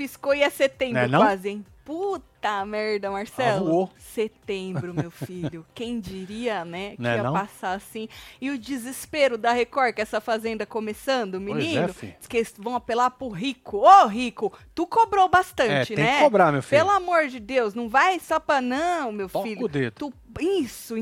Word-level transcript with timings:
piscou 0.00 0.34
e 0.34 0.42
é 0.42 0.48
setembro 0.48 1.06
não? 1.08 1.20
quase, 1.20 1.50
hein? 1.50 1.66
Puta 1.84 2.64
merda, 2.64 3.10
Marcelo. 3.10 3.66
Voou. 3.66 3.90
Setembro, 3.98 4.94
meu 4.94 5.10
filho. 5.10 5.66
Quem 5.74 6.00
diria, 6.00 6.64
né, 6.64 6.94
que 6.96 7.02
Né, 7.02 7.16
ia 7.16 7.22
não? 7.22 7.34
passar 7.34 7.72
assim. 7.72 8.08
E 8.40 8.48
o 8.48 8.56
desespero 8.58 9.36
da 9.36 9.52
Record, 9.52 9.98
essa 9.98 10.20
fazenda 10.22 10.64
começando, 10.64 11.32
Pois 11.32 11.44
menino. 11.56 11.82
é, 11.82 11.88
fi. 11.88 12.14
diz 12.18 12.26
que 12.26 12.36
eles 12.38 12.54
vão 12.56 12.74
apelar 12.76 13.10
pro 13.10 13.28
rico. 13.28 13.78
Ô, 13.78 14.06
rico, 14.06 14.50
tu 14.74 14.86
cobrou 14.86 15.26
É, 15.26 15.28
bastante, 15.28 15.94
tem 15.94 16.02
né? 16.04 16.18
que 16.18 16.24
cobrar, 16.24 16.50
meu 16.50 16.62
filho. 16.62 16.80
Pelo 16.80 16.90
amor 16.96 17.26
de 17.26 17.38
Deus, 17.40 17.74
não 17.74 17.88
vai 17.90 18.18
só 18.20 18.40
pra 18.40 18.62
não, 18.62 19.12
meu 19.12 19.28
Toca 19.28 19.46
filho. 19.46 19.64
o 19.64 19.68
dedo. 19.68 19.94
Tu, 19.98 20.12
isso, 20.40 20.94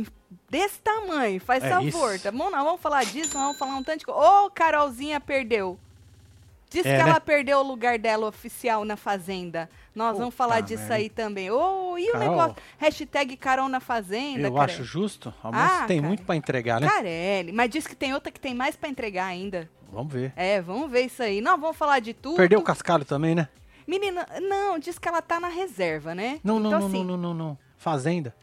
desse 0.51 0.80
tamanho, 0.80 1.41
faz 1.41 1.62
É 1.62 1.69
favor, 1.69 2.15
isso. 2.15 2.25
tá 2.25 2.33
bom? 2.33 2.51
Nós 2.51 2.65
vamos 2.65 2.80
falar 2.80 3.05
disso, 3.05 3.34
nós 3.34 3.42
vamos 3.45 3.59
falar 3.59 3.77
um 3.77 3.83
tanto 3.84 4.01
de 4.01 4.06
coisa. 4.06 4.20
Ô, 4.20 4.51
Carolzinha 4.51 5.20
perdeu. 5.20 5.78
Diz 6.70 6.84
É, 6.84 6.98
que 6.98 7.02
né? 7.02 7.10
ela 7.10 7.20
perdeu 7.20 7.58
o 7.58 7.62
lugar 7.62 7.98
dela 7.98 8.27
oficial 8.27 8.84
na 8.84 8.96
Fazenda. 8.96 9.70
Nós 9.95 10.18
vamos 10.18 10.34
falar 10.34 10.60
disso 10.60 10.92
aí 10.92 11.08
também. 11.08 11.50
Ô, 11.50 11.96
e 11.98 12.08
o 12.10 12.12
Carol. 12.12 12.28
negócio? 12.30 12.56
Hashtag 12.77 13.36
Carol 13.36 13.68
na 13.68 13.80
Fazenda, 13.80 14.48
Eu 14.48 14.52
cara. 14.54 14.64
acho 14.70 14.84
justo. 14.84 15.32
A 15.42 15.50
moça 15.50 15.82
Ah, 15.84 15.86
tem 15.86 15.96
cara. 15.98 16.08
muito 16.08 16.24
pra 16.24 16.36
entregar, 16.36 16.80
né? 16.80 16.86
Carelli, 16.88 17.52
mas 17.52 17.70
diz 17.70 17.86
que 17.86 17.96
tem 17.96 18.12
outra 18.12 18.30
que 18.30 18.38
tem 18.38 18.55
mais 18.55 18.77
pra 18.77 18.88
entregar 18.88 19.25
ainda. 19.27 19.69
Vamos 19.91 20.12
ver. 20.12 20.33
É, 20.36 20.60
vamos 20.60 20.91
ver 20.91 21.06
isso 21.06 21.22
aí. 21.22 21.41
Nós 21.41 21.58
vamos 21.58 21.77
falar 21.77 22.00
de 22.00 22.12
tudo. 22.12 22.36
Perdeu 22.36 22.58
o 22.60 22.62
cascalho 22.62 23.05
também, 23.05 23.34
né? 23.34 23.48
Menina, 23.86 24.27
não, 24.42 24.78
diz 24.78 24.98
que 24.98 25.08
ela 25.08 25.22
tá 25.22 25.41
na 25.41 25.48
reserva, 25.48 26.14
né? 26.14 26.38
Não, 26.44 26.60
não, 26.60 26.69
então, 26.69 26.80
não, 26.80 26.86
assim, 26.88 26.98
não, 27.05 27.16
não, 27.16 27.34
não, 27.34 27.47
não. 27.48 27.58
Fazenda. 27.78 28.34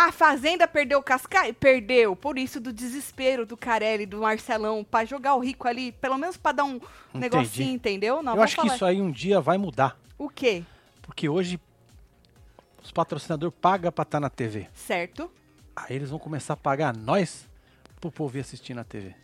A 0.00 0.12
Fazenda 0.12 0.68
perdeu 0.68 1.00
o 1.00 1.02
Cascai? 1.02 1.52
Perdeu. 1.52 2.14
Por 2.14 2.38
isso 2.38 2.60
do 2.60 2.72
desespero 2.72 3.44
do 3.44 3.56
Carelli, 3.56 4.06
do 4.06 4.18
Marcelão, 4.20 4.84
pra 4.84 5.04
jogar 5.04 5.34
o 5.34 5.40
rico 5.40 5.66
ali, 5.66 5.90
pelo 5.90 6.16
menos 6.16 6.36
pra 6.36 6.52
dar 6.52 6.62
um 6.62 6.80
negocinho, 7.12 7.72
entendeu? 7.74 8.22
Nós 8.22 8.36
Eu 8.36 8.42
acho 8.42 8.54
que 8.54 8.60
falar- 8.62 8.74
isso 8.76 8.84
aí 8.84 9.02
um 9.02 9.10
dia 9.10 9.40
vai 9.40 9.58
mudar. 9.58 9.98
O 10.16 10.28
quê? 10.28 10.62
Porque 11.02 11.28
hoje 11.28 11.60
os 12.80 12.92
patrocinadores 12.92 13.56
pagam 13.60 13.90
pra 13.90 14.02
estar 14.04 14.20
na 14.20 14.30
TV. 14.30 14.68
Certo? 14.72 15.28
Aí 15.74 15.96
eles 15.96 16.10
vão 16.10 16.18
começar 16.20 16.52
a 16.52 16.56
pagar 16.56 16.96
nós 16.96 17.48
pro 18.00 18.12
povo 18.12 18.36
ir 18.36 18.40
assistir 18.42 18.74
na 18.74 18.84
TV. 18.84 19.16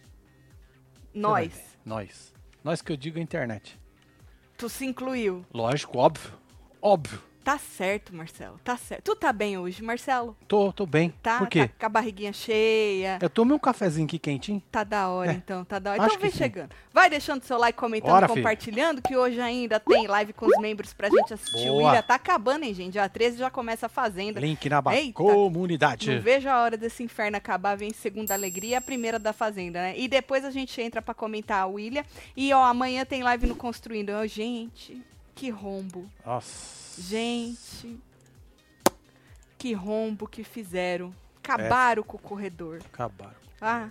Nós. 1.15 1.53
Nós. 1.85 2.35
Nós 2.65 2.83
que 2.83 2.91
eu 2.91 2.97
digo 2.97 3.21
a 3.21 3.23
internet. 3.23 3.79
Tu 4.59 4.69
se 4.69 4.85
incluiu. 4.85 5.47
Lógico, 5.55 5.99
óbvio. 5.99 6.33
Óbvio. 6.83 7.21
Tá 7.45 7.59
certo, 7.59 8.15
Marcelo. 8.17 8.59
Tá 8.65 8.75
certo. 8.75 9.05
Tu 9.05 9.15
tá 9.17 9.31
bem 9.31 9.59
hoje, 9.59 9.83
Marcelo? 9.83 10.35
Tô, 10.49 10.73
tô 10.73 10.87
bem. 10.87 11.13
Tá? 11.23 11.39
Por 11.39 11.47
quê? 11.47 11.69
Tá 11.69 11.75
com 11.79 11.87
a 11.87 11.89
barriguinha 11.91 12.33
cheia. 12.33 13.19
Eu 13.21 13.29
tomei 13.29 13.55
um 13.55 13.59
cafezinho 13.59 14.07
aqui 14.07 14.19
quentinho. 14.19 14.63
Tá 14.73 14.83
da 14.83 15.09
hora, 15.11 15.33
É. 15.33 15.35
então, 15.35 15.63
tá 15.63 15.79
da 15.79 15.91
hora. 15.93 16.03
Acho 16.03 16.15
Então 16.15 16.21
vem 16.23 16.31
que 16.31 16.37
sim. 16.39 16.43
chegando. 16.43 16.71
Vai 16.91 17.11
deixando 17.11 17.43
seu 17.45 17.59
like, 17.59 17.79
comentando, 17.79 18.11
Bora, 18.13 18.29
filho. 18.29 18.39
compartilhando, 18.41 19.03
que 19.03 19.15
hoje 19.15 19.39
ainda 19.43 19.79
tem 19.79 20.07
live 20.07 20.33
com 20.33 20.47
os 20.47 20.57
membros 20.59 20.95
pra 20.95 21.11
gente 21.11 21.35
assistir. 21.35 21.69
O 21.69 21.73
Boa. 21.81 21.91
Ilha 21.93 22.03
tá 22.03 22.15
acabando, 22.15 22.65
hein, 22.65 22.73
gente? 22.73 22.93
Dia 22.93 23.09
13 23.11 23.37
já 23.37 23.51
começa 23.51 23.87
a 23.87 23.89
Fazenda. 23.91 24.41
Link 24.41 24.67
na 24.71 24.83
Eita. 24.95 25.13
comunidade. 25.13 26.15
Não 26.15 26.23
vejo 26.23 26.49
a 26.49 26.63
hora 26.63 26.79
desse 26.79 27.03
inferno 27.03 27.37
acabar, 27.37 27.77
vem 27.77 27.93
segunda 27.93 28.33
alegria, 28.33 28.79
a 28.79 28.81
primeira 28.81 29.19
da 29.19 29.35
Fazenda, 29.35 29.81
né? 29.83 29.95
E 29.99 30.09
depois 30.09 30.47
a 30.47 30.51
gente 30.51 30.81
entra 30.81 31.03
pra 31.03 31.13
comentar 31.13 31.63
a 31.63 31.67
William. 31.67 32.05
E, 32.35 32.53
ó, 32.55 32.65
amanhã 32.65 33.05
tem 33.05 33.23
live 33.23 33.47
no 33.47 33.55
Construindo. 33.55 34.11
Ó, 34.11 34.27
gente, 34.27 35.01
que 35.35 35.51
rombo. 35.51 36.09
Nossa. 36.25 37.01
Gente, 37.01 37.99
que 39.59 39.73
rombo 39.73 40.27
que 40.27 40.45
fizeram. 40.45 41.15
Acabaram 41.43 42.03
com 42.03 42.17
o 42.17 42.21
corredor. 42.21 42.81
Acabaram. 42.87 43.35
Ah, 43.61 43.89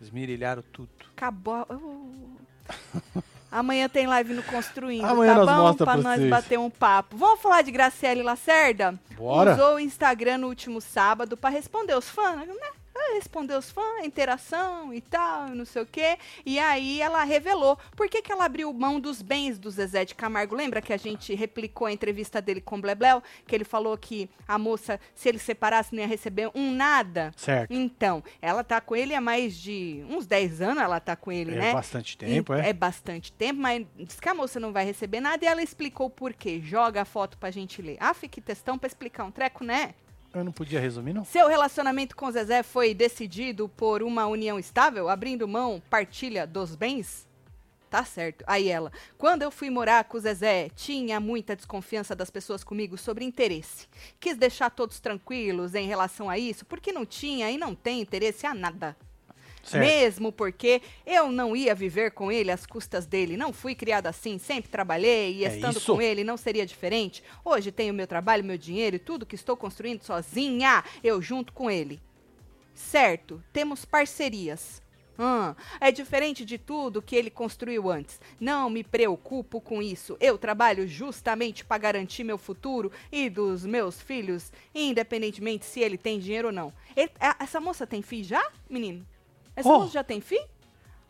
Esmirilharam 0.00 0.62
tudo. 0.72 0.90
acabou. 1.16 1.66
Uh. 1.70 3.22
Amanhã 3.50 3.88
tem 3.88 4.06
live 4.06 4.34
no 4.34 4.42
Construindo, 4.42 5.04
Amanhã 5.06 5.36
tá 5.36 5.44
nós 5.46 5.76
bom? 5.76 5.84
Pra 5.84 5.96
nós 5.96 6.16
vocês. 6.18 6.28
bater 6.30 6.58
um 6.58 6.68
papo. 6.68 7.16
Vamos 7.16 7.40
falar 7.40 7.62
de 7.62 7.70
Graciele 7.70 8.22
Lacerda? 8.22 8.98
Bora. 9.16 9.54
Usou 9.54 9.76
o 9.76 9.80
Instagram 9.80 10.38
no 10.38 10.48
último 10.48 10.80
sábado 10.80 11.36
pra 11.36 11.48
responder 11.48 11.94
os 11.94 12.08
fãs, 12.08 12.46
né? 12.46 12.70
Ah, 12.98 13.14
Responder 13.14 13.54
os 13.56 13.70
fãs, 13.70 14.04
interação 14.04 14.92
e 14.92 15.00
tal, 15.00 15.48
não 15.50 15.64
sei 15.64 15.82
o 15.82 15.86
quê. 15.86 16.18
E 16.44 16.58
aí 16.58 17.00
ela 17.00 17.22
revelou 17.24 17.78
por 17.96 18.08
que, 18.08 18.22
que 18.22 18.32
ela 18.32 18.44
abriu 18.44 18.72
mão 18.72 18.98
dos 19.00 19.22
bens 19.22 19.58
do 19.58 19.70
Zezé 19.70 20.04
de 20.04 20.14
Camargo. 20.14 20.54
Lembra 20.54 20.80
que 20.82 20.92
a 20.92 20.96
gente 20.96 21.34
replicou 21.34 21.86
a 21.86 21.92
entrevista 21.92 22.40
dele 22.42 22.60
com 22.60 22.76
o 22.76 22.80
Blebleu? 22.80 23.22
Que 23.46 23.54
ele 23.54 23.64
falou 23.64 23.96
que 23.96 24.28
a 24.46 24.58
moça, 24.58 25.00
se 25.14 25.28
ele 25.28 25.38
separasse, 25.38 25.94
não 25.94 26.00
ia 26.02 26.06
receber 26.06 26.50
um 26.54 26.70
nada. 26.72 27.32
Certo. 27.36 27.72
Então, 27.72 28.22
ela 28.40 28.62
tá 28.64 28.80
com 28.80 28.94
ele 28.96 29.14
há 29.14 29.20
mais 29.20 29.56
de 29.56 30.04
uns 30.08 30.26
10 30.26 30.60
anos, 30.62 30.82
ela 30.82 31.00
tá 31.00 31.16
com 31.16 31.30
ele, 31.32 31.52
É 31.54 31.58
né? 31.58 31.72
bastante 31.72 32.16
tempo, 32.16 32.52
é. 32.54 32.68
É 32.68 32.72
bastante 32.72 33.32
tempo, 33.32 33.60
mas 33.60 33.86
diz 33.96 34.18
que 34.20 34.28
a 34.28 34.34
moça 34.34 34.58
não 34.60 34.72
vai 34.72 34.84
receber 34.84 35.20
nada 35.20 35.44
e 35.44 35.48
ela 35.48 35.62
explicou 35.62 36.08
por 36.10 36.32
quê. 36.32 36.60
Joga 36.62 37.02
a 37.02 37.04
foto 37.04 37.36
pra 37.38 37.50
gente 37.50 37.80
ler. 37.82 37.96
Ah, 38.00 38.14
fique 38.14 38.40
textão 38.40 38.78
pra 38.78 38.86
explicar 38.86 39.24
um 39.24 39.30
treco, 39.30 39.64
né? 39.64 39.94
Eu 40.36 40.44
não 40.44 40.52
podia 40.52 40.78
resumir, 40.78 41.14
não? 41.14 41.24
Seu 41.24 41.48
relacionamento 41.48 42.14
com 42.14 42.30
Zezé 42.30 42.62
foi 42.62 42.92
decidido 42.92 43.70
por 43.70 44.02
uma 44.02 44.26
união 44.26 44.58
estável, 44.58 45.08
abrindo 45.08 45.48
mão, 45.48 45.82
partilha 45.88 46.46
dos 46.46 46.76
bens? 46.76 47.26
Tá 47.88 48.04
certo. 48.04 48.44
Aí 48.46 48.68
ela, 48.68 48.92
quando 49.16 49.40
eu 49.40 49.50
fui 49.50 49.70
morar 49.70 50.04
com 50.04 50.18
o 50.18 50.20
Zezé, 50.20 50.68
tinha 50.76 51.18
muita 51.18 51.56
desconfiança 51.56 52.14
das 52.14 52.28
pessoas 52.28 52.62
comigo 52.62 52.98
sobre 52.98 53.24
interesse. 53.24 53.88
Quis 54.20 54.36
deixar 54.36 54.68
todos 54.68 55.00
tranquilos 55.00 55.74
em 55.74 55.86
relação 55.86 56.28
a 56.28 56.36
isso, 56.36 56.66
porque 56.66 56.92
não 56.92 57.06
tinha 57.06 57.50
e 57.50 57.56
não 57.56 57.74
tem 57.74 58.02
interesse 58.02 58.46
a 58.46 58.52
nada. 58.52 58.94
Certo. 59.66 59.84
Mesmo 59.84 60.30
porque 60.32 60.80
eu 61.04 61.30
não 61.32 61.56
ia 61.56 61.74
viver 61.74 62.12
com 62.12 62.30
ele 62.30 62.50
às 62.52 62.64
custas 62.64 63.04
dele. 63.04 63.36
Não 63.36 63.52
fui 63.52 63.74
criada 63.74 64.08
assim, 64.08 64.38
sempre 64.38 64.70
trabalhei 64.70 65.34
e 65.38 65.44
É 65.44 65.54
estando 65.54 65.76
isso. 65.78 65.94
com 65.94 66.00
ele 66.00 66.22
não 66.22 66.36
seria 66.36 66.64
diferente. 66.64 67.22
Hoje 67.44 67.72
tenho 67.72 67.92
meu 67.92 68.06
trabalho, 68.06 68.44
meu 68.44 68.56
dinheiro 68.56 68.96
e 68.96 69.00
tudo 69.00 69.26
que 69.26 69.34
estou 69.34 69.56
construindo 69.56 70.02
sozinha, 70.02 70.84
eu 71.02 71.20
junto 71.20 71.52
com 71.52 71.70
ele. 71.70 72.00
Certo, 72.74 73.42
temos 73.52 73.84
parcerias. 73.84 74.82
Hum, 75.18 75.54
é 75.80 75.90
diferente 75.90 76.44
de 76.44 76.58
tudo 76.58 77.00
que 77.00 77.16
ele 77.16 77.30
construiu 77.30 77.90
antes. 77.90 78.20
Não 78.38 78.68
me 78.68 78.84
preocupo 78.84 79.62
com 79.62 79.80
isso. 79.80 80.14
Eu 80.20 80.36
trabalho 80.36 80.86
justamente 80.86 81.64
para 81.64 81.78
garantir 81.78 82.22
meu 82.22 82.36
futuro 82.36 82.92
e 83.10 83.30
dos 83.30 83.64
meus 83.64 83.98
filhos, 83.98 84.52
independentemente 84.74 85.64
se 85.64 85.80
ele 85.80 85.96
tem 85.96 86.18
dinheiro 86.18 86.48
ou 86.48 86.52
não. 86.52 86.70
Ele- 86.94 87.10
a- 87.18 87.36
essa 87.40 87.58
moça 87.58 87.86
tem 87.86 88.02
filho 88.02 88.24
já, 88.24 88.46
menino? 88.68 89.06
Essa 89.56 89.68
Oh. 89.68 89.78
moça 89.80 89.92
já 89.92 90.04
tem 90.04 90.20
filho? 90.20 90.46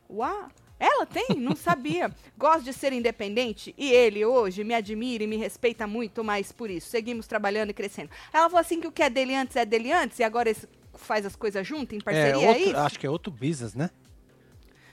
Uau! 0.09 0.49
Ela 0.79 1.07
tem? 1.07 1.29
Não 1.39 1.57
sabia. 1.57 2.11
Gosto 2.39 2.63
de 2.65 2.73
ser 2.73 2.93
independente 2.93 3.75
e 3.79 3.91
ele 3.91 4.25
hoje 4.25 4.63
me 4.63 4.75
admira 4.75 5.25
e 5.25 5.27
me 5.27 5.37
respeita 5.37 5.87
muito 5.87 6.23
mais 6.23 6.53
por 6.53 6.71
isso. 6.71 6.89
Seguimos 6.89 7.27
trabalhando 7.27 7.71
e 7.71 7.75
crescendo. 7.75 8.11
Ela 8.33 8.45
falou 8.49 8.61
assim 8.61 8.81
que 8.81 8.87
o 8.87 8.93
que 8.93 9.03
é 9.03 9.09
dele 9.11 9.35
antes 9.35 9.57
é 9.57 9.65
dele 9.65 9.91
antes 9.91 10.19
e 10.19 10.23
agora 10.23 10.51
esse 10.51 10.69
faz 10.95 11.27
as 11.27 11.35
coisas 11.35 11.67
junto 11.67 11.95
em 11.95 11.99
É, 11.99 12.03
parceria, 12.03 12.45
é, 12.47 12.49
outro- 12.49 12.63
isso? 12.71 12.77
acho 12.77 12.99
que 13.01 13.07
é 13.07 13.11
outro 13.11 13.31
business, 13.33 13.75
né? 13.75 13.91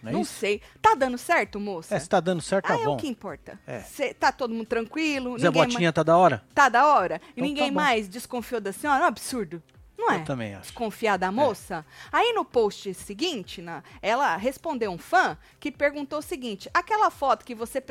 Não 0.02 0.10
é 0.10 0.14
Não 0.14 0.24
sei. 0.26 0.62
Tá 0.82 0.96
dando 0.96 1.18
certo, 1.18 1.60
moça? 1.62 1.96
É, 1.96 2.00
se 2.00 2.10
tá 2.10 2.20
dando 2.20 2.42
certo, 2.42 2.68
tá 2.68 2.74
ah, 2.76 2.80
é 2.82 2.84
bom. 2.86 2.96
o 2.96 2.98
que 2.98 3.08
importa. 3.08 3.58
É. 3.66 3.80
Cê- 3.82 4.14
tá 4.14 4.32
todo 4.34 4.54
mundo 4.54 4.66
tranquilo? 4.68 5.38
Zé 5.40 5.50
Botinha 5.50 5.94
tá 5.94 6.04
da 6.04 6.18
hora? 6.18 6.44
Tá 6.54 6.68
da 6.68 6.88
hora? 6.88 7.22
E 7.28 7.32
Então 7.40 7.46
ninguém 7.46 7.68
tá 7.68 7.74
mais 7.74 8.10
desconfiou 8.10 8.60
da 8.60 8.74
senhora? 8.74 9.00
É 9.00 9.04
um 9.04 9.08
absurdo. 9.08 9.64
Não 9.98 10.12
é? 10.12 10.18
Eu 10.18 10.26
também 10.26 10.54
acho. 10.54 10.64
desconfiar 10.64 11.18
da 11.18 11.32
moça? 11.32 11.86
Aí 12.12 12.34
no 12.34 12.44
post 12.44 12.94
seguinte, 12.94 13.62
na- 13.62 13.84
ela 14.02 14.36
respondeu 14.38 14.92
um 14.92 14.98
fã 14.98 15.38
que 15.60 15.72
perguntou 15.72 16.20
o 16.20 16.22
seguinte: 16.24 16.70
aquela 16.74 17.10
foto 17.10 17.46
que 17.46 17.56
você 17.56 17.82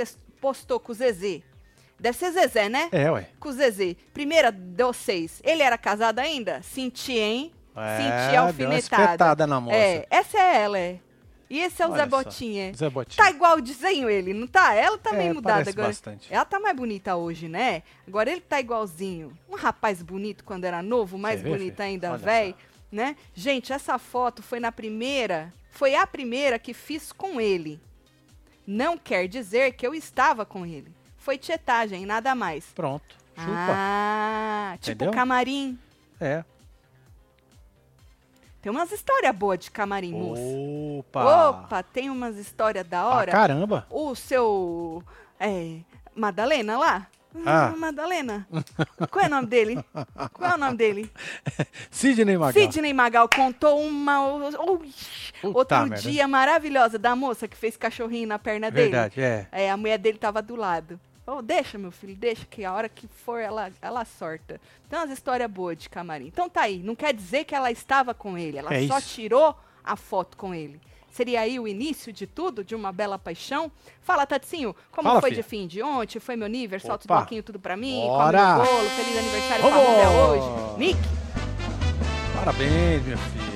postou 0.41 0.79
com 0.81 0.93
o 0.93 0.95
Zezé, 0.95 1.43
deve 1.99 2.19
ser 2.19 2.33
Zezé, 2.33 2.69
né? 2.69 2.89
É, 2.93 3.11
ué. 3.11 3.29
Com 3.39 3.49
o 3.49 3.53
Zezé, 3.53 3.97
primeira 4.13 4.51
de 4.51 4.83
vocês, 4.83 5.41
ele 5.45 5.63
era 5.63 5.79
casado 5.79 6.19
ainda? 6.19 6.61
Senti, 6.63 7.13
hein? 7.13 7.53
É, 7.75 7.97
Senti 7.97 8.31
deu 8.33 8.41
uma 8.43 8.47
alfinetada. 8.49 9.47
na 9.47 9.61
moça. 9.61 9.77
É, 9.77 10.07
essa 10.11 10.39
é 10.39 10.63
ela, 10.63 10.79
é. 10.79 10.99
E 11.53 11.61
esse 11.61 11.83
é 11.83 11.87
o 11.87 11.91
Olha 11.91 12.05
Zé 12.05 12.11
só. 12.11 12.17
Botinha. 12.23 12.73
Zé 12.75 12.89
Botinha. 12.89 13.23
Tá 13.25 13.31
igual 13.31 13.59
o 13.59 13.61
desenho 13.61 14.09
ele, 14.09 14.33
não 14.33 14.47
tá? 14.47 14.75
Ela 14.75 14.97
tá 14.97 15.11
É, 15.11 15.19
meio 15.19 15.35
mudada 15.35 15.57
parece 15.57 15.71
agora. 15.71 15.89
bastante. 15.89 16.33
Ela 16.33 16.45
tá 16.47 16.59
mais 16.59 16.75
bonita 16.75 17.15
hoje, 17.15 17.47
né? 17.47 17.83
Agora 18.09 18.31
ele 18.31 18.41
tá 18.41 18.59
igualzinho. 18.59 19.37
Um 19.51 19.55
rapaz 19.57 20.01
bonito 20.03 20.45
quando 20.45 20.65
era 20.65 20.83
novo, 20.83 21.19
mais 21.19 21.41
Você 21.41 21.45
vê, 21.45 21.51
bonito 21.51 21.73
filho? 21.77 21.85
ainda, 21.89 22.17
velho, 22.17 22.55
né? 22.91 23.17
Gente, 23.35 23.71
essa 23.71 23.99
foto 23.99 24.43
foi 24.43 24.61
na 24.61 24.73
primeira, 24.73 25.53
foi 25.71 25.95
a 25.95 26.07
primeira 26.07 26.59
que 26.59 26.73
fiz 26.73 27.13
com 27.13 27.39
ele. 27.39 27.79
Não 28.67 28.97
quer 28.97 29.29
dizer 29.29 29.73
que 29.75 29.87
eu 29.87 29.95
estava 29.95 30.47
com 30.47 30.65
ele. 30.65 30.91
Foi 31.19 31.37
tietagem, 31.37 32.07
nada 32.07 32.35
mais. 32.35 32.65
Pronto. 32.75 33.15
Chupa. 33.37 33.53
Ah, 33.77 34.77
tipo 34.81 34.93
Entendeu? 35.05 35.13
camarim. 35.13 35.79
É. 36.21 36.45
Tem 38.63 38.71
umas 38.71 38.93
histórias 38.93 39.35
boas 39.35 39.59
de 39.59 39.71
camarim, 39.71 40.13
moça. 40.13 40.41
Opa. 41.01 41.49
Opa, 41.51 41.83
tem 41.83 42.09
umas 42.09 42.37
histórias 42.37 42.87
da 42.87 43.01
Ah, 43.01 43.09
hora. 43.17 43.33
caramba. 43.33 43.87
o 43.91 44.15
seu. 44.15 45.03
É, 45.39 45.79
Madalena 46.15 46.79
lá? 46.79 47.07
Ah. 47.47 47.73
Madalena. 47.77 48.47
Qual 49.11 49.25
é 49.25 49.27
o 49.27 49.31
nome 49.31 49.47
dele? 49.49 49.85
Qual 50.35 50.51
é 50.51 50.55
o 50.55 50.59
nome 50.59 50.77
dele? 50.77 51.11
Sidney 51.91 52.37
Magal. 52.37 52.53
Sidney 52.53 52.93
Magal 52.93 53.29
contou 53.35 53.81
uma. 53.81 54.39
Puta 55.41 55.59
outro 55.59 55.79
merda. 55.89 55.97
dia 55.97 56.29
maravilhosa 56.29 56.99
da 56.99 57.17
moça 57.17 57.49
que 57.49 57.57
fez 57.57 57.77
cachorrinho 57.77 58.29
na 58.29 58.39
perna 58.39 58.71
dele. 58.71 58.91
Verdade, 58.91 59.21
é. 59.21 59.47
É, 59.51 59.71
a 59.71 59.77
mulher 59.77 59.99
dele 59.99 60.19
tava 60.19 60.41
do 60.43 60.55
lado. 60.55 61.01
Falou, 61.25 61.41
deixa, 61.41 61.79
meu 61.79 61.93
filho, 61.93 62.17
deixa, 62.17 62.45
que 62.47 62.65
a 62.65 62.73
hora 62.73 62.89
que 62.89 63.07
for 63.07 63.39
ela, 63.39 63.71
ela 63.81 64.05
sorta. 64.05 64.61
Tem 64.89 64.99
umas 64.99 65.11
histórias 65.11 65.49
boas 65.51 65.79
de 65.79 65.89
camarim. 65.89 66.27
Então 66.27 66.49
tá 66.51 66.63
aí, 66.63 66.79
não 66.83 66.97
quer 66.97 67.15
dizer 67.15 67.45
que 67.45 67.55
ela 67.55 67.71
estava 67.71 68.13
com 68.13 68.37
ele, 68.37 68.59
ela 68.59 68.75
É 68.75 68.87
só 68.89 68.99
isso. 68.99 69.09
tirou 69.11 69.55
a 69.85 69.95
foto 69.97 70.37
com 70.37 70.53
ele. 70.53 70.81
Seria 71.13 71.43
aí 71.43 71.61
o 71.61 71.69
início 71.69 72.13
de 72.13 72.27
tudo, 72.27 72.65
de 72.65 72.75
uma 72.75 72.91
bela 72.91 73.19
paixão? 73.19 73.71
Fala, 74.01 74.25
Tatinho, 74.27 74.75
como 74.91 75.09
Fala, 75.09 75.21
foi 75.21 75.31
filha. 75.31 75.43
de 75.43 75.49
fim 75.49 75.67
de 75.67 75.83
ontem? 75.83 76.19
Foi 76.19 76.35
meu 76.37 76.49
nível? 76.49 76.81
Solta 76.81 77.01
os 77.01 77.05
Opa. 77.05 77.17
bloquinhos 77.19 77.45
tudo 77.45 77.61
pra 77.61 77.77
mim? 77.77 78.01
Bora. 78.07 78.57
Come 78.57 78.69
o 78.69 78.73
bolo, 78.73 78.89
feliz 78.91 79.19
aniversário 79.19 79.63
Vamos. 79.63 79.79
pra 79.79 80.09
Rubia 80.09 80.11
hoje. 80.11 80.79
Nick, 80.79 80.99
Parabéns, 82.35 83.03
minha 83.05 83.17
filha. 83.17 83.53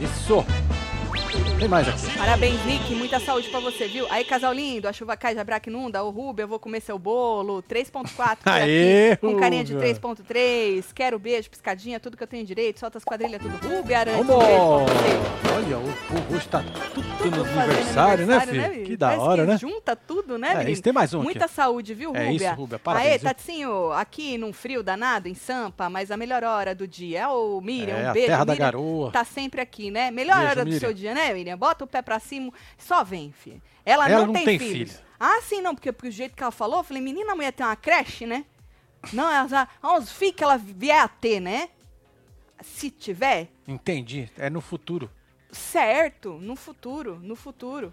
É 0.00 0.04
isso. 0.04 0.44
Tem 1.58 1.68
mais 1.68 1.88
aqui. 1.88 2.18
Parabéns, 2.18 2.62
Nick. 2.66 2.94
Muita 2.94 3.18
saúde 3.20 3.48
pra 3.48 3.58
você, 3.60 3.86
viu? 3.86 4.06
Aí, 4.10 4.24
casal 4.24 4.52
lindo, 4.52 4.86
a 4.86 4.92
chuva 4.92 5.16
cai, 5.16 5.34
Jabraque 5.34 5.70
inunda. 5.70 6.02
Ô, 6.04 6.10
Rubia, 6.10 6.42
eu 6.44 6.48
vou 6.48 6.58
comer 6.58 6.80
seu 6.80 6.98
bolo. 6.98 7.62
3.4 7.62 8.36
por 8.42 8.52
Aê. 8.52 9.16
Com 9.16 9.36
carinha 9.36 9.64
de 9.64 9.72
Rubia. 9.72 9.94
3.3. 9.94 10.84
Quero 10.94 11.18
beijo, 11.18 11.48
piscadinha, 11.48 11.98
tudo 11.98 12.16
que 12.16 12.22
eu 12.22 12.26
tenho 12.26 12.44
direito. 12.44 12.80
Solta 12.80 12.98
as 12.98 13.04
quadrilhas, 13.04 13.40
tudo. 13.40 13.56
Rubia, 13.66 14.00
aranha. 14.00 14.22
Vamos! 14.22 14.44
Olha, 15.54 15.78
o 15.78 16.34
hoje 16.34 16.48
tá 16.48 16.62
tudo, 16.92 17.06
Tudo 17.18 17.36
no 17.38 17.44
fazendo 17.44 17.60
aniversário, 17.70 18.26
né, 18.26 18.40
filho? 18.40 18.62
menino? 18.62 18.84
que 18.86 18.96
da 18.96 19.06
Parece 19.06 19.22
hora, 19.24 19.42
que 19.44 19.50
né? 19.52 19.58
Junta 19.58 19.94
tudo, 19.96 20.36
né, 20.36 20.48
É, 20.48 20.52
menino? 20.54 20.70
isso 20.72 20.82
tem 20.82 20.92
mais 20.92 21.14
um 21.14 21.22
Muita 21.22 21.44
aqui. 21.44 21.54
saúde, 21.54 21.94
viu, 21.94 22.14
É 22.14 22.26
Rúbia? 22.28 22.46
isso, 22.48 22.54
Rúbia, 22.56 22.78
parabéns, 22.80 23.12
Aê? 23.12 23.18
Tatinho, 23.20 23.92
aqui 23.92 24.36
num 24.36 24.52
frio 24.52 24.82
danado, 24.82 25.28
em 25.28 25.34
Sampa, 25.34 25.88
mas 25.88 26.10
a 26.10 26.16
melhor 26.16 26.42
hora 26.42 26.74
do 26.74 26.88
dia. 26.88 27.28
Ô, 27.30 27.60
Miriam, 27.60 27.96
É, 27.96 28.06
um 28.06 28.10
a 28.10 28.12
beijo. 28.12 28.26
terra 28.28 28.44
da 28.44 28.52
Miriam 28.52 28.66
garoa. 28.66 29.12
Tá 29.12 29.24
sempre 29.24 29.60
aqui, 29.60 29.92
né? 29.92 30.10
Melhor 30.10 30.34
Beijo, 30.38 30.50
hora 30.50 30.60
do 30.64 30.64
Miriam. 30.64 30.80
seu 30.80 30.92
dia, 30.92 31.14
né, 31.14 31.32
Bota 31.56 31.84
o 31.84 31.86
pé 31.86 32.00
pra 32.02 32.18
cima, 32.18 32.52
só 32.78 33.02
vem, 33.04 33.32
filha. 33.32 33.60
Ela, 33.84 34.08
Ela 34.08 34.20
não, 34.20 34.26
não 34.28 34.34
tem, 34.34 34.44
tem 34.44 34.58
filhos. 34.58 34.92
filho. 34.92 35.04
Ah, 35.18 35.40
sim, 35.42 35.60
não, 35.60 35.74
porque, 35.74 35.92
porque 35.92 36.08
o 36.08 36.12
jeito 36.12 36.36
que 36.36 36.42
ela 36.42 36.52
falou, 36.52 36.78
eu 36.78 36.84
falei, 36.84 37.02
menina, 37.02 37.32
a 37.32 37.36
mulher 37.36 37.52
tem 37.52 37.64
uma 37.64 37.76
creche, 37.76 38.26
né? 38.26 38.44
Não, 39.12 39.30
ela 39.30 39.46
já, 39.48 39.68
uns 39.82 40.10
filhos 40.12 40.34
que 40.36 40.44
ela 40.44 40.56
vier 40.56 41.00
a 41.00 41.08
ter, 41.08 41.40
né? 41.40 41.68
Se 42.62 42.90
tiver, 42.90 43.48
Entendi. 43.68 44.30
É 44.38 44.48
no 44.48 44.60
futuro. 44.60 45.10
Certo, 45.50 46.34
no 46.40 46.56
futuro, 46.56 47.18
no 47.20 47.36
futuro. 47.36 47.92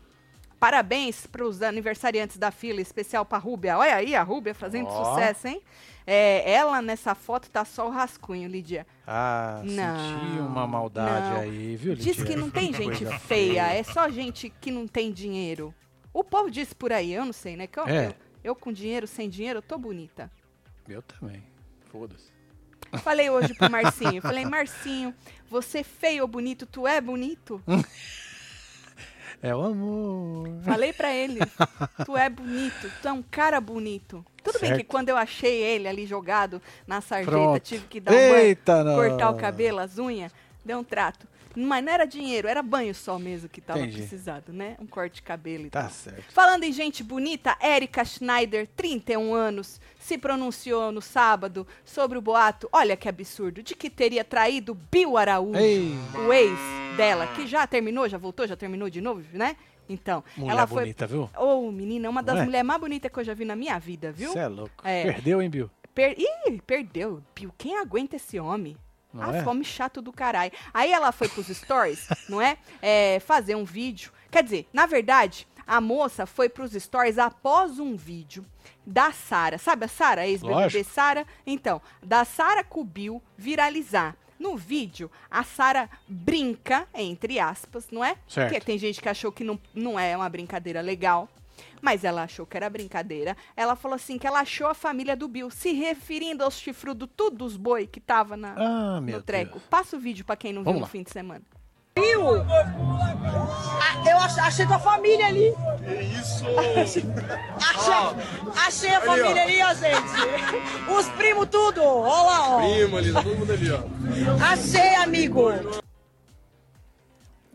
Parabéns 0.62 1.26
para 1.26 1.44
os 1.44 1.60
aniversariantes 1.64 2.38
da 2.38 2.52
fila, 2.52 2.80
especial 2.82 3.26
para 3.26 3.40
Rúbia. 3.40 3.80
Olha 3.80 3.96
aí 3.96 4.14
a 4.14 4.22
Rúbia 4.22 4.54
fazendo 4.54 4.86
Ó. 4.90 5.06
sucesso, 5.16 5.48
hein? 5.48 5.60
É, 6.06 6.52
ela 6.52 6.84
nessa 6.84 7.16
foto 7.16 7.50
tá 7.50 7.66
só 7.66 7.88
o 7.88 7.90
rascunho, 7.90 8.48
Lídia. 8.48 8.86
Ah, 9.08 9.64
Não, 9.66 9.98
senti 10.20 10.40
uma 10.40 10.68
maldade 10.68 11.30
não. 11.32 11.40
aí, 11.42 11.76
viu, 11.76 11.96
Diz 11.96 12.06
Lidia? 12.06 12.26
que 12.26 12.36
não 12.36 12.52
tem 12.52 12.72
gente 12.78 13.04
feia, 13.22 13.74
é 13.74 13.82
só 13.82 14.08
gente 14.08 14.52
que 14.62 14.70
não 14.70 14.88
tem 14.88 15.12
dinheiro. 15.12 15.74
O 16.14 16.24
povo 16.24 16.52
diz 16.52 16.74
por 16.74 16.94
aí, 16.94 17.12
eu 17.12 17.26
não 17.26 17.34
sei, 17.34 17.58
né? 17.58 17.66
Que 17.66 17.80
eu, 17.80 17.88
É. 17.88 18.10
eu, 18.10 18.14
eu 18.44 18.56
com 18.56 18.72
dinheiro, 18.72 19.08
sem 19.08 19.28
dinheiro, 19.28 19.58
eu 19.58 19.64
tô 19.64 19.80
bonita. 19.80 20.30
Eu 20.88 21.02
também. 21.02 21.42
Foda-se. 21.92 22.30
Falei 23.02 23.32
hoje 23.32 23.56
pro 23.56 23.68
Marcinho, 23.72 24.22
falei, 24.22 24.46
Marcinho, 24.46 25.12
você 25.50 25.84
feio 25.84 26.22
ou 26.22 26.28
bonito, 26.28 26.68
tu 26.68 26.86
é 26.86 27.02
bonito? 27.02 27.60
É 29.44 29.56
o 29.56 29.62
amor. 29.64 30.48
Falei 30.64 30.94
pra 30.94 31.12
ele, 31.14 31.40
tu 32.06 32.16
é 32.16 32.30
bonito, 32.30 32.92
tu 33.02 33.08
é 33.08 33.12
um 33.12 33.24
cara 33.24 33.60
bonito. 33.60 34.24
Tudo 34.44 34.60
bem 34.60 34.70
que 34.72 34.76
Certo. 34.78 34.88
quando 34.88 35.10
eu 35.10 35.18
achei 35.18 35.62
ele 35.64 35.88
ali 35.88 36.06
jogado 36.06 36.62
na 36.86 37.02
sarjeta, 37.02 37.32
Pronto. 37.32 37.60
tive 37.60 37.86
que 37.88 38.00
dar 38.00 38.12
um 38.14 38.16
Eita, 38.16 38.84
não. 38.84 38.96
cortar 38.96 39.30
o 39.32 39.36
cabelo, 39.36 39.80
as 39.80 39.98
unhas, 39.98 40.32
deu 40.64 40.80
um 40.80 40.84
trato. 40.84 41.28
Mas 41.56 41.84
não 41.84 41.92
era 41.92 42.06
dinheiro, 42.06 42.48
era 42.48 42.62
banho 42.62 42.94
só 42.96 43.18
mesmo 43.20 43.50
que 43.50 43.60
tava 43.62 43.80
Entendi. 43.80 43.98
precisado, 43.98 44.54
né? 44.54 44.76
Um 44.80 44.86
corte 44.88 45.16
de 45.16 45.22
cabelo 45.22 45.66
e 45.68 45.70
Tá 45.70 45.82
tal. 45.84 45.90
certo. 45.92 46.32
Falando 46.34 46.64
em 46.64 46.72
gente 46.72 47.04
bonita, 47.04 47.58
Erika 47.62 48.04
Schneider, 48.06 48.68
31 48.76 49.34
anos, 49.34 49.80
se 50.00 50.18
pronunciou 50.18 50.92
no 50.92 51.02
sábado 51.02 51.66
sobre 51.86 52.18
o 52.18 52.22
boato, 52.22 52.68
olha 52.72 52.96
que 52.98 53.08
absurdo, 53.10 53.62
de 53.64 53.76
que 53.76 53.90
teria 53.90 54.24
traído 54.24 54.74
Bill 54.92 55.18
Araújo 55.18 55.60
Ei, 55.60 55.94
o 56.28 56.34
ex 56.34 56.58
dela, 56.98 57.28
que 57.28 57.46
já 57.48 57.66
terminou, 57.68 58.08
já 58.10 58.18
voltou, 58.18 58.48
já 58.48 58.56
terminou 58.56 58.90
de 58.90 59.02
novo, 59.02 59.24
né? 59.34 59.56
Então, 59.90 60.24
mulher 60.38 60.52
ela 60.54 60.68
foi. 60.68 60.84
bonita, 60.84 61.06
viu? 61.06 61.30
Ô, 61.38 61.70
menina, 61.72 62.10
uma 62.10 62.24
das 62.24 62.40
é? 62.40 62.46
mulheres 62.46 62.66
mais 62.66 62.80
bonitas 62.80 63.12
que 63.12 63.20
eu 63.20 63.24
já 63.26 63.34
vi 63.34 63.44
na 63.44 63.56
minha 63.58 63.78
vida, 63.78 64.12
viu? 64.12 64.32
Você 64.32 64.40
é 64.40 64.48
louco. 64.48 64.88
É. 64.88 65.04
Perdeu, 65.04 65.42
hein, 65.42 65.50
Bill? 65.50 65.70
Per... 65.94 66.16
Ih, 66.18 66.62
perdeu. 66.66 67.22
Bill, 67.36 67.52
quem 67.58 67.78
aguenta 67.78 68.16
esse 68.16 68.40
homem? 68.40 68.78
Não 69.14 69.30
ah, 69.30 69.38
é? 69.38 69.44
fome 69.44 69.64
chato 69.64 70.02
do 70.02 70.12
caralho. 70.12 70.52
Aí 70.74 70.92
ela 70.92 71.12
foi 71.12 71.28
pros 71.28 71.48
stories, 71.48 72.08
não 72.30 72.42
é? 72.42 72.58
É, 72.82 73.20
Fazer 73.20 73.56
um 73.56 73.66
vídeo. 73.66 74.12
Quer 74.30 74.44
dizer, 74.44 74.68
na 74.72 74.86
verdade, 74.86 75.48
a 75.68 75.80
moça 75.82 76.26
foi 76.26 76.50
pros 76.50 76.72
stories 76.72 77.18
após 77.18 77.80
um 77.80 77.96
vídeo 77.96 78.46
da 78.86 79.12
Sara. 79.12 79.58
Sabe 79.58 79.86
a 79.86 79.88
Sara, 79.88 80.22
a 80.22 80.28
ex-BBB. 80.28 80.84
Sara? 80.84 81.26
Então, 81.46 81.82
da 82.04 82.26
Sara 82.26 82.66
Bill 82.86 83.22
viralizar. 83.38 84.16
No 84.40 84.58
vídeo, 84.58 85.12
a 85.30 85.44
Sara 85.44 85.88
brinca, 86.08 86.88
entre 86.96 87.40
aspas, 87.40 87.88
não 87.92 88.04
é? 88.04 88.16
Certo. 88.28 88.50
Porque 88.50 88.66
tem 88.66 88.76
gente 88.76 89.00
que 89.00 89.08
achou 89.08 89.32
que 89.32 89.44
não, 89.44 89.60
não 89.72 90.00
é 90.00 90.18
uma 90.18 90.28
brincadeira 90.28 90.82
legal. 90.82 91.30
Mas 91.82 92.04
ela 92.04 92.24
achou 92.24 92.46
que 92.46 92.58
era 92.58 92.70
brincadeira. 92.70 93.36
Ela 93.56 93.76
falou 93.76 93.96
assim 93.96 94.18
que 94.18 94.28
ela 94.28 94.40
achou 94.40 94.68
a 94.68 94.74
família 94.74 95.16
do 95.16 95.28
Bill, 95.28 95.50
se 95.50 95.72
referindo 95.74 96.44
aos 96.44 96.60
chifrudos, 96.60 97.08
tudo 97.16 97.38
dos 97.38 97.58
boi 97.58 97.88
que 97.88 98.00
tava 98.00 98.36
na, 98.38 98.54
Ah, 98.58 99.02
no 99.02 99.22
treco. 99.22 99.54
Deus. 99.60 99.64
Passa 99.70 99.96
o 99.96 100.00
vídeo 100.00 100.24
pra 100.26 100.36
quem 100.36 100.54
não 100.54 100.64
Vamos 100.64 100.76
viu 100.76 100.82
lá. 100.82 100.88
no 100.88 100.92
fim 100.92 101.04
de 101.04 101.12
semana. 101.12 101.42
Ah, 101.98 104.10
Eu 104.10 104.18
ach- 104.18 104.40
achei 104.40 104.66
tua 104.66 104.80
família 104.80 105.28
ali. 105.28 105.54
Isso! 106.20 106.46
Achei, 107.62 107.94
achei 108.66 108.90
a 108.96 109.02
família 109.02 109.44
ali, 109.44 109.62
ó, 109.62 109.74
gente. 109.74 110.92
Os 110.98 111.08
primos 111.10 111.48
tudo. 111.50 111.82
Olha 111.84 112.22
lá, 112.24 112.50
ó. 112.58 112.62
Prima 112.62 112.98
ali, 112.98 113.14
tá 113.14 113.22
todo 113.24 113.38
mundo 113.38 113.52
ali, 113.52 113.72
ó. 113.72 113.80
Achei, 114.52 114.96
amigo. 114.96 115.50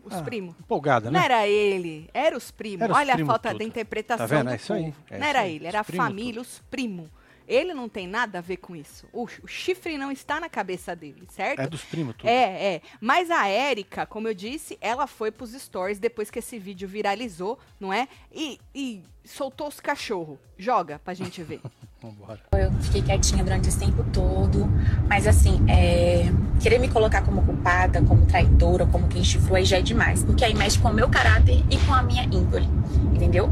Os 0.07 0.13
Ah, 0.15 0.21
primos. 0.21 0.55
Empolgada, 0.59 1.11
Não 1.11 1.19
né? 1.19 1.25
era 1.25 1.47
ele, 1.47 2.09
era 2.13 2.35
os 2.37 2.49
primos. 2.51 2.81
Era 2.81 2.93
os 2.93 2.97
Olha 2.99 3.13
primos 3.13 3.29
a 3.29 3.33
falta 3.33 3.49
tudo. 3.49 3.59
da 3.59 3.63
interpretação 3.65 4.27
Tá 4.27 4.35
vendo? 4.35 4.47
do 4.47 4.51
É 4.53 4.55
isso 4.55 4.73
aí, 4.73 4.83
é 4.83 4.85
não 4.85 4.93
isso 5.19 5.27
era 5.29 5.39
aí, 5.41 5.55
ele, 5.55 5.67
era 5.67 5.79
a 5.81 5.83
família, 5.83 6.33
tudo. 6.35 6.41
os 6.43 6.59
primos. 6.71 7.09
Ele 7.47 7.73
não 7.73 7.87
tem 7.87 8.07
nada 8.07 8.39
a 8.39 8.41
ver 8.41 8.57
com 8.57 8.75
isso. 8.75 9.07
O, 9.13 9.23
o 9.23 9.47
chifre 9.47 9.97
não 9.97 10.11
está 10.11 10.39
na 10.39 10.49
cabeça 10.49 10.95
dele, 10.95 11.23
certo? 11.29 11.61
É 11.61 11.67
dos 11.67 11.83
primos 11.83 12.15
tudo. 12.15 12.27
É, 12.27 12.75
é. 12.75 12.81
Mas 12.99 13.31
a 13.31 13.47
Érica, 13.47 14.05
como 14.05 14.27
eu 14.27 14.33
disse, 14.33 14.77
ela 14.81 15.07
foi 15.07 15.31
pros 15.31 15.51
stories 15.53 15.97
depois 15.97 16.29
que 16.29 16.39
esse 16.39 16.59
vídeo 16.59 16.87
viralizou, 16.87 17.57
não 17.79 17.93
é? 17.93 18.07
E, 18.33 18.59
e 18.75 19.01
soltou 19.23 19.67
os 19.67 19.79
cachorros. 19.79 20.37
Joga 20.57 20.99
pra 20.99 21.13
gente 21.13 21.41
ver. 21.41 21.61
Vambora. 22.01 22.39
Eu 22.51 22.71
fiquei 22.83 23.01
quietinha 23.01 23.43
durante 23.43 23.69
esse 23.69 23.79
tempo 23.79 24.03
todo. 24.13 24.67
Mas 25.07 25.25
assim, 25.25 25.65
é, 25.69 26.25
querer 26.61 26.79
me 26.79 26.89
colocar 26.89 27.23
como 27.23 27.43
culpada, 27.43 28.01
como 28.03 28.25
traidora, 28.25 28.85
como 28.85 29.07
quem 29.07 29.23
chifrou 29.23 29.55
aí 29.55 29.65
já 29.65 29.77
é 29.77 29.81
demais. 29.81 30.23
Porque 30.23 30.43
aí 30.43 30.53
mexe 30.53 30.77
com 30.77 30.89
o 30.89 30.93
meu 30.93 31.09
caráter 31.09 31.63
e 31.69 31.77
com 31.85 31.93
a 31.93 32.03
minha 32.03 32.23
índole. 32.25 32.67
Entendeu? 33.15 33.49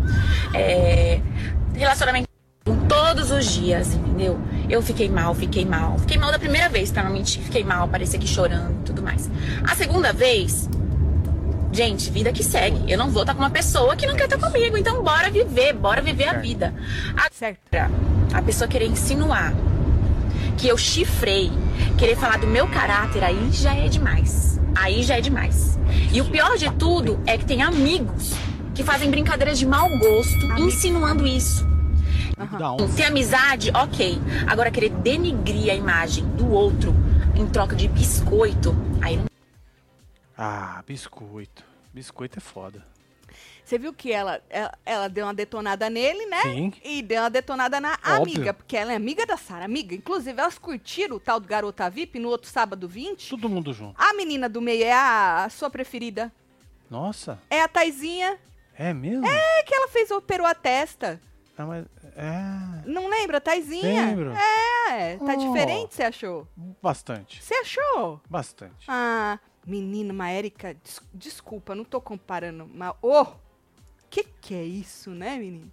É, 0.53 1.19
relacionamento 1.73 2.34
todos 3.25 3.31
os 3.31 3.45
dias, 3.53 3.93
entendeu? 3.93 4.39
Eu 4.69 4.81
fiquei 4.81 5.09
mal, 5.09 5.33
fiquei 5.33 5.65
mal. 5.65 5.97
Fiquei 5.99 6.17
mal 6.17 6.31
da 6.31 6.39
primeira 6.39 6.69
vez, 6.69 6.91
pra 6.91 7.03
não 7.03 7.11
mentir. 7.11 7.41
Fiquei 7.41 7.63
mal, 7.63 7.87
parecia 7.87 8.17
aqui 8.19 8.27
chorando 8.27 8.71
e 8.81 8.83
tudo 8.83 9.01
mais. 9.01 9.29
A 9.63 9.75
segunda 9.75 10.11
vez, 10.11 10.69
gente, 11.71 12.09
vida 12.09 12.31
que 12.31 12.43
segue. 12.43 12.91
Eu 12.91 12.97
não 12.97 13.09
vou 13.09 13.23
estar 13.23 13.33
com 13.33 13.39
uma 13.41 13.49
pessoa 13.49 13.95
que 13.95 14.05
não 14.05 14.15
quer 14.15 14.25
estar 14.25 14.37
comigo. 14.37 14.77
Então 14.77 15.01
bora 15.01 15.29
viver, 15.29 15.73
bora 15.73 16.01
viver 16.01 16.27
a 16.27 16.33
vida. 16.33 16.73
Pra 17.69 17.89
a 18.33 18.41
pessoa 18.41 18.67
querer 18.67 18.87
insinuar 18.87 19.53
que 20.57 20.67
eu 20.67 20.77
chifrei, 20.77 21.51
querer 21.97 22.15
falar 22.15 22.37
do 22.37 22.47
meu 22.47 22.67
caráter, 22.67 23.23
aí 23.23 23.49
já 23.51 23.73
é 23.75 23.87
demais. 23.87 24.59
Aí 24.75 25.03
já 25.03 25.17
é 25.17 25.21
demais. 25.21 25.79
E 26.11 26.19
o 26.21 26.25
pior 26.25 26.57
de 26.57 26.69
tudo 26.73 27.19
é 27.25 27.37
que 27.37 27.45
tem 27.45 27.61
amigos 27.61 28.33
que 28.73 28.83
fazem 28.83 29.09
brincadeiras 29.09 29.57
de 29.57 29.65
mau 29.65 29.89
gosto, 29.97 30.45
insinuando 30.57 31.25
isso. 31.25 31.74
Onça. 32.37 32.95
Ter 32.97 33.03
amizade, 33.05 33.71
ok. 33.71 34.17
Agora 34.47 34.69
querer 34.71 34.89
denigrir 34.89 35.71
a 35.71 35.75
imagem 35.75 36.25
do 36.35 36.49
outro 36.51 36.93
em 37.35 37.47
troca 37.47 37.75
de 37.75 37.87
biscoito, 37.87 38.75
aí 39.01 39.17
não 39.17 39.25
Ah, 40.37 40.83
biscoito. 40.85 41.63
Biscoito 41.93 42.37
é 42.39 42.41
foda. 42.41 42.83
Você 43.63 43.79
viu 43.79 43.91
que 43.93 44.11
ela, 44.11 44.41
ela, 44.49 44.71
ela 44.85 45.07
deu 45.07 45.25
uma 45.25 45.33
detonada 45.33 45.89
nele, 45.89 46.25
né? 46.27 46.41
Sim. 46.43 46.73
E 46.83 47.01
deu 47.01 47.21
uma 47.23 47.29
detonada 47.31 47.79
na 47.81 47.93
Óbvio. 47.93 48.35
amiga, 48.35 48.53
porque 48.53 48.77
ela 48.77 48.93
é 48.93 48.95
amiga 48.95 49.25
da 49.25 49.37
Sara, 49.37 49.65
amiga. 49.65 49.95
Inclusive, 49.95 50.39
elas 50.39 50.59
curtiram 50.59 51.15
o 51.15 51.19
tal 51.19 51.39
do 51.39 51.47
Garota 51.47 51.89
VIP 51.89 52.19
no 52.19 52.29
outro 52.29 52.47
sábado 52.49 52.87
20. 52.87 53.27
Todo 53.29 53.49
mundo 53.49 53.73
junto. 53.73 53.95
A 53.99 54.13
menina 54.13 54.47
do 54.47 54.61
meio 54.61 54.83
é 54.83 54.93
a, 54.93 55.45
a 55.45 55.49
sua 55.49 55.69
preferida. 55.69 56.31
Nossa, 56.91 57.39
É 57.49 57.61
a 57.61 57.67
Taizinha. 57.67 58.37
é 58.77 58.93
mesmo? 58.93 59.25
É 59.25 59.63
que 59.63 59.73
ela 59.73 59.87
fez, 59.87 60.11
operou 60.11 60.45
a 60.45 60.53
testa. 60.53 61.19
Ah, 61.57 61.65
mas 61.65 61.85
é 62.15 62.81
Não 62.85 63.07
lembra, 63.09 63.39
Taizinha? 63.41 64.05
Lembro. 64.07 64.31
É, 64.89 65.17
tá 65.17 65.33
Oh. 65.33 65.37
diferente, 65.37 65.93
você 65.95 66.03
achou? 66.03 66.47
bastante, 66.81 67.43
Você 67.43 67.53
achou? 67.55 68.21
bastante. 68.29 68.85
Ah, 68.87 69.39
menina, 69.65 70.13
uma 70.13 70.29
Érica, 70.29 70.73
des- 70.75 71.01
desculpa, 71.13 71.73
não 71.75 71.83
tô 71.83 71.99
comparando, 71.99 72.69
mas... 72.73 72.93
Ô, 73.01 73.25
que 74.09 74.23
que 74.23 74.53
é 74.55 74.63
isso, 74.63 75.09
né, 75.11 75.37
menino? 75.37 75.71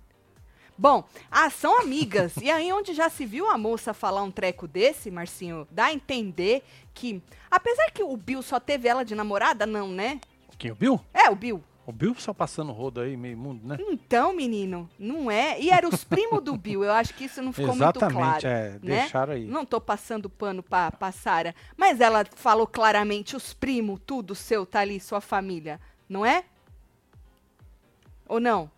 Bom, 0.77 1.05
ah, 1.31 1.49
são 1.51 1.79
amigas. 1.81 2.37
E 2.39 2.51
aí, 2.51 2.73
onde 2.73 2.95
já 2.95 3.09
se 3.11 3.25
viu 3.27 3.49
a 3.49 3.57
moça 3.59 3.93
falar 3.95 4.23
um 4.23 4.31
treco 4.31 4.67
desse, 4.67 5.11
Marcinho, 5.11 5.69
dá 5.71 5.85
a 5.87 5.93
entender 5.93 6.65
que. 6.95 7.23
Apesar 7.51 7.91
que 7.93 8.03
o 8.03 8.17
Bill 8.17 8.43
só 8.43 8.59
teve 8.59 8.89
ela 8.89 9.05
de 9.05 9.15
namorada, 9.15 9.65
não, 9.67 9.89
né? 9.89 10.19
Quem, 10.59 10.73
o 10.73 10.75
Bill? 10.75 10.99
É, 11.13 11.29
o 11.31 11.37
Bill. 11.37 11.63
O 11.85 11.91
Bill 11.91 12.15
só 12.15 12.33
passando 12.33 12.71
rodo 12.71 13.01
aí, 13.01 13.17
meio 13.17 13.37
mundo, 13.37 13.67
né? 13.67 13.77
Então, 13.91 14.33
menino, 14.33 14.89
não 14.97 15.29
é. 15.29 15.61
E 15.61 15.69
eram 15.69 15.89
os 15.89 16.05
primos 16.05 16.41
do 16.41 16.57
Bill. 16.57 16.85
Eu 16.85 16.93
acho 16.93 17.13
que 17.15 17.25
isso 17.25 17.43
não 17.43 17.53
ficou 17.53 17.75
Exatamente, 17.75 18.15
muito 18.15 18.25
claro. 18.25 18.47
é, 18.47 18.71
né? 18.75 18.79
deixaram 18.81 19.33
aí. 19.33 19.47
Não 19.47 19.65
tô 19.67 19.81
passando 19.81 20.31
pano 20.31 20.63
pra, 20.63 20.93
pra 20.93 21.11
Sara. 21.11 21.55
Mas 21.77 22.01
ela 22.01 22.25
falou 22.37 22.69
claramente: 22.69 23.35
os 23.35 23.53
primos, 23.53 24.01
tudo 24.07 24.33
seu, 24.35 24.65
tá 24.65 24.79
ali, 24.79 25.01
sua 25.01 25.21
família. 25.21 25.81
Não 26.09 26.25
é? 26.25 26.45
Ou 28.29 28.39
não? 28.39 28.71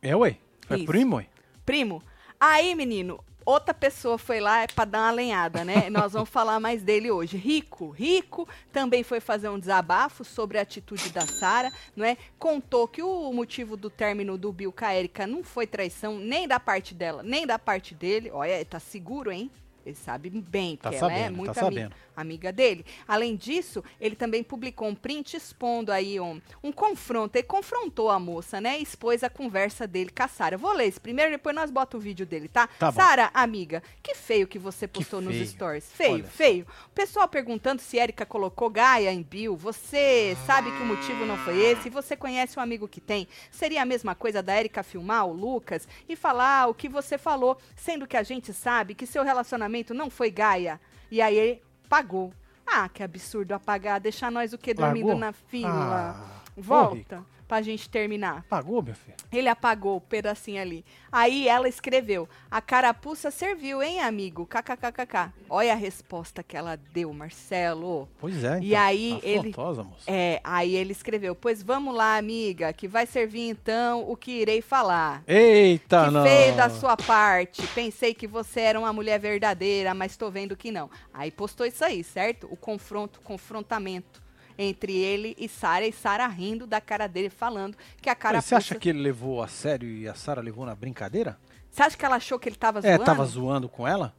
É, 0.00 0.14
ué. 0.14 0.38
Foi 0.66 0.76
Isso. 0.78 0.86
primo, 0.86 1.16
ué. 1.16 1.26
Primo. 1.66 2.02
Aí, 2.38 2.74
menino, 2.74 3.18
outra 3.44 3.74
pessoa 3.74 4.18
foi 4.18 4.40
lá 4.40 4.66
pra 4.74 4.84
dar 4.84 5.00
uma 5.00 5.10
lenhada, 5.10 5.64
né? 5.64 5.88
Nós 5.90 6.12
vamos 6.12 6.28
falar 6.28 6.58
mais 6.60 6.82
dele 6.82 7.10
hoje. 7.10 7.36
Rico, 7.36 7.90
Rico 7.90 8.48
também 8.72 9.02
foi 9.02 9.20
fazer 9.20 9.48
um 9.48 9.58
desabafo 9.58 10.24
sobre 10.24 10.58
a 10.58 10.62
atitude 10.62 11.10
da 11.10 11.26
Sara, 11.26 11.72
não 11.96 12.04
é? 12.04 12.16
Contou 12.38 12.88
que 12.88 13.02
o 13.02 13.32
motivo 13.32 13.76
do 13.76 13.90
término 13.90 14.36
do 14.38 14.52
Bill 14.52 14.72
com 14.72 14.84
a 14.84 14.94
Erika 14.94 15.26
não 15.26 15.42
foi 15.42 15.66
traição 15.66 16.18
nem 16.18 16.46
da 16.48 16.58
parte 16.58 16.94
dela, 16.94 17.22
nem 17.22 17.46
da 17.46 17.58
parte 17.58 17.94
dele. 17.94 18.30
Olha, 18.32 18.64
tá 18.64 18.78
seguro, 18.78 19.30
hein? 19.30 19.50
Ele 19.84 19.94
sabe 19.94 20.30
bem, 20.30 20.76
Tá 20.76 20.90
porque 20.90 20.96
ela 21.04 21.12
é 21.12 21.16
sabendo, 21.18 21.36
muito 21.36 21.52
tá 21.54 21.66
amiga, 21.66 21.90
amiga 22.16 22.52
dele. 22.52 22.86
Além 23.06 23.36
disso, 23.36 23.84
ele 24.00 24.16
também 24.16 24.42
publicou 24.42 24.88
um 24.88 24.94
print 24.94 25.36
expondo 25.36 25.92
aí 25.92 26.18
um, 26.18 26.40
um 26.62 26.72
confronto. 26.72 27.36
Ele 27.36 27.42
confrontou 27.46 28.10
a 28.10 28.18
moça, 28.18 28.60
né? 28.60 28.78
E 28.78 28.82
expôs 28.82 29.22
a 29.22 29.28
conversa 29.28 29.86
dele 29.86 30.10
com 30.10 30.22
a 30.22 30.28
Sara. 30.28 30.54
Eu 30.54 30.58
Vou 30.58 30.72
ler 30.72 30.86
esse 30.86 31.00
primeiro, 31.00 31.30
depois 31.30 31.54
nós 31.54 31.70
bota 31.70 31.96
o 31.96 32.00
vídeo 32.00 32.24
dele, 32.24 32.48
tá? 32.48 32.66
Tá. 32.78 32.90
Sara, 32.92 33.30
amiga, 33.34 33.82
que 34.02 34.14
feio 34.14 34.46
que 34.46 34.58
você 34.58 34.88
Que 34.88 34.94
postou 35.00 35.20
nos 35.20 35.34
feio. 35.34 35.46
stories. 35.46 35.92
Feio, 35.92 36.14
Olha 36.14 36.24
feio. 36.24 36.66
O 36.86 36.90
pessoal 36.90 37.28
perguntando 37.28 37.82
se 37.82 37.98
Erika 37.98 38.24
colocou 38.24 38.70
Gaia 38.70 39.12
em 39.12 39.22
Bill. 39.22 39.54
Você 39.56 40.34
sabe 40.46 40.70
que 40.70 40.82
o 40.82 40.86
motivo 40.86 41.26
não 41.26 41.36
foi 41.38 41.58
esse? 41.60 41.90
Você 41.90 42.16
conhece 42.16 42.58
um 42.58 42.62
amigo 42.62 42.88
que 42.88 43.00
tem? 43.00 43.28
Seria 43.50 43.82
a 43.82 43.84
mesma 43.84 44.14
coisa 44.14 44.42
da 44.42 44.58
Erika 44.58 44.82
filmar 44.82 45.26
o 45.26 45.32
Lucas 45.32 45.86
e 46.08 46.16
falar 46.16 46.68
o 46.68 46.74
que 46.74 46.88
você 46.88 47.18
falou, 47.18 47.58
sendo 47.76 48.06
que 48.06 48.16
a 48.16 48.22
gente 48.22 48.52
sabe 48.54 48.94
que 48.94 49.06
seu 49.06 49.22
relacionamento 49.22 49.73
não 49.94 50.08
foi 50.10 50.30
Gaia. 50.30 50.80
E 51.10 51.20
aí 51.20 51.36
ele 51.36 51.62
pagou. 51.88 52.32
Ah, 52.66 52.88
que 52.88 53.02
absurdo 53.02 53.52
apagar, 53.52 54.00
deixar 54.00 54.30
nós 54.30 54.52
o 54.52 54.58
que 54.58 54.72
dormindo 54.72 55.06
Largou? 55.08 55.20
na 55.20 55.32
fila. 55.32 56.16
Ah, 56.16 56.40
Volta 56.56 57.24
pra 57.46 57.62
gente 57.62 57.88
terminar. 57.88 58.44
Pagou, 58.48 58.82
meu 58.82 58.94
filho? 58.94 59.16
Ele 59.32 59.48
apagou 59.48 59.96
o 59.96 60.00
pedacinho 60.00 60.60
ali. 60.60 60.84
Aí 61.12 61.46
ela 61.48 61.68
escreveu: 61.68 62.28
A 62.50 62.60
carapuça 62.60 63.30
serviu, 63.30 63.82
hein, 63.82 64.00
amigo? 64.00 64.46
KKKKK. 64.46 65.32
Olha 65.48 65.72
a 65.72 65.76
resposta 65.76 66.42
que 66.42 66.56
ela 66.56 66.76
deu, 66.92 67.12
Marcelo. 67.12 68.08
Pois 68.18 68.42
é. 68.42 68.58
E 68.60 68.68
então. 68.72 68.80
aí 68.82 69.20
ele- 69.22 69.38
Afrontosa, 69.50 69.82
moça. 69.84 70.04
É, 70.06 70.40
aí 70.42 70.74
ele 70.74 70.92
escreveu: 70.92 71.34
Pois 71.34 71.62
vamos 71.62 71.94
lá, 71.94 72.16
amiga, 72.16 72.72
que 72.72 72.88
vai 72.88 73.06
servir 73.06 73.48
então 73.48 74.08
o 74.10 74.16
que 74.16 74.32
irei 74.32 74.60
falar. 74.62 75.22
Eita, 75.26 76.06
que 76.06 76.10
não. 76.10 76.22
feio 76.24 76.56
da 76.56 76.68
sua 76.70 76.96
parte. 76.96 77.66
Pensei 77.68 78.14
que 78.14 78.26
você 78.26 78.60
era 78.60 78.78
uma 78.78 78.92
mulher 78.92 79.18
verdadeira, 79.20 79.94
mas 79.94 80.16
tô 80.16 80.30
vendo 80.30 80.56
que 80.56 80.70
não. 80.70 80.90
Aí 81.12 81.30
postou 81.30 81.66
isso 81.66 81.84
aí, 81.84 82.02
certo? 82.02 82.48
O 82.50 82.56
confronto, 82.56 83.20
confrontamento 83.22 84.23
entre 84.58 84.96
ele 84.96 85.34
e 85.38 85.48
Sara, 85.48 85.86
e 85.86 85.92
Sara 85.92 86.26
rindo 86.26 86.66
da 86.66 86.80
cara 86.80 87.06
dele, 87.06 87.28
falando 87.30 87.76
que 88.00 88.08
a 88.08 88.12
Mas 88.12 88.18
carapuça... 88.22 88.48
Você 88.48 88.54
acha 88.54 88.74
que 88.76 88.88
ele 88.88 89.00
levou 89.00 89.42
a 89.42 89.48
sério 89.48 89.88
e 89.88 90.08
a 90.08 90.14
Sara 90.14 90.40
levou 90.40 90.64
na 90.64 90.74
brincadeira? 90.74 91.38
Você 91.70 91.82
acha 91.82 91.96
que 91.96 92.04
ela 92.04 92.16
achou 92.16 92.38
que 92.38 92.48
ele 92.48 92.56
tava 92.56 92.78
É, 92.78 92.82
zoando? 92.82 93.04
tava 93.04 93.24
zoando 93.24 93.68
com 93.68 93.86
ela? 93.86 94.14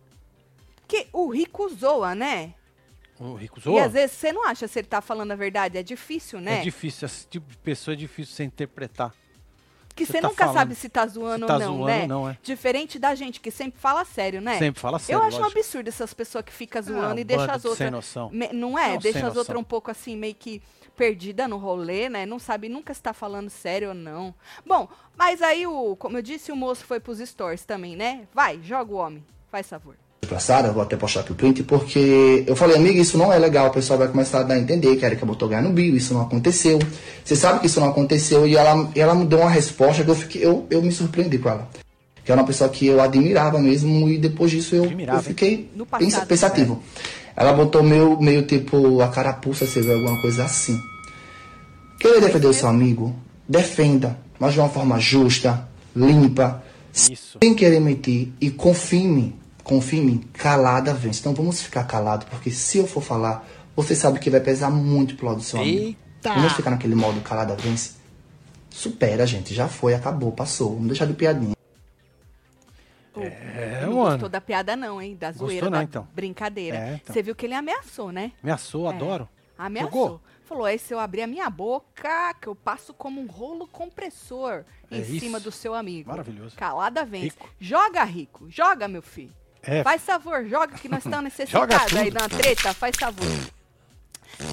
Porque 0.82 1.08
o 1.14 1.30
rico 1.30 1.68
zoa, 1.70 2.14
né? 2.14 2.54
O 3.18 3.34
Rico 3.36 3.60
E 3.60 3.62
zoa? 3.62 3.86
às 3.86 3.94
vezes 3.94 4.18
você 4.18 4.34
não 4.34 4.46
acha 4.46 4.68
se 4.68 4.78
ele 4.78 4.88
tá 4.90 5.00
falando 5.00 5.32
a 5.32 5.36
verdade. 5.36 5.78
É 5.78 5.84
difícil, 5.84 6.42
né? 6.42 6.60
É 6.60 6.62
difícil, 6.62 7.06
esse 7.06 7.26
tipo 7.26 7.50
de 7.50 7.58
pessoa 7.58 7.94
é 7.94 7.98
difícil 7.98 8.36
você 8.36 8.44
interpretar. 8.44 9.14
Que 9.96 10.06
você 10.06 10.20
tá 10.22 10.28
nunca 10.28 10.44
falando. 10.46 10.54
sabe 10.58 10.76
se 10.76 10.90
tá 10.90 11.08
zoando 11.08 11.46
Se 11.46 11.48
tá 11.48 11.54
ou 11.54 11.60
não, 11.60 11.68
zoando 11.78 11.86
né? 11.86 12.08
não, 12.08 12.30
é. 12.30 12.38
Diferente 12.44 13.00
da 13.00 13.16
gente, 13.16 13.40
que 13.40 13.50
sempre 13.50 13.80
fala 13.80 14.04
sério, 14.06 14.42
né? 14.42 14.60
Sempre 14.60 14.82
fala 14.82 15.00
sério, 15.00 15.20
Eu 15.22 15.26
acho 15.26 15.38
um 15.38 15.42
lógico. 15.42 15.60
absurdo 15.60 15.88
essas 15.88 16.14
pessoas 16.14 16.44
que 16.44 16.52
ficam 16.52 16.82
zoando 16.82 17.18
Ah, 17.18 17.22
e 17.22 17.24
deixam 17.24 17.46
as 17.50 17.64
outras. 17.66 17.78
sem 17.78 17.90
noção. 17.90 18.30
Me- 18.32 18.52
não 18.54 18.78
é? 18.78 18.90
Não, 18.94 18.98
Deixa 18.98 19.26
as 19.28 19.36
outras 19.38 19.58
um 19.58 19.64
pouco 19.64 19.90
assim, 19.90 20.16
meio 20.18 20.36
que 20.36 20.62
perdida 20.96 21.48
no 21.48 21.58
rolê, 21.58 22.10
né? 22.10 22.26
Não 22.26 22.40
sabe 22.40 22.70
nunca 22.70 22.94
se 22.94 23.02
tá 23.02 23.14
falando 23.14 23.50
sério 23.50 23.90
ou 23.90 23.94
não. 23.96 24.34
Bom, 24.66 24.88
mas 25.18 25.42
aí, 25.42 25.66
o, 25.68 25.96
como 25.98 26.18
eu 26.18 26.22
disse, 26.22 26.52
o 26.52 26.56
moço 26.56 26.86
foi 26.86 27.00
pros 27.00 27.20
stories 27.20 27.64
também, 27.66 27.96
né? 27.96 28.28
Vai, 28.34 28.60
joga 28.62 28.94
o 28.94 28.98
homem. 28.98 29.26
Faz 29.52 29.68
favor. 29.70 29.96
Pra 30.26 30.40
Sara, 30.40 30.72
vou 30.72 30.82
até 30.82 30.96
postar 30.96 31.22
aqui 31.22 31.32
o 31.32 31.36
print, 31.36 31.64
porque 31.64 32.44
eu 32.48 32.56
falei, 32.56 32.76
amiga, 32.78 33.00
isso 33.00 33.18
não 33.18 33.32
é 33.32 33.38
legal, 33.40 33.68
o 33.68 33.72
pessoal 33.72 34.00
vai 34.00 34.08
começar 34.08 34.40
a 34.40 34.44
dar 34.44 34.56
a 34.56 34.60
entender 34.60 34.96
que 34.96 35.06
a 35.06 35.08
Erika 35.08 35.26
botou 35.26 35.48
ganhar 35.48 35.62
no 35.62 35.72
Bill, 35.72 35.96
isso 35.96 36.14
não 36.14 36.22
aconteceu. 36.22 36.80
Você 37.24 37.36
sabe 37.36 37.60
que 37.60 37.68
isso 37.68 37.80
não 37.80 37.90
aconteceu, 37.90 38.48
e 38.48 38.56
ela, 38.56 38.90
e 38.96 39.00
ela 39.00 39.16
me 39.16 39.26
deu 39.26 39.40
uma 39.40 39.50
resposta 39.50 40.04
que 40.04 40.10
eu, 40.10 40.16
fiquei, 40.16 40.46
eu, 40.46 40.66
eu 40.70 40.82
me 40.82 40.92
surpreendi 40.92 41.38
com 41.38 41.50
ela. 41.50 41.70
Que 42.24 42.32
era 42.32 42.42
uma 42.42 42.48
pessoa 42.48 42.70
que 42.70 42.88
eu 42.88 43.00
admirava 43.02 43.60
mesmo, 43.60 44.10
e 44.10 44.18
depois 44.18 44.50
disso 44.52 44.76
eu, 44.76 44.86
eu 44.86 45.22
fiquei 45.22 45.70
passado, 45.90 46.00
pensa- 46.00 46.26
pensativo. 46.26 46.82
Ela 47.36 47.54
botou 47.54 47.84
meio, 47.84 48.20
meio 48.20 48.44
tipo 48.44 49.02
a 49.02 49.10
carapuça, 49.10 49.66
você 49.66 49.82
vê 49.82 49.94
alguma 49.94 50.20
coisa 50.22 50.46
assim. 50.46 50.80
Querer 52.00 52.22
defender 52.22 52.48
o 52.48 52.54
seu 52.54 52.68
amigo, 52.68 53.16
defenda, 53.48 54.18
mas 54.40 54.54
de 54.54 54.60
uma 54.60 54.70
forma 54.70 55.00
justa, 55.00 55.68
limpa, 55.96 56.64
Isso. 56.94 57.38
sem 57.42 57.54
querer 57.54 57.80
mentir 57.80 58.30
e 58.40 58.50
confie 58.50 58.98
em 59.04 59.08
mim. 59.08 59.34
Confie 59.66 59.98
em 59.98 60.06
mim, 60.06 60.18
calada 60.34 60.94
vence. 60.94 61.20
Então 61.20 61.34
vamos 61.34 61.60
ficar 61.60 61.84
calado, 61.86 62.28
porque 62.28 62.52
se 62.52 62.78
eu 62.78 62.86
for 62.86 63.02
falar, 63.02 63.44
você 63.76 63.96
sabe 63.96 64.20
que 64.20 64.30
vai 64.30 64.40
pesar 64.40 64.70
muito 64.70 65.16
pro 65.16 65.26
lado 65.26 65.38
do 65.38 65.44
seu 65.44 65.60
amigo. 65.60 65.86
Eita! 65.88 66.34
Vamos 66.36 66.54
ficar 66.54 66.70
naquele 66.70 66.94
modo 66.94 67.20
calada 67.22 67.56
vence. 67.56 67.96
Supera, 68.70 69.26
gente. 69.26 69.56
Já 69.56 69.68
foi, 69.68 69.96
acabou, 69.96 70.32
passou. 70.32 70.74
Vamos 70.76 70.88
deixar 70.90 71.08
de 71.08 71.14
piadinha. 71.16 71.56
É, 73.18 73.82
não 73.86 73.94
mano. 73.94 74.10
gostou 74.12 74.30
da 74.30 74.40
piada, 74.40 74.76
não, 74.76 75.02
hein? 75.02 75.16
Da 75.16 75.30
Gostou 75.30 75.48
zoeira, 75.48 75.66
não, 75.70 75.78
da 75.80 75.84
então. 75.84 76.08
brincadeira. 76.14 76.78
É, 76.78 76.94
então. 77.02 77.14
Você 77.14 77.24
viu 77.24 77.34
que 77.34 77.46
ele 77.48 77.54
ameaçou, 77.56 78.12
né? 78.12 78.34
Ameaçou, 78.44 78.88
adoro. 78.88 79.28
Ameaçou. 79.58 79.92
Jogou? 80.04 80.22
Falou, 80.44 80.66
aí 80.66 80.78
se 80.78 80.94
eu 80.94 81.00
abrir 81.00 81.24
a 81.24 81.28
minha 81.28 81.50
boca, 81.50 82.36
que 82.40 82.48
eu 82.48 82.54
passo 82.54 82.94
como 82.94 83.20
um 83.20 83.26
rolo 83.26 83.66
compressor 83.68 84.64
em 84.92 85.00
É 85.00 85.04
cima 85.04 85.38
isso. 85.40 85.46
do 85.46 85.52
seu 85.52 85.74
amigo. 85.74 86.10
Maravilhoso. 86.10 86.56
Calada 86.56 87.04
vence. 87.04 87.26
Rico. 87.28 87.50
Joga, 87.60 88.04
Rico. 88.04 88.46
Joga, 88.52 88.88
meu 88.88 89.02
filho. 89.02 89.34
É, 89.68 89.84
Faz 89.84 90.02
favor, 90.04 90.46
joga 90.46 90.78
que 90.78 90.88
nós 90.90 91.00
estamos 91.06 91.24
necessitados 91.26 91.96
aí 91.96 92.12
na 92.12 92.28
treta, 92.30 92.74
faz 92.74 92.96
favor. 92.98 93.26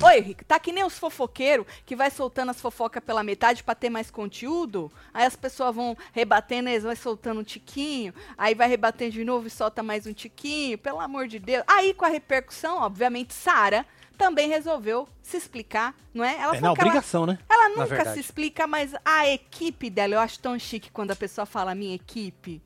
Oi, 0.04 0.20
Rico, 0.20 0.44
tá 0.44 0.60
que 0.60 0.70
nem 0.72 0.84
os 0.84 0.96
fofoqueiros 0.96 1.66
que 1.84 1.96
vai 1.96 2.08
soltando 2.08 2.50
as 2.50 2.60
fofocas 2.60 3.02
pela 3.02 3.24
metade 3.24 3.64
pra 3.64 3.74
ter 3.74 3.90
mais 3.90 4.12
conteúdo. 4.12 4.92
Aí 5.12 5.24
as 5.26 5.34
pessoas 5.34 5.74
vão 5.74 5.96
rebatendo, 6.12 6.68
eles 6.68 6.84
vão 6.84 6.94
soltando 6.94 7.40
um 7.40 7.44
tiquinho, 7.44 8.14
aí 8.38 8.54
vai 8.54 8.68
rebatendo 8.68 9.10
de 9.10 9.24
novo 9.24 9.48
e 9.48 9.50
solta 9.50 9.82
mais 9.82 10.06
um 10.06 10.12
tiquinho, 10.12 10.78
pelo 10.78 11.00
amor 11.00 11.26
de 11.26 11.40
Deus. 11.40 11.64
Aí 11.66 11.92
com 11.94 12.04
a 12.04 12.08
repercussão, 12.08 12.78
obviamente, 12.78 13.34
Sara 13.34 13.84
também 14.16 14.48
resolveu 14.48 15.08
se 15.20 15.36
explicar, 15.36 15.96
não 16.14 16.24
é? 16.24 16.36
Ela 16.38 16.56
é 16.56 16.60
na 16.60 16.60
que 16.60 16.64
ela- 16.64 16.72
obrigação, 16.72 17.26
né? 17.26 17.38
ela 17.48 17.68
nunca 17.70 18.12
se 18.12 18.20
explica, 18.20 18.68
mas 18.68 18.94
a 19.04 19.26
equipe 19.28 19.90
dela, 19.90 20.14
eu 20.14 20.20
acho 20.20 20.38
tão 20.38 20.56
chique 20.60 20.92
quando 20.92 21.10
a 21.10 21.16
pessoa 21.16 21.44
fala 21.44 21.74
minha 21.74 21.96
equipe. 21.96 22.62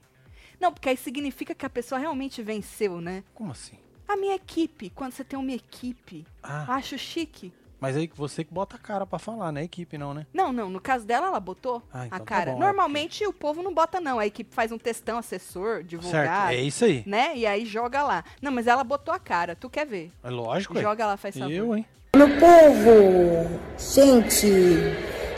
Não, 0.60 0.72
porque 0.72 0.88
aí 0.88 0.96
significa 0.96 1.54
que 1.54 1.66
a 1.66 1.70
pessoa 1.70 1.98
realmente 1.98 2.42
venceu, 2.42 3.00
né? 3.00 3.22
Como 3.34 3.52
assim? 3.52 3.76
A 4.08 4.16
minha 4.16 4.34
equipe, 4.36 4.90
quando 4.90 5.12
você 5.12 5.24
tem 5.24 5.38
uma 5.38 5.52
equipe. 5.52 6.24
Ah, 6.42 6.64
Acho 6.76 6.96
chique. 6.96 7.52
mas 7.80 7.96
aí 7.96 8.08
você 8.14 8.44
que 8.44 8.54
bota 8.54 8.76
a 8.76 8.78
cara 8.78 9.04
pra 9.04 9.18
falar, 9.18 9.50
né? 9.52 9.62
A 9.62 9.64
equipe 9.64 9.98
não, 9.98 10.14
né? 10.14 10.26
Não, 10.32 10.52
não, 10.52 10.70
no 10.70 10.80
caso 10.80 11.04
dela, 11.04 11.26
ela 11.26 11.40
botou 11.40 11.82
Ah, 11.92 12.06
então 12.06 12.16
a 12.16 12.20
tá 12.20 12.24
cara. 12.24 12.52
bom, 12.52 12.56
é 12.58 12.60
Normalmente 12.60 13.26
o 13.26 13.32
povo 13.32 13.62
não 13.62 13.74
bota, 13.74 14.00
não. 14.00 14.18
A 14.20 14.26
equipe 14.26 14.54
faz 14.54 14.70
um 14.70 14.78
textão, 14.78 15.18
assessor, 15.18 15.78
Certo, 15.78 15.86
divulgado, 15.88 16.52
é 16.52 16.60
isso 16.62 16.84
aí. 16.84 17.02
né? 17.04 17.36
E 17.36 17.44
aí 17.46 17.66
joga 17.66 18.02
lá. 18.04 18.24
Não, 18.40 18.52
mas 18.52 18.66
ela 18.68 18.84
botou 18.84 19.12
a 19.12 19.18
cara. 19.18 19.56
Tu 19.56 19.68
quer 19.68 19.84
ver? 19.86 20.12
É 20.22 20.30
lógico, 20.30 20.78
é. 20.78 20.82
Joga 20.82 21.04
lá, 21.06 21.16
faz 21.16 21.36
favor. 21.36 21.52
Eu, 21.52 21.76
hein? 21.76 21.84
Meu 22.16 22.28
povo, 22.28 23.60
gente, 23.76 24.46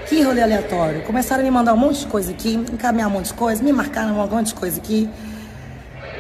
que 0.09 0.23
rolê 0.23 0.43
aleatório. 0.43 1.03
Começaram 1.03 1.43
a 1.43 1.45
me 1.45 1.51
mandar 1.51 1.75
um 1.75 1.77
monte 1.77 2.01
de 2.01 2.07
coisa 2.07 2.31
aqui, 2.31 2.55
encaminhar 2.55 3.09
um 3.09 3.13
monte 3.13 3.27
de 3.27 3.35
coisa, 3.35 3.63
me 3.63 3.73
marcaram 3.73 4.19
um 4.19 4.27
monte 4.27 4.49
de 4.49 4.55
coisa 4.55 4.79
aqui. 4.81 5.09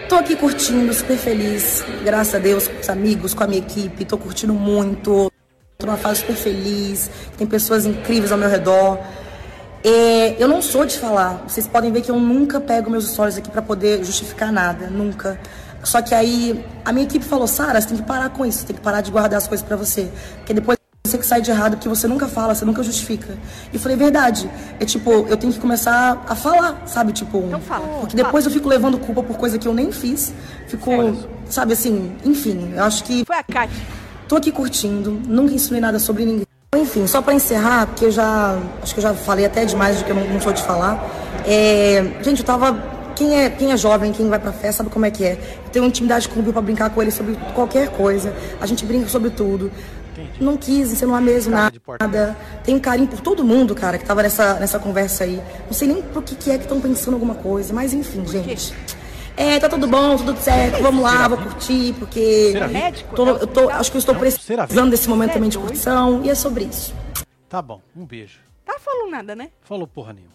Tô 0.09 0.16
aqui 0.16 0.37
curtindo, 0.37 0.92
super 0.92 1.16
feliz, 1.16 1.85
graças 2.04 2.35
a 2.35 2.38
Deus, 2.38 2.68
com 2.68 2.80
os 2.80 2.88
amigos, 2.88 3.35
com 3.35 3.45
a 3.45 3.47
minha 3.47 3.59
equipe, 3.59 4.04
tô 4.04 4.18
curtindo 4.18 4.52
muito. 4.52 5.33
Tô 5.78 5.87
numa 5.87 5.97
fase 5.97 6.21
super 6.21 6.35
feliz, 6.35 7.11
tem 7.37 7.47
pessoas 7.47 7.87
incríveis 7.87 8.30
ao 8.30 8.38
meu 8.38 8.49
redor. 8.49 8.99
É, 9.85 10.42
eu 10.42 10.49
não 10.49 10.61
sou 10.61 10.85
de 10.85 10.99
falar, 10.99 11.45
vocês 11.47 11.66
podem 11.66 11.92
ver 11.92 12.02
que 12.02 12.11
eu 12.11 12.18
nunca 12.18 12.61
pego 12.61 12.90
meus 12.90 13.09
stories 13.11 13.38
aqui 13.38 13.50
pra 13.50 13.62
poder 13.62 14.04
justificar 14.04 14.52
nada, 14.52 14.88
nunca. 14.88 15.38
Só 15.85 16.02
que 16.02 16.14
aí 16.14 16.64
a 16.85 16.92
minha 16.92 17.07
equipe 17.07 17.25
falou, 17.25 17.47
Sara, 17.47 17.80
você 17.80 17.88
tem 17.88 17.97
que 17.97 18.02
parar 18.02 18.30
com 18.30 18.45
isso, 18.45 18.66
tem 18.66 18.75
que 18.75 18.83
parar 18.83 19.00
de 19.00 19.11
guardar 19.11 19.38
as 19.38 19.47
coisas 19.47 19.64
pra 19.64 19.76
você. 19.76 20.11
Porque 20.38 20.52
depois 20.52 20.77
Você 21.08 21.18
que 21.18 21.26
sai 21.26 21.40
de 21.40 21.50
errado 21.50 21.72
porque 21.72 21.88
você 21.88 22.06
nunca 22.06 22.28
fala, 22.28 22.54
você 22.54 22.64
nunca 22.64 22.82
justifica. 22.82 23.36
E 23.72 23.76
eu 23.76 23.80
falei, 23.80 23.96
verdade. 23.96 24.48
É 24.78 24.84
tipo, 24.84 25.10
eu 25.10 25.36
tenho 25.36 25.52
que 25.52 25.58
começar 25.58 26.22
a 26.28 26.34
falar, 26.34 26.82
sabe? 26.86 27.12
Tipo. 27.12 27.38
Então 27.38 27.60
fala. 27.60 27.86
Porque 28.00 28.14
depois 28.14 28.44
eu 28.44 28.50
fico 28.50 28.68
levando 28.68 28.98
culpa 28.98 29.22
por 29.22 29.36
coisa 29.36 29.58
que 29.58 29.66
eu 29.66 29.72
nem 29.72 29.90
fiz. 29.90 30.32
Fico, 30.66 30.90
sabe 31.48 31.72
assim, 31.72 32.12
enfim, 32.24 32.72
eu 32.76 32.84
acho 32.84 33.02
que 33.04 33.24
Foi 33.24 33.36
a 33.36 33.42
Kátia. 33.42 33.76
tô 34.28 34.36
aqui 34.36 34.52
curtindo, 34.52 35.18
nunca 35.26 35.54
ensinei 35.54 35.80
nada 35.80 35.98
sobre 35.98 36.24
ninguém. 36.24 36.46
Enfim, 36.76 37.06
só 37.06 37.22
pra 37.22 37.32
encerrar, 37.32 37.86
porque 37.86 38.04
eu 38.04 38.10
já. 38.10 38.58
Acho 38.82 38.92
que 38.92 39.00
eu 39.00 39.02
já 39.02 39.14
falei 39.14 39.46
até 39.46 39.64
demais 39.64 39.98
do 39.98 40.04
que 40.04 40.10
eu 40.10 40.16
não, 40.16 40.28
não 40.28 40.40
sou 40.40 40.52
de 40.52 40.62
falar. 40.62 41.02
É, 41.46 42.04
gente, 42.22 42.40
eu 42.40 42.44
tava. 42.44 42.98
Quem 43.16 43.36
é, 43.36 43.50
quem 43.50 43.72
é 43.72 43.76
jovem, 43.76 44.12
quem 44.12 44.28
vai 44.28 44.38
pra 44.38 44.52
festa, 44.52 44.84
sabe 44.84 44.90
como 44.90 45.04
é 45.04 45.10
que 45.10 45.24
é. 45.24 45.32
Eu 45.64 45.70
tenho 45.72 45.84
intimidade 45.86 46.28
com 46.28 46.38
o 46.38 46.42
Bill 46.42 46.52
pra 46.52 46.62
brincar 46.62 46.90
com 46.90 47.02
ele 47.02 47.10
sobre 47.10 47.36
qualquer 47.52 47.88
coisa. 47.88 48.32
A 48.60 48.66
gente 48.66 48.84
brinca 48.84 49.08
sobre 49.08 49.30
tudo. 49.30 49.72
Não 50.40 50.57
quis, 50.57 50.90
você 50.90 51.04
não 51.04 51.16
é 51.16 51.21
mesmo 51.21 51.52
nada. 51.52 52.37
Tenho 52.64 52.80
carinho 52.80 53.09
por 53.09 53.21
todo 53.21 53.45
mundo, 53.45 53.75
cara, 53.75 53.99
que 53.99 54.04
tava 54.04 54.23
nessa, 54.23 54.54
nessa 54.54 54.78
conversa 54.78 55.25
aí. 55.25 55.42
Não 55.66 55.73
sei 55.73 55.88
nem 55.88 56.02
por 56.02 56.23
que, 56.23 56.35
que 56.37 56.50
é 56.50 56.57
que 56.59 56.64
estão 56.64 56.80
pensando 56.80 57.14
alguma 57.14 57.35
coisa, 57.35 57.73
mas 57.75 57.92
enfim, 57.92 58.25
gente. 58.26 58.75
É, 59.37 59.59
tá 59.61 59.68
tudo 59.68 59.87
bom, 59.87 60.16
tudo 60.16 60.37
certo, 60.40 60.83
vamos 60.83 61.00
lá, 61.02 61.28
vou 61.28 61.38
curtir, 61.38 61.95
porque. 61.99 62.52
Médico? 62.73 63.14
tô- 63.14 63.26
é 63.28 63.30
eu 63.42 63.47
tô, 63.47 63.68
acho 63.71 63.90
que 63.90 63.97
eu 63.97 64.00
estou 64.00 64.14
será? 64.33 64.66
precisando 64.66 64.90
desse 64.90 65.09
momento 65.09 65.30
é 65.30 65.35
também 65.35 65.49
de 65.49 65.57
curtição, 65.59 66.25
e 66.25 66.30
é 66.30 66.35
sobre 66.35 66.64
isso. 66.64 66.92
Tá 67.49 67.62
bom, 67.62 67.80
um 67.97 68.04
beijo. 68.04 68.40
Tá 68.66 68.76
falando 68.80 69.11
nada, 69.11 69.37
né? 69.37 69.50
Falou 69.62 69.87
porra 69.87 70.12
nenhuma. 70.12 70.35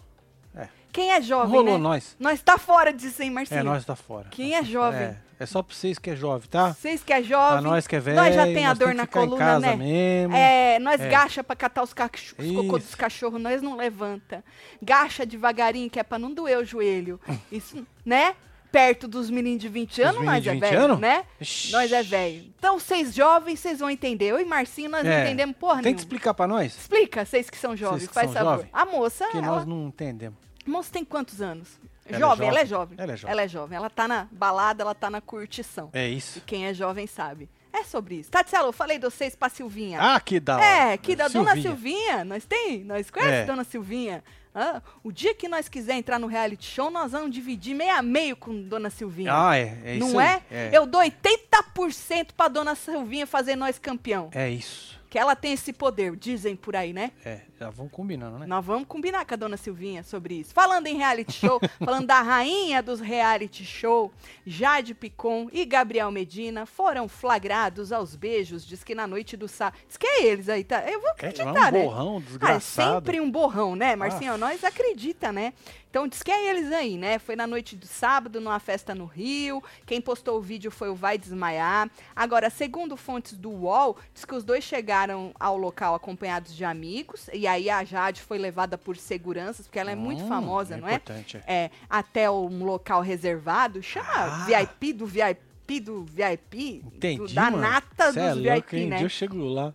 É, 0.56 0.68
Quem 0.90 1.12
é 1.12 1.20
jovem, 1.20 1.50
Rolou 1.54 1.74
né? 1.74 1.84
nós. 1.84 2.16
Nós 2.18 2.40
tá 2.40 2.56
fora 2.56 2.92
disso, 2.94 3.22
hein, 3.22 3.30
Marcinho? 3.30 3.60
é 3.60 3.62
nós 3.62 3.84
tá 3.84 3.94
fora. 3.94 4.28
Quem 4.30 4.54
é 4.54 4.64
jovem? 4.64 5.00
É, 5.00 5.16
é 5.38 5.46
só 5.46 5.62
pra 5.62 5.74
vocês 5.74 5.98
que 5.98 6.10
é 6.10 6.16
jovem, 6.16 6.48
tá? 6.48 6.72
Vocês 6.72 7.02
que 7.02 7.12
é 7.12 7.22
jovem. 7.22 7.60
Pra 7.62 7.70
nós 7.70 7.86
que 7.86 7.96
é 7.96 8.00
velho, 8.00 8.16
Nós 8.16 8.34
já 8.34 8.44
tem 8.44 8.64
a 8.64 8.68
nós 8.70 8.78
dor 8.78 8.88
tem 8.88 8.96
na 8.96 9.06
coluna, 9.06 9.36
casa 9.38 9.60
né? 9.66 9.76
mesmo. 9.76 10.36
É, 10.36 10.78
nós 10.78 11.00
É. 11.00 11.08
gacha 11.08 11.42
pra 11.44 11.54
catar 11.56 11.82
os, 11.82 11.92
cach... 11.92 12.34
os 12.38 12.50
cocô 12.52 12.78
dos 12.78 12.94
cachorros, 12.94 13.40
nós 13.40 13.60
não 13.62 13.76
levanta. 13.76 14.44
Gacha 14.82 15.24
devagarinho, 15.26 15.88
que 15.90 15.98
é 15.98 16.02
pra 16.02 16.18
não 16.18 16.32
doer 16.32 16.58
o 16.58 16.64
joelho. 16.64 17.20
Isso, 17.50 17.86
né? 18.04 18.34
Perto 18.72 19.06
dos 19.06 19.30
meninos 19.30 19.60
de 19.60 19.68
20 19.68 20.02
anos, 20.02 20.24
nós 20.24 20.42
de 20.42 20.48
é 20.48 20.52
20 20.54 20.60
velho, 20.62 20.80
anos? 20.82 20.98
né? 20.98 21.24
Ixi. 21.40 21.70
Nós 21.70 21.92
é 21.92 22.02
velho. 22.02 22.52
Então, 22.58 22.76
vocês 22.80 23.14
jovens, 23.14 23.60
vocês 23.60 23.78
vão 23.78 23.88
entender. 23.88 24.24
Eu 24.32 24.40
e 24.40 24.44
Marcinho, 24.44 24.90
nós 24.90 25.04
não 25.04 25.12
É, 25.12 25.22
entendemos 25.22 25.56
porra 25.56 25.74
Tem 25.76 25.82
nenhuma. 25.84 25.94
que 25.96 26.00
explicar 26.02 26.34
pra 26.34 26.48
nós? 26.48 26.76
Explica, 26.76 27.24
vocês 27.24 27.48
que 27.48 27.56
são 27.56 27.76
jovens, 27.76 28.08
que 28.08 28.12
faz 28.12 28.32
são 28.32 28.42
jovens? 28.42 28.68
A 28.72 28.84
moça, 28.84 29.28
Que 29.28 29.36
ela... 29.38 29.46
nós 29.46 29.64
não 29.64 29.86
entendemos. 29.86 30.36
A 30.66 30.70
moça 30.70 30.90
tem 30.92 31.04
quantos 31.04 31.40
anos? 31.40 31.68
Ela 32.06 32.16
é 32.16 32.20
jovem, 32.20 32.48
ela 32.48 32.60
é 32.60 32.66
jovem. 32.66 32.96
jovem. 32.96 32.96
Ela 33.02 33.12
é 33.12 33.16
jovem. 33.16 33.32
Ela 33.32 33.42
é 33.42 33.48
jovem. 33.48 33.76
Ela 33.76 33.90
tá 33.90 34.06
na 34.08 34.28
balada, 34.30 34.82
ela 34.82 34.94
tá 34.94 35.08
na 35.10 35.20
curtição. 35.20 35.90
É 35.92 36.08
E 36.08 36.16
isso. 36.16 36.42
quem 36.44 36.66
é 36.66 36.74
jovem 36.74 37.06
sabe. 37.06 37.48
É 37.72 37.82
sobre 37.82 38.16
isso. 38.16 38.30
Tatielo, 38.30 38.68
eu 38.68 38.72
falei 38.72 38.98
de 38.98 39.04
vocês 39.04 39.34
pra 39.34 39.48
Silvinha. 39.48 39.98
Ah, 40.00 40.20
que 40.20 40.38
da 40.38 40.62
é, 40.64 40.96
que 40.96 41.16
da 41.16 41.26
dona 41.28 41.54
Silvinha. 41.54 41.74
Silvinha. 41.74 42.24
Nós 42.24 42.44
tem, 42.44 42.84
nós 42.84 43.10
conhecemos 43.10 43.40
É. 43.40 43.44
dona 43.46 43.64
Silvinha. 43.64 44.22
Hã? 44.56 44.80
o 45.02 45.10
dia 45.10 45.34
que 45.34 45.48
nós 45.48 45.68
quiser 45.68 45.94
entrar 45.96 46.16
no 46.16 46.28
reality 46.28 46.64
show, 46.64 46.88
nós 46.88 47.10
vamos 47.10 47.32
dividir 47.32 47.74
meio 47.74 47.92
a 47.92 48.00
meio 48.00 48.36
com 48.36 48.62
dona 48.62 48.88
Silvinha. 48.88 49.32
Ah, 49.34 49.56
é, 49.58 49.76
é 49.84 49.96
isso 49.96 50.12
Não 50.12 50.18
aí. 50.20 50.40
é? 50.48 50.70
Eu 50.72 50.86
dou 50.86 51.00
80% 51.00 52.28
pra 52.36 52.46
dona 52.48 52.74
Silvinha 52.76 53.26
fazer 53.26 53.56
nós 53.56 53.78
campeão. 53.80 54.30
É 54.32 54.48
isso. 54.48 55.00
Que 55.14 55.18
ela 55.20 55.36
tem 55.36 55.52
esse 55.52 55.72
poder, 55.72 56.16
dizem 56.16 56.56
por 56.56 56.74
aí, 56.74 56.92
né? 56.92 57.12
É, 57.24 57.42
já 57.60 57.70
vão 57.70 57.88
combinando, 57.88 58.36
né? 58.36 58.46
Nós 58.46 58.64
vamos 58.64 58.88
combinar 58.88 59.24
com 59.24 59.32
a 59.32 59.36
dona 59.36 59.56
Silvinha 59.56 60.02
sobre 60.02 60.34
isso. 60.40 60.52
Falando 60.52 60.88
em 60.88 60.96
reality 60.96 61.30
show, 61.34 61.60
falando 61.78 62.04
da 62.08 62.20
rainha 62.20 62.82
dos 62.82 62.98
reality 62.98 63.64
show, 63.64 64.12
Jade 64.44 64.92
Picon 64.92 65.48
e 65.52 65.64
Gabriel 65.64 66.10
Medina 66.10 66.66
foram 66.66 67.06
flagrados 67.06 67.92
aos 67.92 68.16
beijos, 68.16 68.66
diz 68.66 68.82
que 68.82 68.92
na 68.92 69.06
noite 69.06 69.36
do 69.36 69.46
sábado. 69.46 69.78
Diz 69.86 69.96
que 69.96 70.04
é 70.04 70.24
eles 70.24 70.48
aí, 70.48 70.64
tá? 70.64 70.82
Eu 70.90 70.98
vou 71.00 71.10
É, 71.10 71.12
acreditar, 71.12 71.44
é 71.44 71.48
um 71.48 71.52
né? 71.70 71.82
borrão 71.84 72.16
Ah, 72.16 72.18
é 72.18 72.22
desgraçado. 72.22 72.94
sempre 72.96 73.20
um 73.20 73.30
borrão, 73.30 73.76
né, 73.76 73.94
Marcinho? 73.94 74.32
Ah. 74.32 74.36
Nós 74.36 74.64
acredita, 74.64 75.30
né? 75.30 75.52
Então 75.94 76.08
diz 76.08 76.24
que 76.24 76.30
é 76.32 76.50
eles 76.50 76.72
aí, 76.72 76.98
né? 76.98 77.20
Foi 77.20 77.36
na 77.36 77.46
noite 77.46 77.76
do 77.76 77.86
sábado, 77.86 78.40
numa 78.40 78.58
festa 78.58 78.96
no 78.96 79.04
Rio. 79.04 79.62
Quem 79.86 80.00
postou 80.00 80.38
o 80.38 80.40
vídeo 80.40 80.68
foi 80.72 80.88
o 80.88 80.94
Vai 80.96 81.16
Desmaiar. 81.16 81.88
Agora, 82.16 82.50
segundo 82.50 82.96
fontes 82.96 83.34
do 83.36 83.48
UOL, 83.48 83.96
diz 84.12 84.24
que 84.24 84.34
os 84.34 84.42
dois 84.42 84.64
chegaram 84.64 85.32
ao 85.38 85.56
local 85.56 85.94
acompanhados 85.94 86.52
de 86.52 86.64
amigos. 86.64 87.30
E 87.32 87.46
aí 87.46 87.70
a 87.70 87.84
Jade 87.84 88.22
foi 88.22 88.38
levada 88.38 88.76
por 88.76 88.96
seguranças, 88.96 89.68
porque 89.68 89.78
ela 89.78 89.92
é 89.92 89.94
muito 89.94 90.24
Hum, 90.24 90.28
famosa, 90.28 90.74
é 90.74 90.78
não 90.78 90.88
é? 90.88 90.94
importante, 90.96 91.36
é. 91.46 91.54
É, 91.66 91.70
até 91.88 92.28
um 92.28 92.64
local 92.64 93.00
reservado. 93.00 93.80
Chama 93.80 94.08
Ah. 94.12 94.44
VIP 94.46 94.94
do 94.94 95.06
VIP 95.06 95.78
do 95.80 96.02
VIP. 96.04 96.80
do- 96.82 96.96
Entendi, 96.96 97.34
da 97.36 97.42
mano. 97.52 97.58
nata 97.58 98.12
Cê 98.12 98.14
dos 98.14 98.16
é 98.16 98.34
VIP, 98.34 98.48
louco, 98.50 98.76
né? 98.76 98.82
Um 98.82 98.98
dia 98.98 99.06
eu 99.06 99.08
chego 99.08 99.44
lá. 99.44 99.72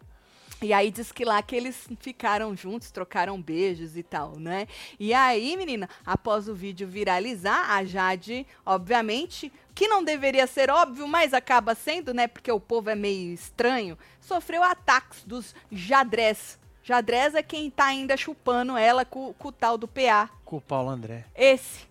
E 0.61 0.73
aí 0.73 0.91
diz 0.91 1.11
que 1.11 1.23
lá 1.23 1.41
que 1.41 1.55
eles 1.55 1.87
ficaram 1.99 2.55
juntos, 2.55 2.91
trocaram 2.91 3.41
beijos 3.41 3.95
e 3.95 4.03
tal, 4.03 4.37
né? 4.37 4.67
E 4.99 5.13
aí, 5.13 5.55
menina, 5.55 5.89
após 6.05 6.49
o 6.49 6.55
vídeo 6.55 6.87
viralizar, 6.87 7.71
a 7.71 7.83
Jade, 7.85 8.45
obviamente, 8.65 9.51
que 9.73 9.87
não 9.87 10.03
deveria 10.03 10.45
ser 10.47 10.69
óbvio, 10.69 11.07
mas 11.07 11.33
acaba 11.33 11.75
sendo, 11.75 12.13
né? 12.13 12.27
Porque 12.27 12.51
o 12.51 12.59
povo 12.59 12.89
é 12.89 12.95
meio 12.95 13.33
estranho, 13.33 13.97
sofreu 14.19 14.61
ataques 14.61 15.23
dos 15.23 15.55
Jadrés. 15.71 16.59
Jadrés 16.83 17.35
é 17.35 17.43
quem 17.43 17.69
tá 17.69 17.85
ainda 17.85 18.17
chupando 18.17 18.75
ela 18.75 19.05
com, 19.05 19.31
com 19.33 19.47
o 19.47 19.51
tal 19.51 19.77
do 19.77 19.87
PA. 19.87 20.29
Com 20.43 20.57
o 20.57 20.61
Paulo 20.61 20.89
André. 20.89 21.25
Esse. 21.35 21.87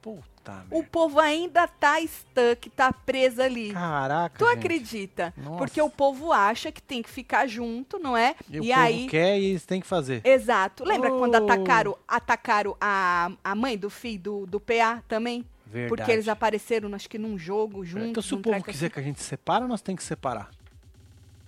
Puta 0.00 0.33
O 0.52 0.74
merda. 0.74 0.88
povo 0.90 1.18
ainda 1.20 1.66
tá 1.66 2.00
stuck, 2.00 2.68
tá 2.70 2.92
preso 2.92 3.40
ali. 3.42 3.72
Caraca, 3.72 4.38
Tu 4.38 4.44
gente. 4.46 4.58
acredita? 4.58 5.34
Nossa. 5.36 5.56
Porque 5.58 5.80
o 5.80 5.88
povo 5.90 6.32
acha 6.32 6.70
que 6.72 6.82
tem 6.82 7.02
que 7.02 7.10
ficar 7.10 7.46
junto, 7.46 7.98
não 7.98 8.16
é? 8.16 8.34
E, 8.50 8.60
o 8.60 8.64
povo 8.64 9.08
quer 9.10 9.38
e 9.38 9.44
eles 9.46 9.64
têm 9.64 9.80
que 9.80 9.86
fazer. 9.86 10.20
Exato. 10.24 10.84
Lembra 10.84 11.10
quando 11.10 11.34
Oh. 11.34 11.44
atacaram, 11.44 11.98
atacaram 12.06 12.76
a, 12.80 13.30
a 13.42 13.54
mãe 13.54 13.76
do 13.78 13.88
filho 13.90 14.20
do, 14.20 14.46
do 14.46 14.60
PA 14.60 15.02
também? 15.08 15.44
Verdade. 15.66 15.88
Porque 15.88 16.12
eles 16.12 16.28
apareceram, 16.28 16.94
acho 16.94 17.08
que 17.08 17.18
num 17.18 17.36
jogo 17.36 17.84
juntos. 17.84 18.08
Então, 18.10 18.22
se 18.22 18.32
o 18.34 18.38
povo 18.38 18.50
treco 18.56 18.70
quiser 18.70 18.90
que 18.90 19.00
a 19.00 19.02
gente 19.02 19.20
separa, 19.20 19.66
nós 19.66 19.80
temos 19.82 20.00
que 20.02 20.06
separar. 20.06 20.42
assim. 20.50 20.58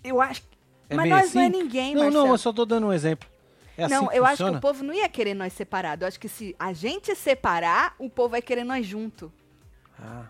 Eu 0.03 0.21
acho 0.21 0.43
que... 0.43 0.49
É 0.89 0.95
Mas 0.97 1.09
nós 1.09 1.35
não 1.35 1.43
é 1.43 1.47
assim? 1.47 1.57
ninguém, 1.63 1.95
Não, 1.95 2.03
Marcelo. 2.05 2.25
não, 2.27 2.33
eu 2.33 2.39
só 2.39 2.53
tô 2.53 2.65
dando 2.65 2.87
um 2.89 2.93
exemplo. 2.93 3.29
É 3.77 3.85
assim 3.85 3.95
não, 3.95 4.11
eu 4.13 4.25
acho 4.25 4.37
que 4.39 4.43
funciona? 4.45 4.59
o 4.59 4.61
povo 4.61 4.83
não 4.83 4.95
ia 4.95 5.09
querer 5.09 5.35
nós 5.35 5.53
separado. 5.53 6.05
Eu 6.05 6.09
acho 6.09 6.19
que 6.19 6.29
se 6.29 6.57
a 6.59 6.73
gente 6.73 7.15
separar, 7.15 7.95
o 7.99 8.09
povo 8.09 8.31
vai 8.31 8.43
querer 8.43 8.65
nós 8.65 8.87
junto. 8.87 9.33
Ah, 9.99 10.27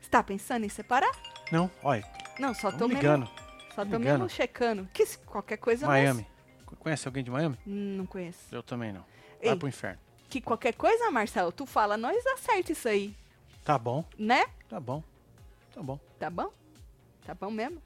Você 0.00 0.08
tá 0.10 0.22
pensando 0.22 0.64
em 0.64 0.68
separar? 0.68 1.10
não, 1.50 1.70
olha, 1.82 2.04
Não, 2.38 2.52
só 2.54 2.70
tô 2.70 2.78
Tamo 2.78 2.88
mesmo, 2.88 3.00
ligando. 3.02 3.26
só 3.74 3.84
tô 3.84 3.96
ligando. 3.96 4.02
mesmo 4.04 4.28
checando. 4.28 4.88
Que 4.92 5.06
se 5.06 5.18
qualquer 5.18 5.56
coisa 5.58 5.86
nós- 5.86 5.94
Miami. 6.02 6.26
Conhece 6.80 7.08
alguém 7.08 7.24
de 7.24 7.30
Miami? 7.30 7.58
Não 7.66 8.06
conheço. 8.06 8.38
Eu 8.54 8.62
também 8.62 8.92
não. 8.92 9.04
Vai 9.40 9.50
Ei. 9.52 9.56
pro 9.56 9.66
inferno. 9.68 9.98
Que 10.28 10.40
qualquer 10.40 10.74
coisa, 10.74 11.10
Marcelo, 11.10 11.50
tu 11.52 11.64
fala, 11.66 11.96
nós 11.96 12.24
acerta 12.26 12.72
isso 12.72 12.88
aí, 12.88 13.14
Tá 13.64 13.76
bom, 13.78 14.04
né? 14.18 14.44
tá 14.68 14.78
bom, 14.80 15.02
tá 15.74 15.82
bom. 15.82 15.98
Tá 16.18 16.30
bom? 16.30 16.52
Tá 17.24 17.34
bom 17.34 17.50
mesmo? 17.50 17.80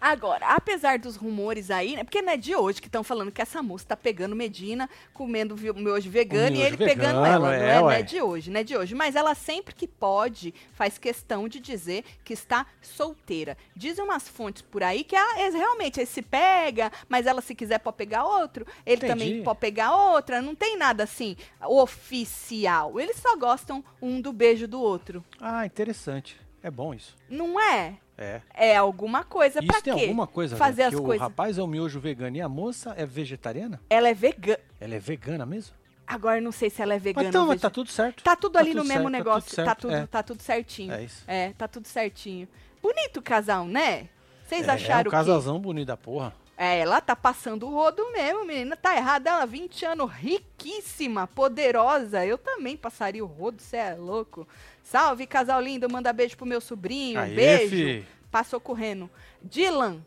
Agora, 0.00 0.46
apesar 0.46 0.98
dos 0.98 1.14
rumores 1.14 1.70
aí, 1.70 1.94
né? 1.94 2.04
Porque 2.04 2.22
não 2.22 2.32
é 2.32 2.36
de 2.36 2.56
hoje 2.56 2.80
que 2.80 2.88
estão 2.88 3.04
falando 3.04 3.30
que 3.30 3.42
essa 3.42 3.62
moça 3.62 3.84
tá 3.88 3.96
pegando 3.96 4.34
Medina, 4.34 4.88
comendo 5.12 5.54
miojo 5.56 6.08
vegano 6.08 6.56
O 6.56 6.58
e 6.58 6.62
ele 6.62 6.76
miojo 6.76 6.94
pegando 6.94 7.22
vegano, 7.22 7.26
ela. 7.26 7.38
Não 7.38 7.52
é, 7.52 7.68
é, 7.68 7.80
não 7.80 7.90
é 7.90 8.02
de 8.02 8.22
hoje, 8.22 8.50
não 8.50 8.60
é 8.60 8.64
de 8.64 8.76
hoje. 8.76 8.94
Mas 8.94 9.14
ela 9.14 9.34
sempre 9.34 9.74
que 9.74 9.86
pode 9.86 10.54
faz 10.72 10.96
questão 10.96 11.46
de 11.48 11.60
dizer 11.60 12.04
que 12.24 12.32
está 12.32 12.66
solteira. 12.80 13.58
Dizem 13.76 14.02
umas 14.02 14.26
fontes 14.26 14.62
por 14.62 14.82
aí 14.82 15.04
que 15.04 15.14
ela, 15.14 15.34
realmente 15.50 16.04
se 16.06 16.22
pega, 16.22 16.90
mas 17.06 17.26
ela 17.26 17.42
se 17.42 17.54
quiser 17.54 17.78
pode 17.78 17.98
pegar 17.98 18.24
outro, 18.24 18.66
ele 18.86 19.06
também 19.06 19.28
Entendi. 19.28 19.44
pode 19.44 19.58
pegar 19.58 19.94
outra. 19.94 20.40
Não 20.40 20.54
tem 20.54 20.78
nada 20.78 21.04
assim 21.04 21.36
oficial. 21.60 22.98
Eles 22.98 23.16
só 23.16 23.36
gostam 23.36 23.84
um 24.00 24.18
do 24.20 24.32
beijo 24.32 24.66
do 24.66 24.80
outro. 24.80 25.22
Ah, 25.38 25.66
interessante. 25.66 26.38
É 26.62 26.70
bom 26.70 26.92
isso. 26.94 27.16
Não 27.28 27.58
é? 27.60 27.96
É. 28.18 28.42
É 28.54 28.76
alguma 28.76 29.24
coisa 29.24 29.62
pra 29.62 29.76
Isso 29.76 29.82
tem 29.84 29.94
quê? 29.94 30.00
alguma 30.02 30.26
coisa 30.26 30.56
Fazer 30.56 30.82
as 30.84 30.90
que 30.94 31.00
o 31.00 31.04
coisas. 31.04 31.22
rapaz 31.22 31.56
é 31.56 31.62
o 31.62 31.66
miojo 31.66 31.98
vegano 31.98 32.36
e 32.36 32.40
a 32.42 32.48
moça 32.48 32.94
é 32.98 33.06
vegetariana? 33.06 33.80
Ela 33.88 34.08
é 34.10 34.14
vegana. 34.14 34.58
Ela 34.78 34.94
é 34.94 34.98
vegana 34.98 35.46
mesmo? 35.46 35.74
Agora 36.06 36.38
eu 36.38 36.42
não 36.42 36.52
sei 36.52 36.68
se 36.68 36.82
ela 36.82 36.92
é 36.94 36.98
vegana. 36.98 37.24
Mas 37.24 37.28
então, 37.34 37.46
mas 37.46 37.60
tá 37.60 37.70
tudo 37.70 37.88
certo. 37.90 38.22
Tá 38.22 38.36
tudo 38.36 38.52
Tá 38.54 38.58
ali 38.60 38.70
tudo 38.72 38.82
no 38.82 38.84
mesmo 38.84 39.02
certo, 39.04 39.12
tá 39.12 39.18
negócio. 39.18 39.48
tudo 39.48 39.54
certo, 39.54 39.66
Tá 39.68 39.74
tudo, 39.74 39.94
é. 39.94 40.06
tá 40.06 40.22
tudo 40.22 40.42
certinho. 40.42 40.92
É 40.92 41.02
isso. 41.04 41.24
É, 41.26 41.52
tá 41.56 41.66
tudo 41.68 41.86
certinho. 41.88 42.46
Bonito 42.82 43.18
o 43.18 43.22
casal, 43.22 43.64
né? 43.64 44.08
Vocês 44.46 44.66
É, 44.68 44.72
acharam 44.72 44.98
é 44.98 45.00
um 45.02 45.04
que... 45.04 45.10
casalzão 45.10 45.58
bonito 45.58 45.86
da 45.86 45.96
porra. 45.96 46.34
É, 46.58 46.80
ela 46.80 47.00
tá 47.00 47.16
passando 47.16 47.66
o 47.66 47.70
rodo 47.70 48.04
mesmo, 48.12 48.44
menina. 48.44 48.76
Tá 48.76 48.94
errada. 48.94 49.30
Ela, 49.30 49.46
20 49.46 49.86
anos, 49.86 50.10
riquíssima, 50.12 51.26
poderosa. 51.26 52.26
Eu 52.26 52.36
também 52.36 52.76
passaria 52.76 53.24
o 53.24 53.26
rodo, 53.26 53.62
cê 53.62 53.78
é 53.78 53.94
louco. 53.94 54.46
Salve, 54.90 55.24
casal 55.24 55.60
lindo. 55.62 55.88
Manda 55.88 56.12
beijo 56.12 56.36
pro 56.36 56.44
meu 56.44 56.60
sobrinho. 56.60 57.20
Um 57.20 57.22
Aê, 57.22 57.32
beijo. 57.32 57.70
fi. 57.70 58.04
Passou 58.28 58.58
correndo. 58.58 59.08
Dylan. 59.40 60.02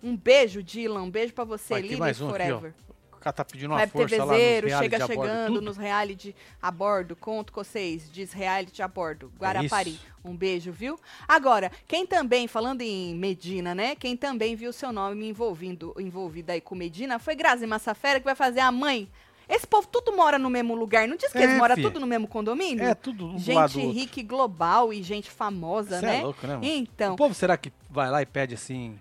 Um 0.00 0.16
beijo, 0.16 0.62
Dylan. 0.62 1.02
Um 1.02 1.10
beijo 1.10 1.32
pra 1.32 1.42
você. 1.42 1.74
Vai, 1.74 1.80
aqui 1.80 2.00
um 2.00 2.04
aqui, 2.04 2.14
forever. 2.14 2.74
O 3.14 3.16
cara 3.16 3.32
tá 3.32 3.44
pedindo 3.44 3.72
uma 3.72 3.78
Web 3.78 3.90
força 3.90 4.24
lá 4.24 4.32
nos 4.32 4.38
chega 4.78 4.96
a 4.96 5.00
bordo, 5.00 5.06
chegando 5.08 5.46
tudo. 5.54 5.60
nos 5.60 5.76
reality 5.76 6.36
a 6.62 6.70
bordo. 6.70 7.16
Conto 7.16 7.52
com 7.52 7.64
vocês, 7.64 8.08
diz 8.12 8.32
reality 8.32 8.80
a 8.80 8.86
bordo. 8.86 9.32
Guarapari. 9.36 9.90
isso. 9.90 10.06
um 10.24 10.36
beijo, 10.36 10.70
viu? 10.70 11.00
Agora, 11.26 11.72
quem 11.88 12.06
também, 12.06 12.46
falando 12.46 12.82
em 12.82 13.16
Medina, 13.16 13.74
né? 13.74 13.96
Quem 13.96 14.16
também 14.16 14.54
viu 14.54 14.72
seu 14.72 14.92
nome 14.92 15.16
me 15.16 15.28
envolvindo, 15.28 15.92
envolvida 15.98 16.52
aí 16.52 16.60
com 16.60 16.76
Medina 16.76 17.18
foi 17.18 17.34
Grazi 17.34 17.66
Massafera, 17.66 18.20
que 18.20 18.24
vai 18.24 18.36
fazer 18.36 18.60
a 18.60 18.70
mãe. 18.70 19.10
Esse 19.48 19.66
povo 19.66 19.88
tudo 19.88 20.14
mora 20.14 20.38
no 20.38 20.50
mesmo 20.50 20.74
lugar. 20.74 21.08
Não 21.08 21.16
diz 21.16 21.32
que 21.32 21.38
É, 21.38 21.44
eles 21.44 21.56
moram 21.56 21.74
tudo 21.76 21.98
no 21.98 22.06
mesmo 22.06 22.28
condomínio? 22.28 22.84
É, 22.84 22.94
tudo 22.94 23.26
um 23.26 23.38
Gente 23.38 23.78
rica 23.80 24.20
e 24.20 24.22
global 24.22 24.92
e 24.92 25.02
gente 25.02 25.30
famosa, 25.30 26.00
Cê 26.00 26.06
né? 26.06 26.18
é 26.18 26.22
louco, 26.22 26.46
né, 26.46 26.54
mano? 26.54 26.64
Então, 26.66 27.14
O 27.14 27.16
povo 27.16 27.34
será 27.34 27.56
que 27.56 27.72
vai 27.88 28.10
lá 28.10 28.20
e 28.20 28.26
pede 28.26 28.54
assim, 28.54 28.98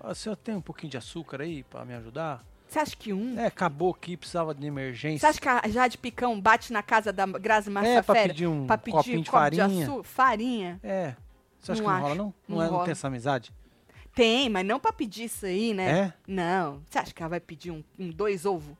"Ó, 0.00 0.14
senhor 0.14 0.34
tem 0.36 0.54
um 0.54 0.60
pouquinho 0.62 0.90
de 0.90 0.96
açúcar 0.96 1.42
aí 1.42 1.62
pra 1.64 1.84
me 1.84 1.94
ajudar? 1.94 2.42
você 2.68 2.78
acha 2.78 2.96
que 2.96 3.12
um? 3.12 3.38
É, 3.38 3.46
acabou 3.48 3.90
aqui, 3.90 4.16
precisava 4.16 4.54
de 4.54 4.62
Você 4.62 4.66
emergência. 4.66 5.28
acha 5.28 5.38
que 5.38 5.46
a 5.46 5.60
Jade 5.68 5.98
Picão 5.98 6.40
bate 6.40 6.72
na 6.72 6.82
casa 6.82 7.12
da 7.12 7.26
Grazi 7.26 7.68
É, 7.68 7.72
Massafera? 7.72 8.02
pra 8.02 8.14
pedir 8.22 8.46
um 8.46 8.66
pra 8.66 8.78
pedir 8.78 8.96
copinho 8.96 9.18
de 9.20 9.24
copo 9.30 9.38
farinha. 9.38 9.66
açúcar? 9.66 10.02
Farinha? 10.04 10.80
É. 10.82 11.14
Você 11.60 11.72
acha 11.72 11.82
Não 11.82 11.88
que 11.90 11.94
não 11.94 12.00
rola, 12.00 12.12
acho. 12.14 12.18
não? 12.18 12.34
Não, 12.48 12.56
Não 12.56 12.62
é, 12.62 12.64
não 12.66 12.72
rola. 12.72 12.84
tem 12.86 12.92
essa 12.92 13.06
amizade? 13.08 13.52
Tem, 14.14 14.48
mas 14.48 14.64
não 14.66 14.80
pra 14.80 14.90
pedir 14.92 15.24
isso 15.24 15.44
aí, 15.46 15.72
né? 15.74 15.90
É? 15.90 16.12
Não. 16.26 16.80
Você 16.88 16.98
acha 16.98 17.12
que 17.14 17.22
ela 17.22 17.28
vai 17.30 17.40
pedir 17.40 17.70
um, 17.70 17.84
um 17.98 18.08
dois 18.10 18.46
ovos? 18.46 18.74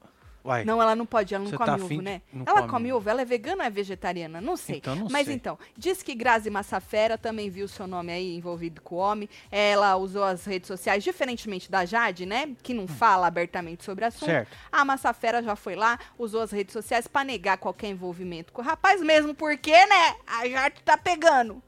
Vai. 0.45 0.65
Não, 0.65 0.83
ela 0.83 0.97
não 0.97 1.07
pode, 1.07 1.35
ela 1.35 1.45
não 1.45 1.53
come 1.53 1.67
tá 1.67 1.75
ovo, 1.77 1.89
de- 1.89 2.03
né? 2.03 2.21
não 2.33 2.45
ela 2.47 2.61
come 2.63 2.71
come 2.73 2.93
ovo. 2.93 3.09
ela 3.09 3.23
é 3.23 3.25
vegana 3.25 3.63
ou 3.63 3.67
é 3.67 3.71
vegetariana? 3.71 4.41
Não 4.41 4.57
sei. 4.57 4.79
Então, 4.79 4.97
não 4.97 5.09
Mas 5.09 5.27
sei. 5.27 5.35
então, 5.37 5.57
diz 5.77 6.03
que 6.03 6.15
Grazi 6.15 6.51
Massafera 6.51 7.17
também 7.17 7.49
viu 7.49 7.69
seu 7.69 7.87
nome 7.87 8.11
aí 8.13 8.35
envolvido 8.35 8.81
com 8.83 8.97
o 8.97 8.99
homem. 8.99 9.29
Ela 9.53 9.95
usou 9.97 10.25
as 10.25 10.45
redes 10.45 10.67
sociais, 10.67 11.05
diferentemente 11.05 11.71
da 11.71 11.85
Jade, 11.85 12.27
né? 12.27 12.51
Que 12.63 12.75
não 12.75 12.89
fala 12.89 13.27
abertamente 13.29 13.85
sobre 13.85 14.05
o 14.05 14.09
assunto. 14.09 14.27
Certo. 14.27 14.49
A 14.73 14.85
Massafera 14.85 15.43
já 15.43 15.55
foi 15.55 15.77
lá, 15.77 15.99
usou 16.19 16.43
as 16.43 16.51
redes 16.51 16.73
sociais 16.73 17.07
pra 17.07 17.23
negar 17.23 17.57
qualquer 17.59 17.89
envolvimento 17.89 18.53
com 18.53 18.63
o 18.63 18.65
rapaz, 18.65 19.01
mesmo 19.01 19.35
porque, 19.35 19.71
né? 19.87 20.17
A 20.27 20.49
Jade 20.49 20.83
tá 20.85 20.97
pegando. 20.99 21.63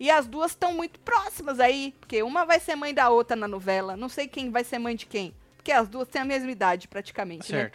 E 0.00 0.10
as 0.10 0.26
duas 0.26 0.50
estão 0.50 0.74
muito 0.74 0.98
próximas 1.00 1.58
aí, 1.60 1.94
porque 2.00 2.22
uma 2.22 2.44
vai 2.44 2.58
ser 2.60 2.74
mãe 2.74 2.92
da 2.92 3.08
outra 3.08 3.36
na 3.36 3.46
novela. 3.48 3.96
Não 3.96 4.08
sei 4.08 4.26
quem 4.28 4.50
vai 4.50 4.64
ser 4.64 4.78
mãe 4.78 4.94
de 4.96 5.06
quem. 5.06 5.32
Porque 5.56 5.72
as 5.72 5.88
duas 5.88 6.06
têm 6.08 6.22
a 6.22 6.24
mesma 6.24 6.50
idade, 6.50 6.86
praticamente, 6.86 7.50
né? 7.52 7.70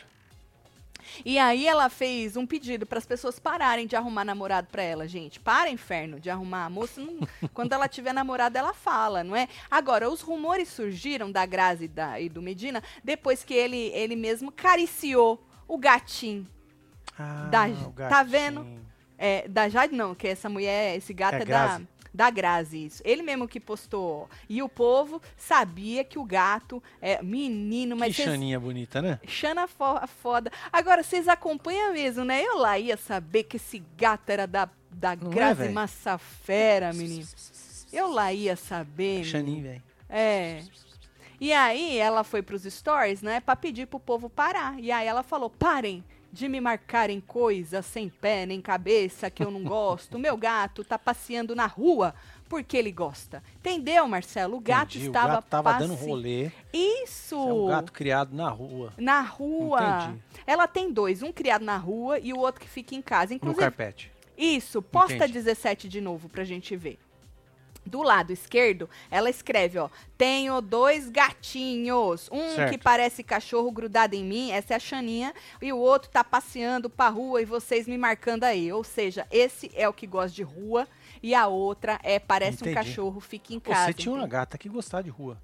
E 1.25 1.37
aí 1.39 1.67
ela 1.67 1.89
fez 1.89 2.35
um 2.37 2.45
pedido 2.45 2.85
para 2.85 2.97
as 2.97 3.05
pessoas 3.05 3.39
pararem 3.39 3.87
de 3.87 3.95
arrumar 3.95 4.23
namorado 4.25 4.67
para 4.71 4.81
ela, 4.83 5.07
gente. 5.07 5.39
Para, 5.39 5.69
inferno, 5.69 6.19
de 6.19 6.29
arrumar. 6.29 6.65
A 6.65 6.69
moça, 6.69 6.99
não- 7.01 7.19
quando 7.53 7.73
ela 7.73 7.87
tiver 7.87 8.13
namorado, 8.13 8.57
ela 8.57 8.73
fala, 8.73 9.23
não 9.23 9.35
é? 9.35 9.47
Agora, 9.69 10.09
os 10.09 10.21
rumores 10.21 10.67
surgiram 10.69 11.31
da 11.31 11.45
Grazi 11.45 11.85
e, 11.85 11.87
da, 11.87 12.19
e 12.19 12.29
do 12.29 12.41
Medina 12.41 12.81
depois 13.03 13.43
que 13.43 13.53
ele, 13.53 13.91
ele 13.93 14.15
mesmo 14.15 14.51
cariciou 14.51 15.43
o 15.67 15.77
gatinho. 15.77 16.47
Ah, 17.17 17.47
Da- 17.51 17.67
o 17.67 17.91
tá 17.91 18.23
vendo? 18.23 18.61
gatinho. 18.61 18.81
É, 19.23 19.47
da 19.47 19.69
Jade, 19.69 19.93
não, 19.93 20.15
que 20.15 20.27
essa 20.27 20.49
mulher, 20.49 20.97
esse 20.97 21.13
gato 21.13 21.35
É 21.35 21.41
é, 21.43 21.45
da. 21.45 21.81
Da 22.13 22.30
Grazi, 22.30 22.86
isso. 22.86 23.02
Ele 23.06 23.21
mesmo 23.24 23.47
que 23.47 23.60
postou. 23.60 24.30
E 24.50 24.62
o 24.62 24.67
povo 24.69 25.21
sabia 25.38 26.04
que 26.04 26.19
o 26.19 26.24
gato 26.24 26.82
é 27.02 27.21
menino, 27.24 27.95
mas 27.95 28.15
que 28.15 28.24
vocês- 28.24 28.30
chaninha 28.36 28.60
bonita, 28.60 29.02
né? 29.02 29.19
Xana 29.28 29.67
fo- 29.67 30.06
foda. 30.21 30.52
Agora, 30.74 31.04
vocês 31.04 31.28
acompanham 31.28 31.93
mesmo, 31.93 32.24
né? 32.26 32.41
Eu 32.43 32.58
lá 32.58 32.78
ia 32.78 32.97
saber 32.97 33.43
que 33.43 33.56
esse 33.58 33.82
gato 33.97 34.30
era 34.30 34.45
da, 34.45 34.69
da 34.91 35.15
Não 35.15 35.32
é, 35.32 35.36
Grazi 35.36 35.60
véi? 35.62 35.71
Massafera, 35.71 36.91
menino. 36.93 37.26
Eu 37.93 38.12
lá 38.12 38.32
ia 38.34 38.56
saber. 38.56 39.10
menino. 39.19 39.26
Chaninho, 39.26 39.63
velho. 39.63 39.84
É. 40.10 40.63
E 41.39 41.52
aí 41.54 41.97
ela 41.97 42.24
foi 42.24 42.41
pros 42.41 42.63
stories, 42.63 43.21
né, 43.21 43.39
pra 43.39 43.56
pedir 43.56 43.88
pro 43.88 44.00
povo 44.00 44.30
parar. 44.30 44.80
E 44.80 44.91
aí 44.91 45.08
ela 45.08 45.24
falou: 45.24 45.50
parem 45.50 46.04
de 46.32 46.48
me 46.48 46.62
marcarem 46.62 47.20
coisas 47.20 47.86
sem 47.86 48.10
pé 48.10 48.46
nem 48.46 48.62
cabeça 48.62 49.30
que 49.30 49.44
eu 49.44 49.52
não 49.52 49.63
gosto. 49.63 50.17
Meu 50.17 50.38
gato 50.38 50.84
tá 50.84 50.98
passeando 50.98 51.56
na 51.56 51.65
rua 51.65 52.13
porque 52.48 52.76
ele 52.78 52.91
gosta. 52.91 53.44
Entendeu, 53.58 54.08
Marcelo? 54.08 54.58
O 54.58 54.60
gato 54.60 54.91
Entendi, 54.96 55.08
estava 55.08 55.34
o 55.34 55.36
gato 55.38 55.46
tava 55.50 55.74
dando 55.74 55.94
passe- 55.96 56.06
rolê. 56.10 56.52
Isso! 56.74 57.36
É 57.36 57.54
um 57.54 57.67
gato 57.67 57.91
criado 57.91 58.36
na 58.36 58.50
rua, 58.50 58.94
Na 58.98 59.22
rua. 59.22 60.04
Entendi. 60.06 60.20
Ela 60.48 60.67
tem 60.67 60.91
dois, 60.91 61.22
um 61.22 61.32
criado 61.32 61.63
na 61.63 61.78
rua 61.78 62.20
e 62.20 62.34
o 62.34 62.39
outro 62.39 62.62
que 62.62 62.67
fica 62.70 62.96
em 62.96 63.02
casa. 63.02 63.32
no 63.32 63.36
Inclusive, 63.38 63.62
carpete. 63.62 64.12
isso, 64.38 64.82
posta 64.82 65.15
Entendi. 65.15 65.34
17 65.34 65.88
de 65.89 66.02
novo 66.02 66.28
pra 66.30 66.44
gente 66.44 66.76
ver. 66.76 66.98
Do 67.86 68.04
lado 68.04 68.32
esquerdo, 68.32 68.88
ela 69.10 69.30
escreve, 69.30 69.80
ó, 69.80 69.89
tenho 70.17 70.62
dois 70.62 71.10
gatinhos, 71.10 72.30
um 72.32 72.56
Certo. 72.56 72.72
que 72.72 72.78
parece 72.78 73.24
cachorro 73.24 73.72
grudado 73.72 74.15
em 74.15 74.24
mim, 74.24 74.52
essa 74.52 74.74
é 74.74 74.76
a 74.76 74.80
Xaninha, 74.80 75.34
e 75.62 75.74
o 75.74 75.78
outro 75.78 76.10
tá 76.10 76.24
passeando 76.24 76.89
pra 76.89 77.10
rua 77.10 77.41
e 77.41 77.46
vocês 77.46 77.88
me 77.88 77.98
marcando 77.98 78.44
aí. 78.44 78.72
Ou 78.72 78.84
seja, 78.84 79.26
esse 79.32 79.72
é 79.74 79.89
o 79.89 79.94
que 79.94 80.06
gosta 80.06 80.36
de 80.36 80.44
rua 80.44 80.88
e 81.24 81.34
a 81.34 81.48
outra 81.48 82.00
é 82.04 82.20
parece 82.20 82.63
um 82.63 82.67
Entendi. 82.67 82.76
cachorro, 82.76 83.20
fica 83.20 83.54
em 83.54 83.60
casa. 83.60 83.88
Você 83.88 83.94
tinha 83.94 84.13
uma 84.13 84.28
gata 84.28 84.58
que 84.58 84.70
gostava 84.70 85.04
de 85.04 85.10
rua. 85.10 85.41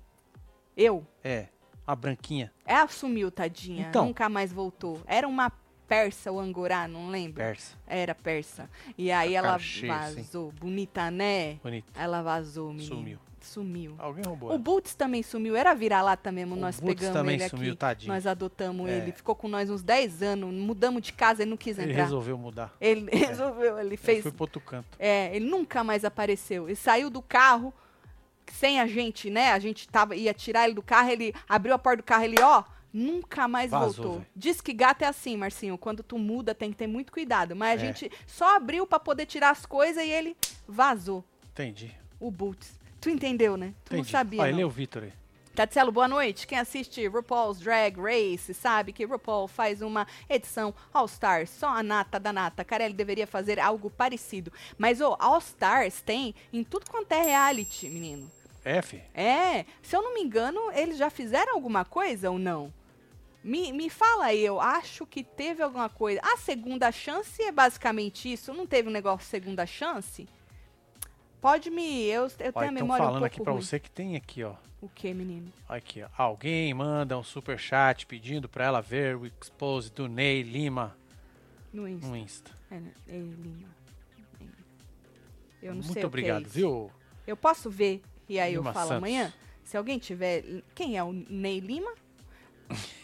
Eu? 0.75 1.05
É, 1.23 1.47
a 1.87 1.95
branquinha, 1.95 2.53
Ela 2.65 2.87
sumiu, 2.87 3.31
tadinha. 3.31 3.87
Então. 3.89 4.05
Nunca 4.05 4.29
mais 4.29 4.53
voltou. 4.53 5.01
Era 5.07 5.27
uma 5.27 5.51
persa 5.87 6.31
ou 6.31 6.39
angorá, 6.39 6.87
não 6.87 7.09
lembro. 7.09 7.35
persa. 7.35 7.75
Era 7.87 8.13
persa. 8.13 8.69
E 8.97 9.11
aí 9.11 9.35
A 9.35 9.39
ela 9.39 9.57
vazou. 9.57 10.51
Bonita, 10.59 11.09
né? 11.09 11.55
Bonita. 11.63 11.87
Ela 11.99 12.21
vazou, 12.21 12.71
menino. 12.73 12.95
Sumiu. 12.95 13.19
Sumiu. 13.39 13.95
Alguém 13.97 14.25
roubou. 14.25 14.53
O. 14.53 14.57
Boots 14.57 14.93
também 14.93 15.23
sumiu. 15.23 15.55
Era 15.55 15.73
vira-lata 15.73 16.31
mesmo. 16.33 16.55
O 16.55 16.59
nós 16.59 16.79
Boots 16.81 16.95
pegamos 16.95 17.13
também 17.17 17.35
ele 17.35 17.47
sumiu, 17.47 17.69
aqui. 17.69 17.77
tadinho. 17.77 18.11
Nós 18.13 18.27
adotamos 18.27 18.89
É. 18.89 18.97
ele. 18.97 19.11
Ficou 19.13 19.35
com 19.35 19.47
nós 19.47 19.69
uns 19.69 19.81
10 19.81 20.21
anos. 20.21 20.53
Mudamos 20.53 21.01
de 21.01 21.13
casa, 21.13 21.43
ele 21.43 21.51
não 21.51 21.57
quis 21.57 21.77
Ele 21.79 21.91
entrar. 21.91 22.03
resolveu 22.03 22.37
mudar. 22.37 22.73
Ele 22.81 23.09
resolveu, 23.09 23.77
ele 23.79 23.89
Ele 23.89 23.97
fez. 23.97 24.23
foi 24.23 24.31
pro 24.33 24.43
outro 24.43 24.59
canto. 24.59 24.97
É, 24.99 25.33
ele 25.33 25.45
nunca 25.49 25.81
mais 25.83 26.03
apareceu. 26.03 26.65
Ele 26.67 26.75
saiu 26.75 27.09
do 27.09 27.21
carro 27.21 27.73
sem 28.51 28.79
a 28.81 28.87
gente, 28.87 29.29
né? 29.29 29.51
A 29.53 29.59
gente 29.59 29.87
tava, 29.87 30.15
ia 30.15 30.33
tirar 30.33 30.65
ele 30.65 30.73
do 30.73 30.81
carro, 30.81 31.09
ele 31.09 31.33
abriu 31.47 31.73
a 31.73 31.79
porta 31.79 31.97
do 32.01 32.05
carro, 32.05 32.23
ele, 32.23 32.41
ó, 32.41 32.63
nunca 32.97 33.47
mais 33.47 33.71
Vazou, 33.71 33.93
voltou. 33.93 34.13
velho. 34.13 34.27
Diz 34.35 34.59
que 34.61 34.73
gato 34.73 35.03
é 35.03 35.07
assim, 35.07 35.37
Marcinho. 35.37 35.77
Quando 35.77 36.01
tu 36.03 36.17
muda, 36.17 36.55
tem 36.55 36.71
que 36.71 36.77
ter 36.77 36.87
muito 36.87 37.11
cuidado. 37.11 37.55
Mas 37.55 37.79
a 37.81 37.83
É. 37.83 37.87
gente 37.87 38.11
só 38.25 38.55
abriu 38.55 38.85
pra 38.87 38.99
poder 38.99 39.25
tirar 39.25 39.51
as 39.51 39.65
coisas 39.65 40.03
e 40.03 40.09
ele 40.09 40.35
vazou. 40.67 41.23
Entendi. 41.51 41.95
O 42.19 42.31
Boots. 42.31 42.79
Tu 42.99 43.09
entendeu, 43.09 43.55
né? 43.55 43.73
Tu 43.85 43.93
não 43.93 43.99
Entendi. 43.99 44.11
sabia. 44.11 44.41
Ó, 44.41 44.43
não. 44.43 44.49
ele 44.49 44.61
é 44.61 44.65
o 44.65 44.69
Vitor 44.69 45.03
aí. 45.03 45.13
Tatielo, 45.53 45.91
boa 45.91 46.07
noite. 46.07 46.45
Quem 46.45 46.59
assiste 46.59 47.07
RuPaul's 47.07 47.59
Drag 47.59 47.97
Race 47.99 48.53
sabe 48.53 48.93
que 48.93 49.03
RuPaul 49.05 49.47
faz 49.47 49.81
uma 49.81 50.05
edição 50.29 50.71
All 50.93 51.05
Stars, 51.07 51.49
só 51.49 51.69
a 51.69 51.81
nata 51.81 52.19
da 52.19 52.31
nata. 52.31 52.63
Carelli 52.63 52.93
deveria 52.93 53.25
fazer 53.25 53.59
algo 53.59 53.89
parecido. 53.89 54.53
Mas 54.77 55.01
o 55.01 55.15
All 55.19 55.39
Stars 55.39 55.99
tem 56.01 56.35
em 56.53 56.63
tudo 56.63 56.85
quanto 56.91 57.11
é 57.11 57.23
reality, 57.23 57.89
menino. 57.89 58.29
F. 58.63 59.01
É, 59.15 59.65
se 59.81 59.95
eu 59.95 60.01
não 60.03 60.13
me 60.13 60.21
engano, 60.21 60.59
eles 60.73 60.97
já 60.97 61.09
fizeram 61.09 61.53
alguma 61.55 61.83
coisa 61.85 62.29
ou 62.29 62.37
não? 62.37 62.71
Me, 63.43 63.71
me 63.71 63.89
fala 63.89 64.25
aí, 64.25 64.43
eu 64.43 64.59
acho 64.59 65.05
que 65.05 65.23
teve 65.23 65.61
alguma 65.63 65.87
coisa. 65.89 66.19
A 66.23 66.37
segunda 66.37 66.91
chance 66.91 67.41
é 67.41 67.51
basicamente 67.51 68.31
isso? 68.31 68.53
Não 68.53 68.65
teve 68.67 68.89
um 68.89 68.91
negócio 68.91 69.25
segunda 69.27 69.65
chance? 69.65 70.27
Pode 71.39 71.69
me. 71.69 72.05
Eu, 72.07 72.23
eu 72.39 72.51
Ó, 72.53 72.59
tenho 72.59 72.69
a 72.69 72.71
memória 72.71 73.03
um 73.03 73.07
falando 73.07 73.21
pouco 73.21 73.25
aqui 73.25 73.41
pra 73.41 73.53
ruim. 73.53 73.61
você 73.61 73.79
que 73.79 73.89
tem 73.89 74.15
aqui, 74.15 74.43
ó. 74.43 74.55
O 74.81 74.89
que, 74.89 75.13
menino? 75.13 75.51
Aqui, 75.69 76.03
ó. 76.03 76.07
Alguém 76.17 76.73
manda 76.73 77.17
um 77.17 77.23
super 77.23 77.57
chat 77.57 78.05
pedindo 78.05 78.49
pra 78.49 78.65
ela 78.65 78.81
ver 78.81 79.15
o 79.15 79.25
expose 79.25 79.91
do 79.91 80.07
Ney 80.07 80.41
Lima 80.43 80.95
No 81.71 81.87
Insta. 81.87 82.07
no 82.07 82.17
Insta. 82.17 82.51
É? 82.69 82.75
É, 82.75 83.17
Lima. 83.17 83.69
Eu 85.61 85.73
não 85.73 85.81
Muito 85.81 85.93
sei 85.93 86.05
obrigado, 86.05 86.41
o 86.41 86.45
que 86.45 86.49
é 86.49 86.53
viu? 86.53 86.91
Eu 87.25 87.37
posso 87.37 87.69
ver 87.69 88.01
e 88.27 88.39
aí 88.39 88.51
Lima 88.55 88.69
eu 88.69 88.73
falo 88.73 88.87
Santos. 88.89 88.97
amanhã? 88.97 89.33
Se 89.63 89.77
alguém 89.77 89.97
tiver. 89.99 90.43
Quem 90.75 90.97
é 90.97 91.03
o 91.03 91.11
Ney 91.13 91.59
Lima? 91.59 91.93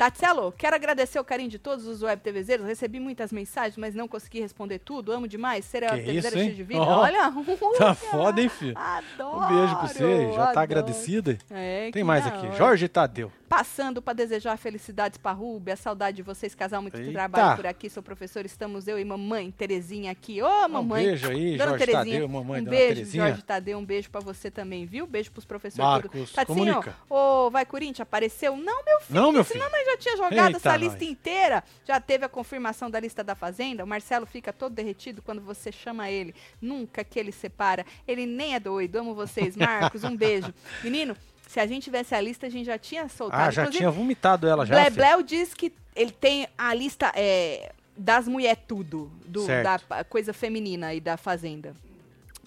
Tatielo, 0.00 0.50
quero 0.56 0.74
agradecer 0.74 1.18
o 1.20 1.24
carinho 1.24 1.50
de 1.50 1.58
todos 1.58 1.86
os 1.86 2.02
web 2.02 2.22
TVzeiros. 2.22 2.64
Recebi 2.66 2.98
muitas 2.98 3.30
mensagens, 3.30 3.76
mas 3.76 3.94
não 3.94 4.08
consegui 4.08 4.40
responder 4.40 4.78
tudo. 4.78 5.12
Amo 5.12 5.28
demais. 5.28 5.62
Ser 5.66 5.80
Que 5.84 5.92
web 5.94 6.16
isso, 6.16 6.28
hein? 6.28 6.32
cheio 6.44 6.54
de 6.54 6.62
vida. 6.64 6.80
Ó, 6.80 7.00
Olha, 7.02 7.30
Tá 7.76 7.92
foda, 7.94 8.40
hein, 8.40 8.48
filho? 8.48 8.72
Adoro. 8.80 9.36
Um 9.44 9.48
beijo 9.48 9.76
pra 9.76 9.88
você. 9.88 10.26
Já 10.30 10.36
tá 10.36 10.42
adoro. 10.44 10.60
agradecida? 10.60 11.36
É, 11.50 11.90
Tem 11.90 12.02
mais 12.02 12.26
aqui. 12.26 12.46
hora. 12.46 12.56
Jorge 12.56 12.88
Tadeu. 12.88 13.30
Passando 13.50 14.00
para 14.00 14.12
desejar 14.12 14.56
felicidades 14.56 15.18
para 15.18 15.32
Rubia, 15.32 15.74
saudade 15.74 16.18
de 16.18 16.22
vocês, 16.22 16.54
casal 16.54 16.80
muito 16.80 16.96
Eita. 16.96 17.10
trabalho 17.10 17.56
por 17.56 17.66
aqui. 17.66 17.90
Sou 17.90 18.00
professor, 18.00 18.46
estamos 18.46 18.86
eu 18.86 18.96
e 18.96 19.04
mamãe 19.04 19.50
Terezinha 19.50 20.12
aqui. 20.12 20.40
Ô, 20.40 20.68
mamãe. 20.68 21.02
Um 21.02 21.08
beijo 21.08 21.28
aí, 21.28 21.56
Dona 21.58 21.70
Jorge 21.70 21.86
Terezinha, 21.86 22.14
Tadeu, 22.14 22.28
mamãe 22.28 22.60
um 22.60 22.64
Dona 22.64 22.76
beijo, 22.76 22.94
Terezinha. 22.94 23.26
Jorge 23.26 23.42
Tadeu, 23.42 23.78
um 23.78 23.84
beijo 23.84 24.08
pra 24.08 24.20
você 24.20 24.52
também, 24.52 24.86
viu? 24.86 25.04
Beijo 25.04 25.32
pros 25.32 25.44
professores. 25.44 25.84
Marcos, 25.84 26.30
tudo. 26.30 26.46
comunica. 26.46 26.96
ô, 27.10 27.50
vai 27.50 27.66
Corinthians, 27.66 28.02
apareceu? 28.02 28.56
Não, 28.56 28.84
meu 28.84 29.00
filho, 29.00 29.20
Não, 29.20 29.32
meu 29.32 29.42
filho. 29.42 29.60
senão 29.64 29.76
nós 29.76 29.84
já 29.84 29.96
tinha 29.96 30.16
jogado 30.16 30.46
Eita, 30.46 30.56
essa 30.56 30.76
lista 30.76 30.98
nós. 31.00 31.10
inteira. 31.10 31.64
Já 31.84 32.00
teve 32.00 32.24
a 32.24 32.28
confirmação 32.28 32.88
da 32.88 33.00
lista 33.00 33.24
da 33.24 33.34
Fazenda. 33.34 33.82
O 33.82 33.86
Marcelo 33.86 34.26
fica 34.26 34.52
todo 34.52 34.72
derretido 34.76 35.22
quando 35.22 35.40
você 35.40 35.72
chama 35.72 36.08
ele. 36.08 36.36
Nunca 36.62 37.02
que 37.02 37.18
ele 37.18 37.32
separa. 37.32 37.84
Ele 38.06 38.26
nem 38.26 38.54
é 38.54 38.60
doido. 38.60 38.94
Amo 38.94 39.12
vocês, 39.12 39.56
Marcos, 39.56 40.04
um 40.04 40.16
beijo. 40.16 40.54
Menino, 40.84 41.16
Se 41.50 41.58
a 41.58 41.66
gente 41.66 41.82
tivesse 41.82 42.14
a 42.14 42.20
lista, 42.20 42.46
a 42.46 42.48
gente 42.48 42.66
já 42.66 42.78
tinha 42.78 43.08
soltado. 43.08 43.42
Ah, 43.42 43.50
já 43.50 43.62
Inclusive, 43.62 43.78
tinha 43.78 43.90
vomitado 43.90 44.46
ela 44.46 44.64
já. 44.64 44.72
Blé 44.72 44.84
filho. 44.84 44.94
Bleu 44.94 45.22
diz 45.24 45.52
que 45.52 45.72
ele 45.96 46.12
tem 46.12 46.46
a 46.56 46.72
lista 46.72 47.10
é, 47.12 47.72
das 47.96 48.28
mulher 48.28 48.56
tudo, 48.68 49.10
do, 49.26 49.44
da 49.48 50.04
coisa 50.04 50.32
feminina 50.32 50.94
e 50.94 51.00
da 51.00 51.16
fazenda. 51.16 51.74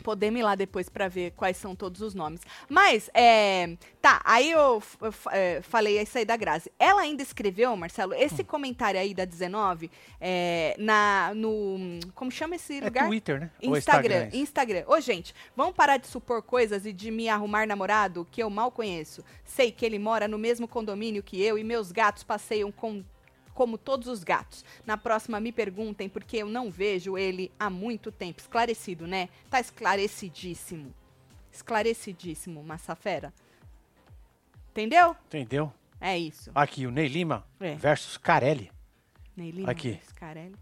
Podemos 0.04 0.40
ir 0.40 0.44
lá 0.44 0.54
depois 0.56 0.90
pra 0.90 1.08
ver 1.08 1.32
quais 1.32 1.58
são 1.58 1.76
todos 1.76 2.02
os 2.02 2.14
nomes. 2.14 2.42
Mas, 2.70 3.10
é, 3.14 3.76
tá, 4.02 4.22
aí 4.26 4.52
eu, 4.52 4.84
eu 5.02 5.14
é, 5.32 5.62
falei 5.62 6.00
isso 6.02 6.18
aí 6.18 6.26
da 6.26 6.36
Grazi. 6.38 6.72
Ela 6.78 7.02
ainda 7.02 7.24
escreveu, 7.24 7.76
Marcelo, 7.76 8.14
esse 8.14 8.42
Hum. 8.42 8.46
comentário 8.46 9.00
aí 9.00 9.14
da 9.14 9.26
19, 9.26 9.90
é, 10.20 10.76
na, 10.78 11.32
no, 11.34 11.78
como 12.14 12.30
chama 12.30 12.56
esse 12.56 12.80
É 12.80 12.86
lugar? 12.86 13.08
Twitter, 13.08 13.40
né? 13.40 13.52
Ou 13.66 13.78
Instagram, 13.78 14.28
isso? 14.28 14.38
Instagram. 14.38 14.84
Ô, 14.88 15.00
gente, 15.00 15.34
vamos 15.56 15.74
parar 15.74 15.98
de 15.98 16.08
supor 16.08 16.42
coisas 16.44 16.86
e 16.86 16.92
de 16.92 17.10
me 17.10 17.30
arrumar 17.30 17.66
namorado 17.66 18.28
que 18.30 18.44
eu 18.44 18.50
mal 18.50 18.70
conheço. 18.72 19.24
Sei 19.46 19.72
que 19.72 19.86
ele 19.86 19.98
mora 19.98 20.28
no 20.28 20.38
mesmo 20.38 20.68
condomínio 20.68 21.24
que 21.24 21.42
eu 21.42 21.58
e 21.58 21.64
meus 21.64 21.92
gatos 21.92 22.24
passeiam 22.24 22.72
com 22.72 23.04
como 23.54 23.78
todos 23.78 24.08
os 24.08 24.24
gatos. 24.24 24.64
Na 24.86 24.98
próxima 24.98 25.40
me 25.40 25.52
perguntem 25.52 26.10
porque 26.10 26.38
eu 26.38 26.48
não 26.48 26.70
vejo 26.72 27.18
ele 27.18 27.52
há 27.60 27.70
muito 27.70 28.12
tempo. 28.12 28.40
Esclarecido, 28.42 29.06
né? 29.08 29.30
Tá 29.50 29.60
esclarecidíssimo. 29.60 30.94
Esclarecidíssimo, 31.52 32.64
Massafera. 32.64 33.34
Entendeu? 34.72 35.16
Entendeu? 35.28 35.72
É 36.02 36.18
isso. 36.18 36.52
Aqui, 36.54 36.86
o 36.88 36.92
Ney 36.92 37.08
Lima 37.08 37.46
É. 37.60 37.76
versus 37.76 38.18
Carelli. 38.18 38.72
Ney 39.38 39.52
Lima, 39.52 39.72
Aqui. 39.72 40.00
Scarelli. 40.10 40.56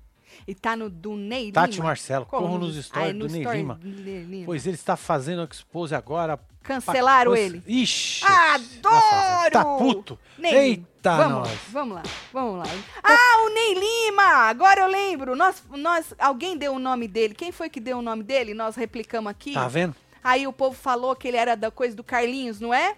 E 0.48 0.56
tá 0.56 0.76
no 0.76 0.89
do 0.89 1.15
Ney 1.15 1.52
Tati 1.52 1.74
Lima. 1.76 1.86
Marcelo, 1.86 2.26
Como 2.26 2.48
corram 2.48 2.60
nos- 2.60 2.84
stories 2.86 3.15
do 3.17 3.28
Ney 3.28 3.44
Lima. 3.46 3.80
Lima. 3.82 4.46
Pois 4.46 4.65
ele 4.65 4.76
está 4.76 4.96
fazendo 4.98 5.44
expose 5.50 5.94
agora. 5.96 6.39
Cancelaram 6.63 7.32
pra- 7.32 7.39
ele. 7.39 7.63
Ixi! 7.65 8.24
Adoro! 8.24 9.52
Tá 9.52 9.65
puto? 9.65 10.20
Ney, 10.38 10.54
Eita, 10.54 11.17
vamos, 11.17 11.50
nós! 11.50 11.60
vamos 11.72 11.96
lá, 11.96 12.04
vamos 12.32 12.58
lá. 12.60 12.65
Ah, 13.04 13.44
o 13.46 13.50
Ney 13.50 13.74
Lima! 13.74 14.24
Agora 14.48 14.82
eu 14.82 14.88
lembro. 14.88 15.36
Nós, 15.36 15.63
nós, 15.72 16.13
alguém 16.20 16.56
deu 16.56 16.74
o 16.74 16.80
nome 16.80 17.08
dele. 17.08 17.34
Quem 17.34 17.52
foi 17.52 17.70
que 17.70 17.80
deu 17.80 17.98
o 17.98 18.02
nome 18.02 18.22
dele? 18.24 18.54
Nós 18.54 18.76
replicamos 18.76 19.30
aqui. 19.32 19.54
Tá 19.54 19.67
vendo? 19.67 19.96
Aí 20.24 20.46
o 20.46 20.54
povo 20.54 20.76
falou 20.76 21.15
que 21.15 21.28
ele 21.28 21.38
era 21.38 21.56
da 21.56 21.72
coisa 21.72 21.96
do 21.96 22.04
Carlinhos, 22.04 22.60
não 22.60 22.72
é? 22.72 22.96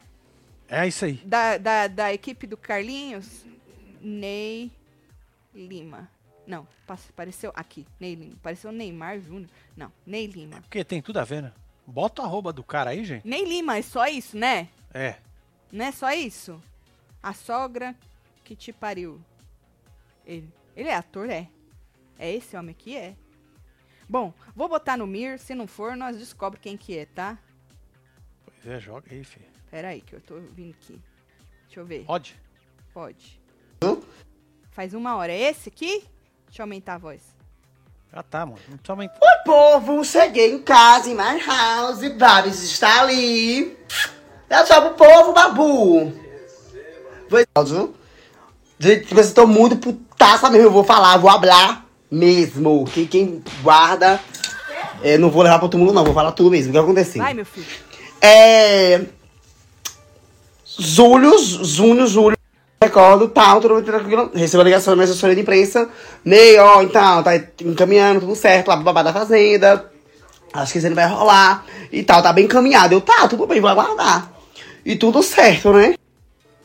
É 0.68 0.86
isso 0.86 1.06
aí. 1.06 1.22
Da, 1.24 1.58
da, 1.58 1.88
da 1.88 2.14
equipe 2.14 2.46
do 2.46 2.58
Carlinhos. 2.58 3.46
Ney 4.02 4.70
Lima. 5.56 6.10
Não, 6.46 6.68
apareceu 7.10 7.52
aqui. 7.56 7.86
Ney 8.00 8.16
Lima. 8.16 8.34
Apareceu 8.34 8.72
Neymar 8.72 9.20
Júnior. 9.20 9.50
Não, 9.76 9.92
Ney 10.06 10.28
Lima. 10.28 10.62
Porque 10.62 10.84
tem 10.84 11.02
tudo 11.02 11.20
a 11.20 11.24
ver, 11.24 11.42
né? 11.44 11.54
Bota 11.86 12.22
o 12.22 12.26
arroba 12.26 12.52
do 12.54 12.64
cara 12.64 12.92
aí, 12.92 13.04
gente. 13.04 13.28
Ney 13.28 13.46
Lima, 13.46 13.78
é 13.78 13.82
só 13.82 14.06
isso, 14.08 14.38
né? 14.38 14.70
É. 14.94 15.18
Não 15.72 15.86
é 15.86 15.92
só 15.92 16.12
isso? 16.12 16.62
A 17.22 17.34
sogra 17.34 17.96
que 18.44 18.56
te 18.56 18.72
pariu. 18.72 19.20
Ele, 20.26 20.50
ele 20.76 20.90
é 20.90 20.96
ator, 20.96 21.30
é. 21.30 21.50
É 22.18 22.32
esse 22.32 22.56
homem 22.56 22.72
aqui, 22.72 22.96
é. 22.96 23.16
Bom, 24.08 24.34
vou 24.56 24.68
botar 24.68 24.98
no 24.98 25.08
Mir. 25.08 25.40
Se 25.40 25.56
não 25.56 25.66
for, 25.68 25.96
nós 25.96 26.18
descobre 26.18 26.60
quem 26.60 26.78
que 26.78 26.98
é, 26.98 27.06
tá? 27.06 27.38
Pois 28.46 28.68
é, 28.68 28.80
joga 28.80 29.08
aí, 29.12 29.24
filho. 29.24 29.46
Pera 29.72 29.90
aí, 29.90 30.02
que 30.02 30.14
eu 30.14 30.22
tô 30.22 30.40
vindo 30.40 30.76
aqui. 30.76 31.02
Deixa 31.66 31.80
eu 31.80 31.86
ver. 31.86 32.06
Pode? 32.06 32.40
Pode. 32.94 33.42
Faz 34.72 34.94
uma 34.94 35.16
hora. 35.16 35.32
É 35.32 35.50
esse 35.50 35.70
aqui? 35.70 36.04
Deixa 36.54 36.62
eu 36.62 36.66
aumentar 36.66 36.94
a 36.94 36.98
voz. 37.00 37.20
Já 38.14 38.22
tá, 38.22 38.46
mano. 38.46 38.60
Não 38.70 38.78
precisa 38.78 38.94
aumentar. 38.94 39.18
Oi, 39.20 39.44
povo, 39.44 40.06
cheguei 40.06 40.54
em 40.54 40.62
casa, 40.62 41.10
em 41.10 41.16
my 41.16 41.44
house, 41.44 42.08
Babs 42.16 42.62
está 42.62 43.02
ali. 43.02 43.76
Dá 44.48 44.64
tchau 44.64 44.94
pro 44.94 45.08
povo, 45.08 45.34
babu. 45.34 46.14
Foi 47.28 47.44
áudio. 47.56 47.96
Gente, 48.78 49.08
tipo, 49.08 49.20
eu 49.20 49.34
tô 49.34 49.48
muito 49.48 49.78
putaça 49.78 50.48
mesmo, 50.52 50.68
eu 50.68 50.72
vou 50.72 50.84
falar, 50.84 51.18
vou 51.18 51.32
hablar 51.32 51.88
mesmo. 52.12 52.86
Que 52.86 53.08
quem 53.08 53.44
guarda, 53.64 54.20
é, 55.02 55.18
não 55.18 55.32
vou 55.32 55.42
levar 55.42 55.58
pro 55.58 55.70
túmulo 55.70 55.92
não, 55.92 56.06
vou 56.06 56.14
falar 56.14 56.34
tudo 56.34 56.52
mesmo, 56.52 56.70
o 56.70 56.74
que 56.74 56.78
aconteceu. 56.78 57.24
Vai, 57.24 57.34
meu 57.34 57.48
filho. 57.48 57.66
É. 58.22 59.06
Júlio, 60.78 61.36
Júnior, 61.40 62.06
Júlio, 62.06 62.38
recordo, 62.84 63.28
tal, 63.30 63.60
tudo 63.62 63.82
tranquilo. 63.82 64.32
Recebo 64.34 64.62
a 64.62 64.66
ligação 64.66 64.92
da 64.92 64.96
minha 64.96 65.06
assessoria 65.06 65.36
de 65.36 65.42
imprensa. 65.42 65.90
Ney, 66.24 66.58
ó, 66.60 66.82
então, 66.82 67.24
tá 67.24 67.36
encaminhando, 67.62 68.22
tudo 68.22 68.36
certo, 68.36 68.68
lá 68.68 68.76
babá 68.76 69.04
da 69.04 69.14
fazenda. 69.14 69.90
Acho 70.54 70.72
que 70.74 70.78
isso 70.78 70.88
não 70.88 70.96
vai 70.96 71.08
rolar 71.08 71.66
e 71.92 72.04
tal, 72.04 72.22
tá 72.22 72.32
bem 72.32 72.46
encaminhado. 72.46 72.94
Eu, 72.94 73.02
tá, 73.02 73.28
tudo 73.28 73.48
bem, 73.48 73.60
vou 73.60 73.70
aguardar. 73.70 74.32
E 74.86 74.96
tudo 74.96 75.24
certo, 75.24 75.74
né? 75.74 75.96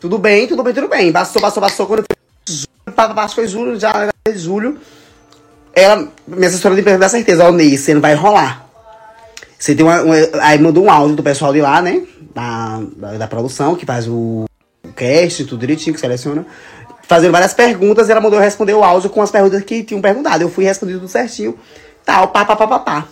Tudo 0.01 0.19
bem, 0.19 0.47
tudo 0.47 0.63
bem, 0.63 0.75
tudo 0.75 0.89
bem. 0.89 1.11
Passou, 1.11 1.41
passou, 1.41 1.63
passou. 1.63 1.87
Quando 1.87 2.05
que 2.05 3.35
foi 3.35 3.47
julho, 3.49 3.79
já 3.79 3.93
já 4.27 4.33
julho. 4.35 4.79
Ela, 5.73 6.09
minha 6.27 6.49
assessora 6.49 6.75
de 6.75 6.81
imprensa 6.81 6.99
dá 6.99 7.09
certeza, 7.09 7.47
ó, 7.47 7.53
Ney, 7.53 7.77
você 7.77 7.95
não 7.95 8.01
vai 8.01 8.15
rolar. 8.15 8.67
Você 9.59 9.75
tem 9.75 9.85
uma, 9.85 10.03
uma- 10.03 10.15
Aí 10.43 10.59
mandou 10.59 10.85
um 10.85 10.91
áudio 10.91 11.17
do 11.17 11.23
pessoal 11.23 11.53
de 11.53 11.61
lá, 11.61 11.81
né? 11.81 12.03
Da, 12.35 12.81
da, 12.97 13.13
da 13.19 13.27
produção, 13.29 13.75
que 13.75 13.87
faz 13.87 14.07
o 14.07 14.48
cast, 14.99 15.45
tudo 15.45 15.61
direitinho, 15.61 15.95
que 15.95 16.01
seleciona. 16.01 16.45
Fazendo 17.03 17.33
várias 17.33 17.55
perguntas, 17.55 18.09
e 18.09 18.13
ela 18.13 18.21
mandou 18.21 18.39
eu 18.39 18.43
responder 18.43 18.75
o 18.75 18.85
áudio 18.85 19.09
com 19.09 19.23
as 19.23 19.31
perguntas 19.31 19.63
que 19.63 19.83
tinham 19.83 20.01
perguntado. 20.03 20.43
Eu 20.43 20.51
fui 20.51 20.65
respondendo 20.65 20.99
tudo 20.99 21.09
certinho. 21.09 21.59
Tal, 22.05 22.29
pá, 22.29 22.45
pá, 22.45 22.57
pá, 22.57 22.67
pá, 22.67 22.79
pá. 22.81 23.09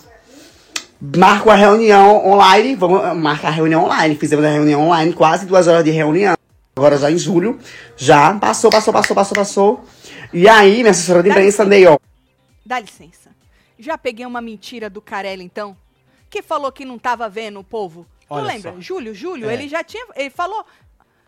Marco 1.16 1.50
a 1.50 1.54
reunião 1.54 2.26
online, 2.26 2.74
vamos 2.74 3.04
ah, 3.04 3.14
marcar 3.14 3.48
a 3.48 3.50
reunião 3.52 3.84
online. 3.84 4.16
Fizemos 4.16 4.44
a 4.44 4.48
reunião 4.50 4.82
online, 4.82 5.12
quase 5.12 5.46
duas 5.46 5.66
horas 5.66 5.84
de 5.84 5.90
reunião. 5.90 6.34
Agora 6.74 6.98
já 6.98 7.10
em 7.10 7.18
julho. 7.18 7.58
Já 7.96 8.34
passou, 8.34 8.70
passou, 8.70 8.92
passou, 8.92 9.14
passou, 9.14 9.34
passou. 9.34 9.84
E 10.32 10.48
aí, 10.48 10.78
minha 10.78 10.90
assessora 10.90 11.22
de 11.22 11.30
imprensa. 11.30 11.64
Ney, 11.64 11.86
ó. 11.86 11.98
Dá 12.64 12.80
licença. 12.80 13.30
Já 13.78 13.96
peguei 13.96 14.26
uma 14.26 14.40
mentira 14.40 14.90
do 14.90 15.00
Carelli, 15.00 15.44
então? 15.44 15.76
Que 16.28 16.42
falou 16.42 16.72
que 16.72 16.84
não 16.84 16.98
tava 16.98 17.28
vendo 17.28 17.60
o 17.60 17.64
povo. 17.64 18.06
Tu 18.26 18.34
Olha 18.34 18.46
lembra? 18.46 18.72
só. 18.72 18.80
Júlio, 18.80 19.14
Júlio, 19.14 19.48
É. 19.48 19.54
ele 19.54 19.68
já 19.68 19.84
tinha. 19.84 20.04
Ele 20.16 20.30
falou. 20.30 20.64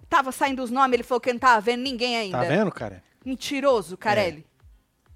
Tava 0.09 0.33
saindo 0.33 0.63
os 0.63 0.71
nomes, 0.71 0.95
ele 0.95 1.03
falou 1.03 1.21
que 1.21 1.33
não 1.33 1.39
tava 1.39 1.61
vendo 1.61 1.83
ninguém 1.83 2.17
ainda. 2.17 2.39
Tá 2.39 2.45
vendo, 2.45 2.71
cara? 2.71 3.03
Mentiroso, 3.25 3.97
Carelli. 3.97 4.47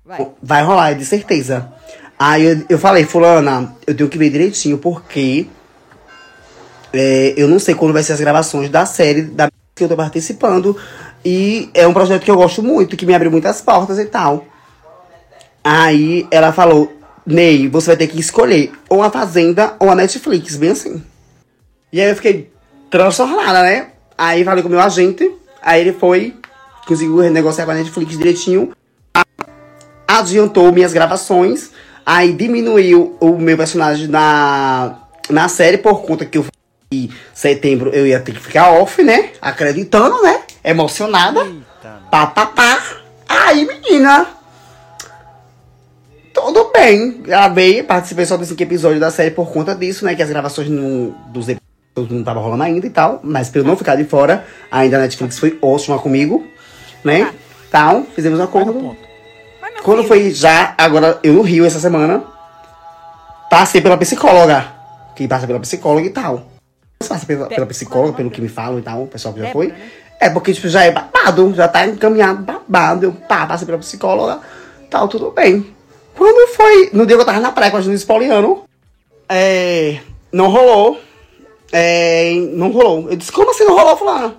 Vai. 0.04 0.30
Vai 0.42 0.62
rolar, 0.62 0.90
é 0.90 0.94
de 0.94 1.04
certeza. 1.04 1.72
Aí 2.18 2.44
eu, 2.44 2.66
eu 2.68 2.78
falei, 2.78 3.04
fulana, 3.04 3.74
eu 3.86 3.96
tenho 3.96 4.08
que 4.08 4.18
ver 4.18 4.30
direitinho, 4.30 4.78
porque 4.78 5.46
é, 6.92 7.34
eu 7.36 7.48
não 7.48 7.58
sei 7.58 7.74
quando 7.74 7.92
vai 7.92 8.02
ser 8.02 8.12
as 8.12 8.20
gravações 8.20 8.68
da 8.68 8.84
série 8.84 9.22
da 9.22 9.48
que 9.74 9.84
eu 9.84 9.88
tô 9.88 9.96
participando. 9.96 10.76
E 11.24 11.70
é 11.72 11.86
um 11.86 11.94
projeto 11.94 12.22
que 12.22 12.30
eu 12.30 12.36
gosto 12.36 12.62
muito, 12.62 12.96
que 12.96 13.06
me 13.06 13.14
abre 13.14 13.28
muitas 13.28 13.60
portas 13.60 13.98
e 13.98 14.04
tal. 14.04 14.44
Aí 15.64 16.26
ela 16.30 16.52
falou, 16.52 16.92
Ney, 17.24 17.68
você 17.68 17.88
vai 17.88 17.96
ter 17.96 18.08
que 18.08 18.18
escolher 18.18 18.72
ou 18.88 19.02
a 19.02 19.10
Fazenda 19.10 19.76
ou 19.78 19.88
a 19.88 19.94
Netflix, 19.94 20.56
bem 20.56 20.70
assim. 20.70 21.02
E 21.92 22.00
aí 22.00 22.10
eu 22.10 22.16
fiquei 22.16 22.52
transtornada, 22.90 23.62
né? 23.62 23.91
Aí 24.16 24.44
falei 24.44 24.62
com 24.62 24.68
o 24.68 24.72
meu 24.72 24.80
agente, 24.80 25.30
aí 25.60 25.80
ele 25.80 25.92
foi, 25.92 26.34
conseguiu 26.86 27.18
renegociar 27.18 27.66
com 27.66 27.72
a 27.72 27.76
Netflix 27.76 28.16
direitinho 28.16 28.72
adiantou 30.18 30.72
minhas 30.72 30.92
gravações, 30.92 31.70
aí 32.04 32.32
diminuiu 32.32 33.16
o 33.20 33.38
meu 33.38 33.56
personagem 33.56 34.08
na, 34.08 34.98
na 35.30 35.48
série 35.48 35.78
por 35.78 36.02
conta 36.02 36.26
que 36.26 36.38
eu 36.38 36.44
em 36.92 37.08
setembro 37.32 37.88
eu 37.90 38.06
ia 38.06 38.20
ter 38.20 38.32
que 38.32 38.40
ficar 38.40 38.70
off, 38.72 39.02
né? 39.02 39.30
Acreditando, 39.40 40.22
né? 40.22 40.42
Emocionada. 40.62 41.40
Eita, 41.40 42.02
Pá, 42.10 42.26
pá, 42.26 42.46
pá. 42.46 42.82
Aí, 43.26 43.66
menina. 43.66 44.26
Tudo 46.34 46.70
bem. 46.70 47.22
Gravei, 47.22 47.82
participei 47.82 48.26
só 48.26 48.36
desse 48.36 48.50
cinco 48.50 48.62
episódio 48.62 49.00
da 49.00 49.10
série 49.10 49.30
por 49.30 49.50
conta 49.50 49.74
disso, 49.74 50.04
né? 50.04 50.14
Que 50.14 50.22
as 50.22 50.28
gravações 50.28 50.68
não, 50.68 51.14
dos 51.28 51.48
episódios 51.48 51.71
não 51.96 52.20
estavam 52.20 52.42
rolando 52.42 52.62
ainda 52.62 52.86
e 52.86 52.90
tal. 52.90 53.20
Mas 53.22 53.48
pra 53.48 53.60
eu 53.60 53.64
não 53.64 53.76
ficar 53.76 53.96
de 53.96 54.04
fora, 54.04 54.46
ainda 54.70 54.96
a 54.96 55.00
Netflix 55.00 55.38
foi 55.38 55.58
ótima 55.60 55.98
comigo, 55.98 56.46
né? 57.04 57.32
Tal, 57.70 58.04
fizemos 58.14 58.38
um 58.38 58.42
acordo. 58.42 58.96
Quando 59.82 59.98
filho. 59.98 60.08
foi 60.08 60.30
já, 60.30 60.74
agora 60.78 61.18
eu 61.22 61.32
no 61.32 61.42
Rio 61.42 61.64
essa 61.64 61.80
semana, 61.80 62.22
passei 63.50 63.80
pela 63.80 63.96
psicóloga. 63.96 64.66
Que 65.16 65.26
passa 65.28 65.46
pela 65.46 65.60
psicóloga 65.60 66.06
e 66.06 66.10
tal. 66.10 66.46
Você 67.00 67.08
passa 67.08 67.26
pela, 67.26 67.46
pela 67.48 67.66
psicóloga, 67.66 68.12
pelo 68.12 68.30
que 68.30 68.40
me 68.40 68.48
falam 68.48 68.78
e 68.78 68.82
tal, 68.82 69.02
o 69.02 69.06
pessoal 69.08 69.34
que 69.34 69.40
já 69.40 69.50
foi. 69.50 69.68
né? 69.68 69.76
É 70.20 70.30
porque, 70.30 70.54
tipo, 70.54 70.68
já 70.68 70.84
é 70.84 70.92
babado, 70.92 71.52
já 71.52 71.66
tá 71.66 71.84
encaminhado 71.86 72.42
babado. 72.42 73.06
Eu 73.06 73.12
pá, 73.12 73.44
passei 73.44 73.66
pela 73.66 73.78
psicóloga, 73.78 74.40
tal, 74.88 75.08
tudo 75.08 75.32
bem. 75.32 75.74
Quando 76.14 76.54
foi, 76.54 76.90
no 76.92 77.04
dia 77.04 77.16
que 77.16 77.22
eu 77.22 77.26
tava 77.26 77.40
na 77.40 77.50
praia 77.50 77.70
com 77.70 77.78
a 77.78 77.80
Juliana 77.80 78.06
Poliano, 78.06 78.64
é, 79.28 79.98
não 80.30 80.48
rolou. 80.48 81.00
É, 81.72 82.34
não 82.52 82.70
rolou. 82.70 83.10
Eu 83.10 83.16
disse, 83.16 83.32
como 83.32 83.50
assim 83.50 83.64
não 83.64 83.74
rolou, 83.74 83.96
fulano? 83.96 84.36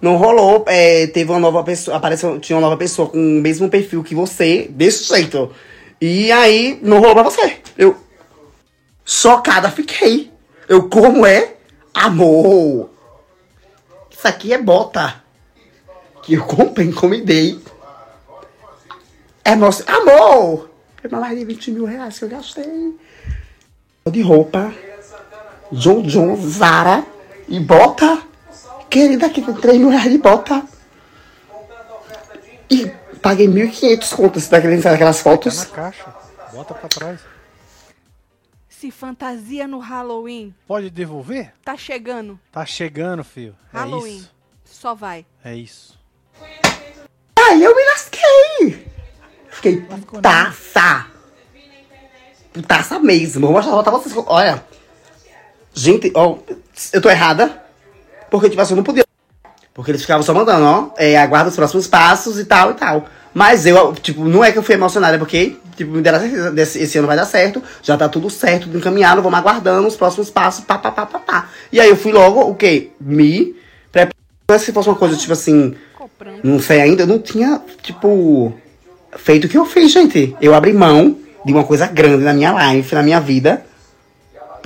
Não 0.00 0.16
rolou, 0.16 0.64
é, 0.66 1.06
teve 1.06 1.30
uma 1.30 1.38
nova 1.38 1.62
pessoa, 1.64 1.96
apareceu, 1.96 2.38
tinha 2.38 2.56
uma 2.56 2.62
nova 2.62 2.76
pessoa 2.76 3.08
com 3.08 3.18
o 3.18 3.40
mesmo 3.40 3.68
perfil 3.68 4.02
que 4.02 4.14
você, 4.14 4.66
desse 4.70 5.04
jeito. 5.04 5.50
E 6.00 6.30
aí, 6.30 6.78
não 6.82 6.98
rolou 6.98 7.14
pra 7.14 7.22
você. 7.22 7.58
Eu, 7.76 7.96
chocada 9.04 9.70
fiquei. 9.70 10.30
Eu, 10.68 10.88
como 10.88 11.24
é? 11.24 11.54
Amor. 11.94 12.90
Isso 14.10 14.28
aqui 14.28 14.52
é 14.52 14.58
bota. 14.58 15.22
Que 16.22 16.34
eu 16.34 16.44
comprei, 16.44 16.86
encomendei. 16.86 17.58
É 19.44 19.54
nosso. 19.54 19.84
Amor! 19.86 20.68
Foi 21.00 21.08
mais 21.08 21.38
de 21.38 21.44
20 21.44 21.70
mil 21.70 21.84
reais 21.84 22.18
que 22.18 22.24
eu 22.24 22.28
gastei. 22.28 22.96
De 24.10 24.20
roupa. 24.20 24.74
John 25.72 26.02
John, 26.02 26.36
Zara 26.36 27.04
e 27.48 27.58
bota. 27.60 28.22
Querida, 28.88 29.26
aqui 29.26 29.42
tem 29.42 29.54
3 29.54 29.78
mil 29.78 29.88
reais 29.90 30.10
de 30.10 30.18
bota. 30.18 30.62
E 32.70 32.86
paguei 33.20 33.46
1.500 33.48 34.14
contas. 34.14 34.42
Você 34.44 34.50
tá 34.50 34.60
querendo 34.60 34.82
saber 34.82 34.94
aquelas 34.96 35.16
Tá 35.18 35.22
fotos? 35.22 35.58
na 35.58 35.66
caixa. 35.66 36.14
Bota 36.52 36.74
pra 36.74 36.88
trás. 36.88 37.20
Se 38.68 38.90
fantasia 38.90 39.66
no 39.66 39.78
Halloween. 39.78 40.54
Pode 40.66 40.90
devolver? 40.90 41.52
Tá 41.64 41.76
chegando. 41.76 42.38
Tá 42.52 42.64
chegando, 42.66 43.24
filho. 43.24 43.56
É 43.72 43.78
Halloween. 43.78 44.16
isso. 44.18 44.30
Só 44.64 44.94
vai. 44.94 45.24
É 45.44 45.54
isso. 45.54 45.98
Aí 47.38 47.62
eu 47.62 47.74
me 47.74 47.84
lasquei. 47.86 48.86
Fiquei 49.50 49.80
putaça. 49.80 51.06
Putaça 52.52 52.98
mesmo. 52.98 53.42
Vou 53.46 53.52
mostrar 53.52 53.72
botar 53.74 53.90
vocês. 53.90 54.14
Olha. 54.26 54.64
Gente, 55.76 56.10
ó. 56.14 56.38
Eu 56.92 57.00
tô 57.02 57.10
errada. 57.10 57.62
Porque, 58.30 58.48
tipo 58.48 58.60
assim, 58.60 58.72
eu 58.72 58.78
não 58.78 58.84
podia. 58.84 59.04
Porque 59.74 59.90
eles 59.90 60.00
ficavam 60.00 60.22
só 60.22 60.32
mandando, 60.32 60.64
ó. 60.64 60.90
É, 60.96 61.16
aguarda 61.18 61.50
os 61.50 61.54
próximos 61.56 61.86
passos 61.86 62.38
e 62.40 62.44
tal 62.46 62.70
e 62.70 62.74
tal. 62.74 63.04
Mas 63.34 63.66
eu, 63.66 63.92
tipo, 63.94 64.24
não 64.24 64.42
é 64.42 64.50
que 64.50 64.56
eu 64.56 64.62
fui 64.62 64.74
emocionada, 64.74 65.16
é 65.16 65.18
porque, 65.18 65.56
tipo, 65.76 65.92
me 65.92 66.00
deram 66.00 66.18
certeza, 66.20 66.50
desse- 66.50 66.78
esse 66.78 66.96
ano 66.96 67.06
vai 67.06 67.16
dar 67.18 67.26
certo, 67.26 67.62
já 67.82 67.94
tá 67.94 68.08
tudo 68.08 68.30
certo, 68.30 68.62
tudo 68.62 68.78
encaminhado, 68.78 69.20
vamos 69.20 69.38
aguardando 69.38 69.86
os 69.86 69.94
próximos 69.94 70.30
passos, 70.30 70.64
pá, 70.64 70.78
pá, 70.78 70.90
pá, 70.90 71.04
pá, 71.04 71.18
pá. 71.18 71.48
E 71.70 71.78
aí 71.78 71.90
eu 71.90 71.96
fui 71.98 72.12
logo, 72.12 72.40
o 72.40 72.54
quê? 72.54 72.88
Me 72.98 73.54
preparando. 73.92 74.16
Se 74.58 74.72
fosse 74.72 74.88
uma 74.88 74.94
coisa, 74.94 75.14
tipo 75.18 75.34
assim, 75.34 75.74
não 76.42 76.58
sei 76.58 76.80
ainda, 76.80 77.02
eu 77.02 77.06
não 77.06 77.18
tinha, 77.18 77.60
tipo, 77.82 78.54
feito 79.18 79.44
o 79.44 79.48
que 79.50 79.58
eu 79.58 79.66
fiz, 79.66 79.92
gente. 79.92 80.34
Eu 80.40 80.54
abri 80.54 80.72
mão 80.72 81.14
de 81.44 81.52
uma 81.52 81.64
coisa 81.64 81.86
grande 81.86 82.24
na 82.24 82.32
minha 82.32 82.72
life, 82.72 82.94
na 82.94 83.02
minha 83.02 83.20
vida. 83.20 83.65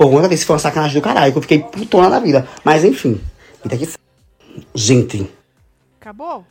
Por 0.01 0.09
conta 0.09 0.27
desse 0.27 0.45
foi 0.47 0.55
uma 0.55 0.59
sacanagem 0.59 0.99
do 0.99 1.03
caralho, 1.03 1.31
que 1.31 1.37
eu 1.37 1.41
fiquei 1.43 1.59
putona 1.59 2.09
da 2.09 2.19
vida. 2.19 2.47
Mas 2.63 2.83
enfim, 2.83 3.21
vida 3.63 3.77
que 3.77 3.87
Gente, 4.73 5.31
Acabou? 5.99 6.43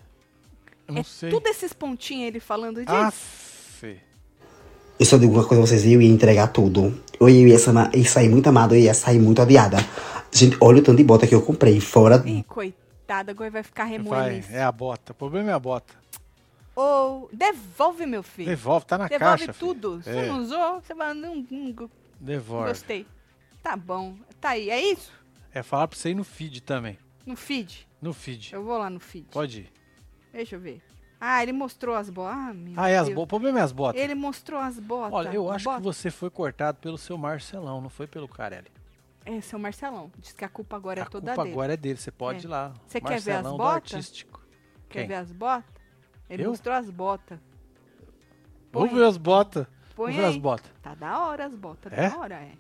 Eu 0.87 0.95
não 0.95 1.01
é 1.01 1.03
sei. 1.05 1.31
tudo 1.31 1.49
esses 1.49 1.73
pontinhos 1.73 2.29
ele 2.29 2.39
falando 2.39 2.77
disso. 2.81 2.95
Aff. 2.95 3.99
eu 5.01 5.05
só 5.05 5.17
digo 5.17 5.33
uma 5.33 5.45
coisa 5.45 5.61
pra 5.63 5.67
vocês, 5.69 5.85
eu 5.85 6.01
ia 6.01 6.09
entregar 6.09 6.47
tudo. 6.47 6.97
Eu 7.19 7.29
ia, 7.29 7.59
sa- 7.59 7.91
ia 7.93 8.05
sair 8.09 8.29
muito 8.29 8.47
amada, 8.49 8.77
eu 8.77 8.81
ia 8.83 8.95
sair 8.95 9.19
muito 9.19 9.43
odiada. 9.43 9.79
Gente, 10.31 10.57
olha 10.61 10.79
o 10.79 10.83
tanto 10.83 10.99
de 10.99 11.03
bota 11.05 11.27
que 11.27 11.35
eu 11.35 11.43
comprei, 11.43 11.81
fora 11.81 12.23
Ih, 12.25 12.45
coitada, 12.45 13.33
agora 13.33 13.51
vai 13.51 13.65
ficar 13.65 13.83
remoendo 13.83 14.11
Vai, 14.15 14.39
isso. 14.39 14.53
é 14.53 14.63
a 14.63 14.71
bota. 14.71 15.11
O 15.11 15.15
problema 15.17 15.51
é 15.51 15.55
a 15.55 15.59
bota. 15.59 15.93
Ou 16.77 17.29
devolve, 17.33 18.07
meu 18.07 18.23
filho. 18.23 18.49
Devolve, 18.49 18.87
tá 18.87 18.97
na 18.97 19.09
Devolve 19.09 19.39
caixa. 19.47 19.53
filho. 19.53 19.75
tudo. 19.75 20.01
Você 20.05 20.11
É. 20.11 20.27
não 20.29 20.39
usou, 20.41 20.81
você 20.81 20.95
vai. 20.95 21.13
Não, 21.15 21.35
não, 21.35 21.47
não 21.75 21.91
Devolve. 22.21 22.69
gostei. 22.69 23.05
Tá 23.63 23.77
bom. 23.77 24.17
Tá 24.41 24.51
aí. 24.51 24.71
É 24.71 24.81
isso? 24.81 25.13
É 25.53 25.63
falar 25.63 25.89
pra 25.89 25.99
você 25.99 26.11
ir 26.11 26.15
no 26.15 26.25
feed 26.25 26.63
também. 26.63 26.99
No 27.27 27.37
feed. 27.37 27.87
No 28.01 28.13
feed. 28.13 28.53
Eu 28.55 28.65
vou 28.65 28.79
lá 28.79 28.89
no 28.89 29.01
feed. 29.01 29.27
Pode 29.31 29.61
ir. 29.63 29.73
Deixa 30.33 30.57
eu 30.57 30.61
ver. 30.61 30.83
Ah, 31.21 31.43
ele 31.43 31.53
mostrou 31.53 31.95
as 31.95 32.09
botas. 32.09 32.35
Ah, 32.35 32.53
Ah, 32.77 32.89
é 32.89 32.97
as 32.97 33.09
botas. 33.09 33.25
O 33.25 33.27
problema 33.27 33.59
é 33.61 33.63
as 33.63 33.73
botas. 33.73 34.01
Ele 34.01 34.15
mostrou 34.15 34.59
as 34.59 34.79
botas. 34.79 35.13
Olha, 35.13 35.35
eu 35.35 35.51
acho 35.51 35.75
que 35.77 35.83
você 35.83 36.11
foi 36.11 36.31
cortado 36.31 36.79
pelo 36.79 36.97
seu 36.97 37.19
Marcelão, 37.19 37.81
não 37.81 37.91
foi 37.91 38.07
pelo 38.07 38.27
Carelli. 38.27 38.69
É, 39.27 39.39
seu 39.43 39.59
Marcelão. 39.59 40.11
Diz 40.19 40.33
que 40.33 40.45
a 40.47 40.49
culpa 40.49 40.77
agora 40.77 41.03
a 41.03 41.05
é 41.05 41.07
toda 41.07 41.27
culpa 41.33 41.43
dele. 41.43 41.53
agora 41.55 41.75
é 41.75 41.77
dele, 41.77 41.99
você 41.99 42.11
pode 42.11 42.39
É. 42.39 42.49
ir 42.49 42.49
lá. 42.49 42.73
Você 42.87 43.01
quer 43.03 43.21
ver 43.21 43.33
as 43.33 43.43
botas? 43.43 43.95
artístico. 43.95 44.41
Quer 44.89 45.01
Quem? 45.01 45.09
ver 45.09 45.15
as 45.17 45.31
botas? 45.31 45.71
Ele 46.31 46.45
Eu? 46.45 46.51
mostrou 46.51 46.75
as 46.75 46.89
botas. 46.89 47.39
Vamos 48.73 48.93
ver 48.93 49.05
as 49.05 49.17
botas. 49.19 49.67
Põe 49.95 50.13
Vamos 50.13 50.17
ver 50.17 50.25
as 50.29 50.35
aí. 50.35 50.41
botas. 50.41 50.71
Tá 50.81 50.95
da 50.95 51.19
hora 51.27 51.45
as 51.45 51.55
botas. 51.55 51.93
É? 51.93 52.09
Da 52.09 52.17
hora, 52.19 52.35
é. 52.37 52.53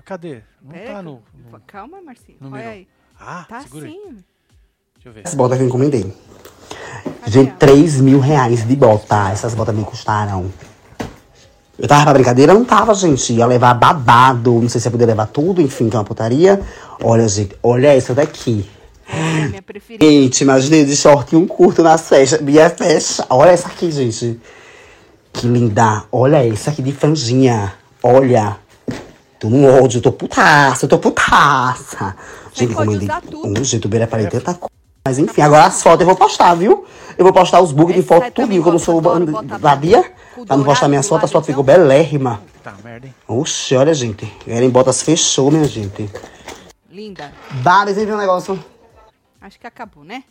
Cadê? 0.00 0.40
Não 0.62 0.72
Pera 0.72 0.94
tá 0.94 1.02
no, 1.02 1.22
no- 1.50 1.60
Calma, 1.66 2.00
Marcinho. 2.02 2.38
no 2.40 2.52
Olha 2.52 2.68
aí. 2.70 2.88
Ah, 3.20 3.44
Tá 3.48 3.60
segura 3.60 3.86
aí. 3.86 3.92
sim. 3.92 4.16
Deixa 4.94 5.08
eu 5.08 5.12
ver. 5.12 5.22
as 5.24 5.34
botas 5.34 5.58
que 5.58 5.64
eu 5.64 5.68
encomendei. 5.68 6.02
Cadê 7.20 7.30
Gente, 7.30 7.48
ela? 7.50 7.58
3 7.58 8.00
mil 8.00 8.18
reais 8.20 8.66
de 8.66 8.76
bota. 8.76 9.30
Essas 9.30 9.54
botas 9.54 9.74
me 9.74 9.84
custaram. 9.84 10.50
Eu 11.78 11.88
tava 11.88 12.04
pra 12.04 12.12
brincadeira? 12.14 12.54
Não 12.54 12.64
tava, 12.64 12.94
gente. 12.94 13.32
Ia 13.32 13.46
levar 13.46 13.74
babado. 13.74 14.52
Não 14.60 14.68
sei 14.68 14.80
se 14.80 14.86
ia 14.86 14.90
poder 14.92 15.06
levar 15.06 15.26
tudo, 15.26 15.60
enfim, 15.60 15.88
que 15.88 15.96
é 15.96 15.98
uma 15.98 16.04
putaria. 16.04 16.60
Olha, 17.02 17.26
gente, 17.28 17.56
olha 17.62 17.94
essa 17.94 18.14
daqui. 18.14 18.68
É 19.08 19.48
minha 19.48 19.62
preferida. 19.62 20.04
Gente, 20.04 20.40
imaginei 20.42 20.84
de 20.84 20.96
short 20.96 21.34
e 21.34 21.36
um 21.38 21.46
curto 21.46 21.82
na 21.82 21.98
festa. 21.98 22.38
Minha 22.40 22.70
festa. 22.70 23.26
Olha 23.28 23.50
essa 23.50 23.68
aqui, 23.68 23.90
gente. 23.90 24.40
Que 25.32 25.46
linda. 25.46 26.04
Olha 26.10 26.46
essa 26.46 26.70
aqui 26.70 26.82
de 26.82 26.92
franjinha. 26.92 27.74
Olha. 28.02 28.56
Tô 29.42 29.50
no 29.50 29.66
ódio, 29.66 29.98
eu 29.98 30.02
tô 30.02 30.12
putaça, 30.12 30.84
eu 30.84 30.88
tô 30.88 31.00
putaça. 31.00 32.14
Gente, 32.52 32.76
usar 32.76 33.20
tudo. 33.20 33.60
Um 33.60 33.64
jeito, 33.64 33.88
beira 33.88 34.06
para 34.06 34.30
tanta 34.30 34.54
coisa. 34.54 34.72
Mas 35.04 35.18
enfim, 35.18 35.40
agora 35.40 35.64
as 35.64 35.82
fotos 35.82 36.02
eu 36.02 36.06
vou 36.06 36.14
postar, 36.14 36.54
viu? 36.54 36.86
Eu 37.18 37.24
vou 37.24 37.32
postar 37.32 37.60
os 37.60 37.72
bugs 37.72 37.92
de 37.92 38.04
foto 38.04 38.30
tudinho, 38.30 38.62
que 38.62 38.68
eu 38.68 38.78
sou 38.78 39.02
vadia. 39.58 40.12
Pra 40.46 40.56
não 40.56 40.62
postar 40.62 40.86
minhas 40.86 41.08
fotos, 41.08 41.24
as 41.24 41.32
lado, 41.32 41.32
fotos 41.32 41.46
ficam 41.48 41.64
então. 41.64 41.74
belérrimas. 41.74 42.38
Tá, 42.62 42.76
merda, 42.84 43.08
hein? 43.08 43.14
Oxe, 43.26 43.74
olha, 43.74 43.92
gente. 43.92 44.32
Eren 44.46 44.70
Botas 44.70 45.02
fechou, 45.02 45.50
minha 45.50 45.64
gente. 45.64 46.08
Linda. 46.88 47.32
Dá, 47.64 47.84
desenho 47.84 48.14
um 48.14 48.18
negócio. 48.18 48.64
Acho 49.40 49.58
que 49.58 49.66
acabou, 49.66 50.04
né? 50.04 50.22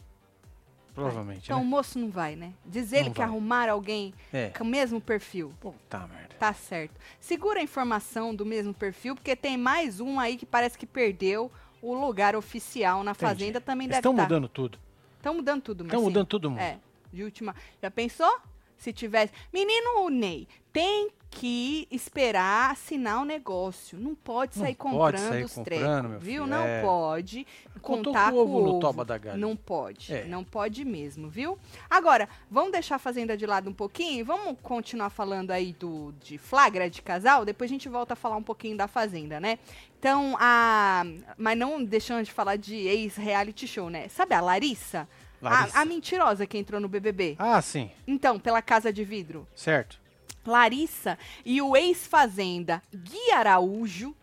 Provavelmente, 0.93 1.45
Então 1.45 1.59
o 1.61 1.63
né? 1.63 1.69
moço 1.69 1.97
não 1.97 2.09
vai, 2.09 2.35
né? 2.35 2.53
Diz 2.65 2.91
ele 2.91 3.05
Não 3.05 3.11
que 3.13 3.19
vai. 3.19 3.27
arrumaram 3.27 3.73
alguém 3.73 4.13
É. 4.33 4.49
com 4.49 4.63
o 4.63 4.67
mesmo 4.67 4.99
perfil. 4.99 5.53
Puta 5.59 5.99
merda. 6.07 6.35
Tá 6.39 6.53
certo. 6.53 6.93
Segura 7.19 7.59
a 7.59 7.63
informação 7.63 8.33
do 8.35 8.45
mesmo 8.45 8.73
perfil, 8.73 9.15
porque 9.15 9.35
tem 9.35 9.57
mais 9.57 9.99
um 9.99 10.19
aí 10.19 10.35
que 10.37 10.45
parece 10.45 10.77
que 10.77 10.85
perdeu 10.85 11.51
o 11.81 11.93
lugar 11.93 12.35
oficial 12.35 13.03
na 13.03 13.11
Entendi. 13.11 13.25
fazenda. 13.31 13.61
Também 13.61 13.85
Eles 13.85 13.97
deve 13.97 13.99
estão 13.99 14.11
estar. 14.11 14.23
mudando 14.23 14.47
tudo. 14.49 14.77
Estão 15.17 15.33
mudando 15.35 15.61
tudo, 15.61 15.83
Estão 15.85 16.01
mudando 16.01 16.25
todo 16.27 16.49
mundo. 16.49 16.59
É, 16.59 16.77
de 17.13 17.23
última. 17.23 17.55
Já 17.81 17.89
pensou? 17.91 18.39
Se 18.75 18.91
tivesse. 18.91 19.31
Menino 19.53 20.09
Ney, 20.09 20.47
tem 20.73 21.09
que 21.33 21.87
esperar 21.89 22.71
assinar 22.71 23.21
o 23.21 23.25
negócio. 23.25 23.97
Não 23.97 24.13
pode 24.13 24.57
Não 24.57 24.65
sair 24.65 24.75
pode 24.75 24.95
comprando 24.95 25.29
sair 25.29 25.43
os 25.45 25.53
comprando, 25.55 26.09
viu? 26.09 26.19
filho, 26.19 26.45
Não 26.47 26.61
é. 26.63 26.81
pode 26.81 27.47
contar 27.81 28.31
com 28.31 28.31
com 28.31 28.37
o 28.37 28.41
ovo 28.57 28.73
no 28.73 28.79
toba 28.81 29.05
da 29.05 29.17
galinha. 29.17 29.39
Não 29.47 29.55
pode, 29.55 30.13
É. 30.13 30.25
não 30.25 30.43
pode 30.43 30.83
mesmo, 30.83 31.29
viu? 31.29 31.57
Agora, 31.89 32.27
vamos 32.49 32.73
deixar 32.73 32.95
a 32.97 32.99
fazenda 32.99 33.37
de 33.37 33.45
lado 33.45 33.69
um 33.69 33.73
pouquinho 33.73 34.19
e 34.19 34.23
vamos 34.23 34.57
continuar 34.61 35.09
falando 35.09 35.51
aí 35.51 35.71
do 35.73 36.13
de 36.21 36.37
flagra 36.37 36.89
de 36.89 37.01
casal, 37.01 37.45
depois 37.45 37.71
a 37.71 37.73
gente 37.73 37.87
volta 37.87 38.11
a 38.13 38.15
falar 38.17 38.35
um 38.35 38.43
pouquinho 38.43 38.75
da 38.75 38.87
fazenda, 38.87 39.39
né? 39.39 39.57
Então, 39.97 40.35
a 40.39 41.03
mas 41.37 41.57
não 41.57 41.81
deixando 41.81 42.25
de 42.25 42.31
falar 42.31 42.57
de 42.57 42.75
ex-reality 42.75 43.67
show, 43.67 43.89
né? 43.89 44.09
Sabe 44.09 44.35
a 44.35 44.41
Larissa? 44.41 45.07
Larissa. 45.41 45.77
A, 45.77 45.81
a 45.81 45.85
mentirosa 45.85 46.45
que 46.45 46.57
entrou 46.57 46.79
no 46.81 46.87
BBB. 46.89 47.35
Ah, 47.39 47.61
sim. 47.61 47.89
Então, 48.05 48.37
pela 48.39 48.61
Casa 48.61 48.91
de 48.91 49.03
Vidro. 49.03 49.47
Certo. 49.55 50.00
Larissa 50.45 51.17
e 51.45 51.61
o 51.61 51.75
ex-fazenda 51.75 52.81
Gui 52.93 53.31
Araújo. 53.31 54.15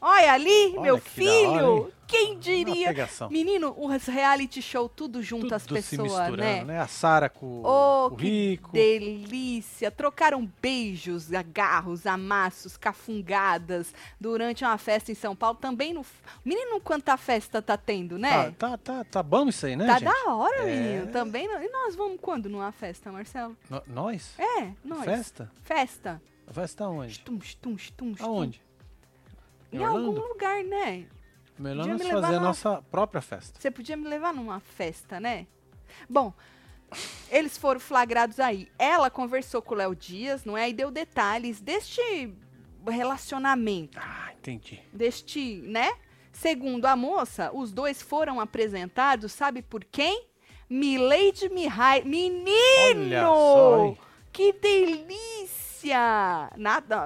Olha 0.00 0.32
ali, 0.32 0.72
Olha 0.72 0.80
meu 0.80 0.98
que 0.98 1.20
hora, 1.22 1.60
filho! 1.60 1.92
Quem 2.06 2.38
diria? 2.40 2.92
Menino, 3.30 3.72
os 3.78 4.06
reality 4.06 4.60
show 4.60 4.88
tudo 4.88 5.22
junto 5.22 5.54
as 5.54 5.64
Tudo 5.64 5.80
se 5.80 5.96
pessoas, 5.96 6.32
né? 6.36 6.64
né? 6.64 6.80
A 6.80 6.88
Sara 6.88 7.28
com 7.28 7.62
Oh, 7.64 8.08
o 8.10 8.14
Rico. 8.16 8.72
delícia! 8.72 9.92
Trocaram 9.92 10.50
beijos, 10.60 11.32
agarros, 11.32 12.06
amassos, 12.06 12.76
cafungadas 12.76 13.94
durante 14.20 14.64
uma 14.64 14.76
festa 14.78 15.12
em 15.12 15.14
São 15.14 15.36
Paulo. 15.36 15.58
Também 15.60 15.92
no. 15.92 16.04
Menino, 16.44 16.80
quanta 16.80 17.16
festa 17.16 17.62
tá 17.62 17.76
tendo, 17.76 18.18
né? 18.18 18.50
Tá, 18.58 18.70
tá, 18.70 18.78
tá, 18.78 19.04
tá 19.04 19.22
bom 19.22 19.48
isso 19.48 19.66
aí, 19.66 19.76
né, 19.76 19.86
Tá 19.86 19.98
gente? 19.98 20.04
da 20.12 20.32
hora, 20.34 20.68
É. 20.68 20.74
menino. 20.80 21.12
Também. 21.12 21.44
E 21.46 21.68
nós 21.68 21.94
vamos 21.94 22.18
quando 22.20 22.48
numa 22.48 22.72
festa, 22.72 23.12
Marcelo? 23.12 23.56
No- 23.68 23.82
nós? 23.86 24.32
É, 24.38 24.72
nós. 24.84 25.04
Festa? 25.04 25.50
Festa. 25.62 26.20
Festa 26.50 26.88
onde? 26.88 27.20
Tum, 27.20 27.38
tum, 27.60 27.76
tum, 27.96 28.14
tum. 28.14 28.24
Aonde? 28.24 28.60
Em 29.72 29.78
Em 29.78 29.84
algum 29.84 30.10
lugar, 30.20 30.62
né? 30.64 31.06
Melhor 31.58 31.86
Podia 31.86 31.92
nós 31.98 32.02
me 32.02 32.10
fazer 32.22 32.36
a 32.36 32.40
nossa 32.40 32.82
própria 32.90 33.20
festa. 33.20 33.60
Você 33.60 33.70
podia 33.70 33.96
me 33.96 34.08
levar 34.08 34.32
numa 34.32 34.60
festa, 34.60 35.20
né? 35.20 35.46
Bom, 36.08 36.32
eles 37.30 37.58
foram 37.58 37.78
flagrados 37.78 38.40
aí. 38.40 38.68
Ela 38.78 39.10
conversou 39.10 39.60
com 39.60 39.74
o 39.74 39.76
Léo 39.76 39.94
Dias, 39.94 40.44
não 40.44 40.56
é? 40.56 40.70
E 40.70 40.72
deu 40.72 40.90
detalhes 40.90 41.60
deste 41.60 42.32
relacionamento, 42.88 43.98
Ah, 44.00 44.30
entendi. 44.38 44.80
deste, 44.92 45.56
né? 45.66 45.92
Segundo 46.32 46.86
a 46.86 46.96
moça, 46.96 47.50
os 47.52 47.70
dois 47.72 48.00
foram 48.00 48.40
apresentados, 48.40 49.32
sabe 49.32 49.60
por 49.60 49.84
quem? 49.84 50.26
Milady 50.68 51.48
Mihai. 51.50 52.02
Menino! 52.02 52.50
Olha 52.96 53.24
só, 53.26 53.84
hein? 53.84 53.98
Que 54.32 54.52
delícia! 54.52 55.69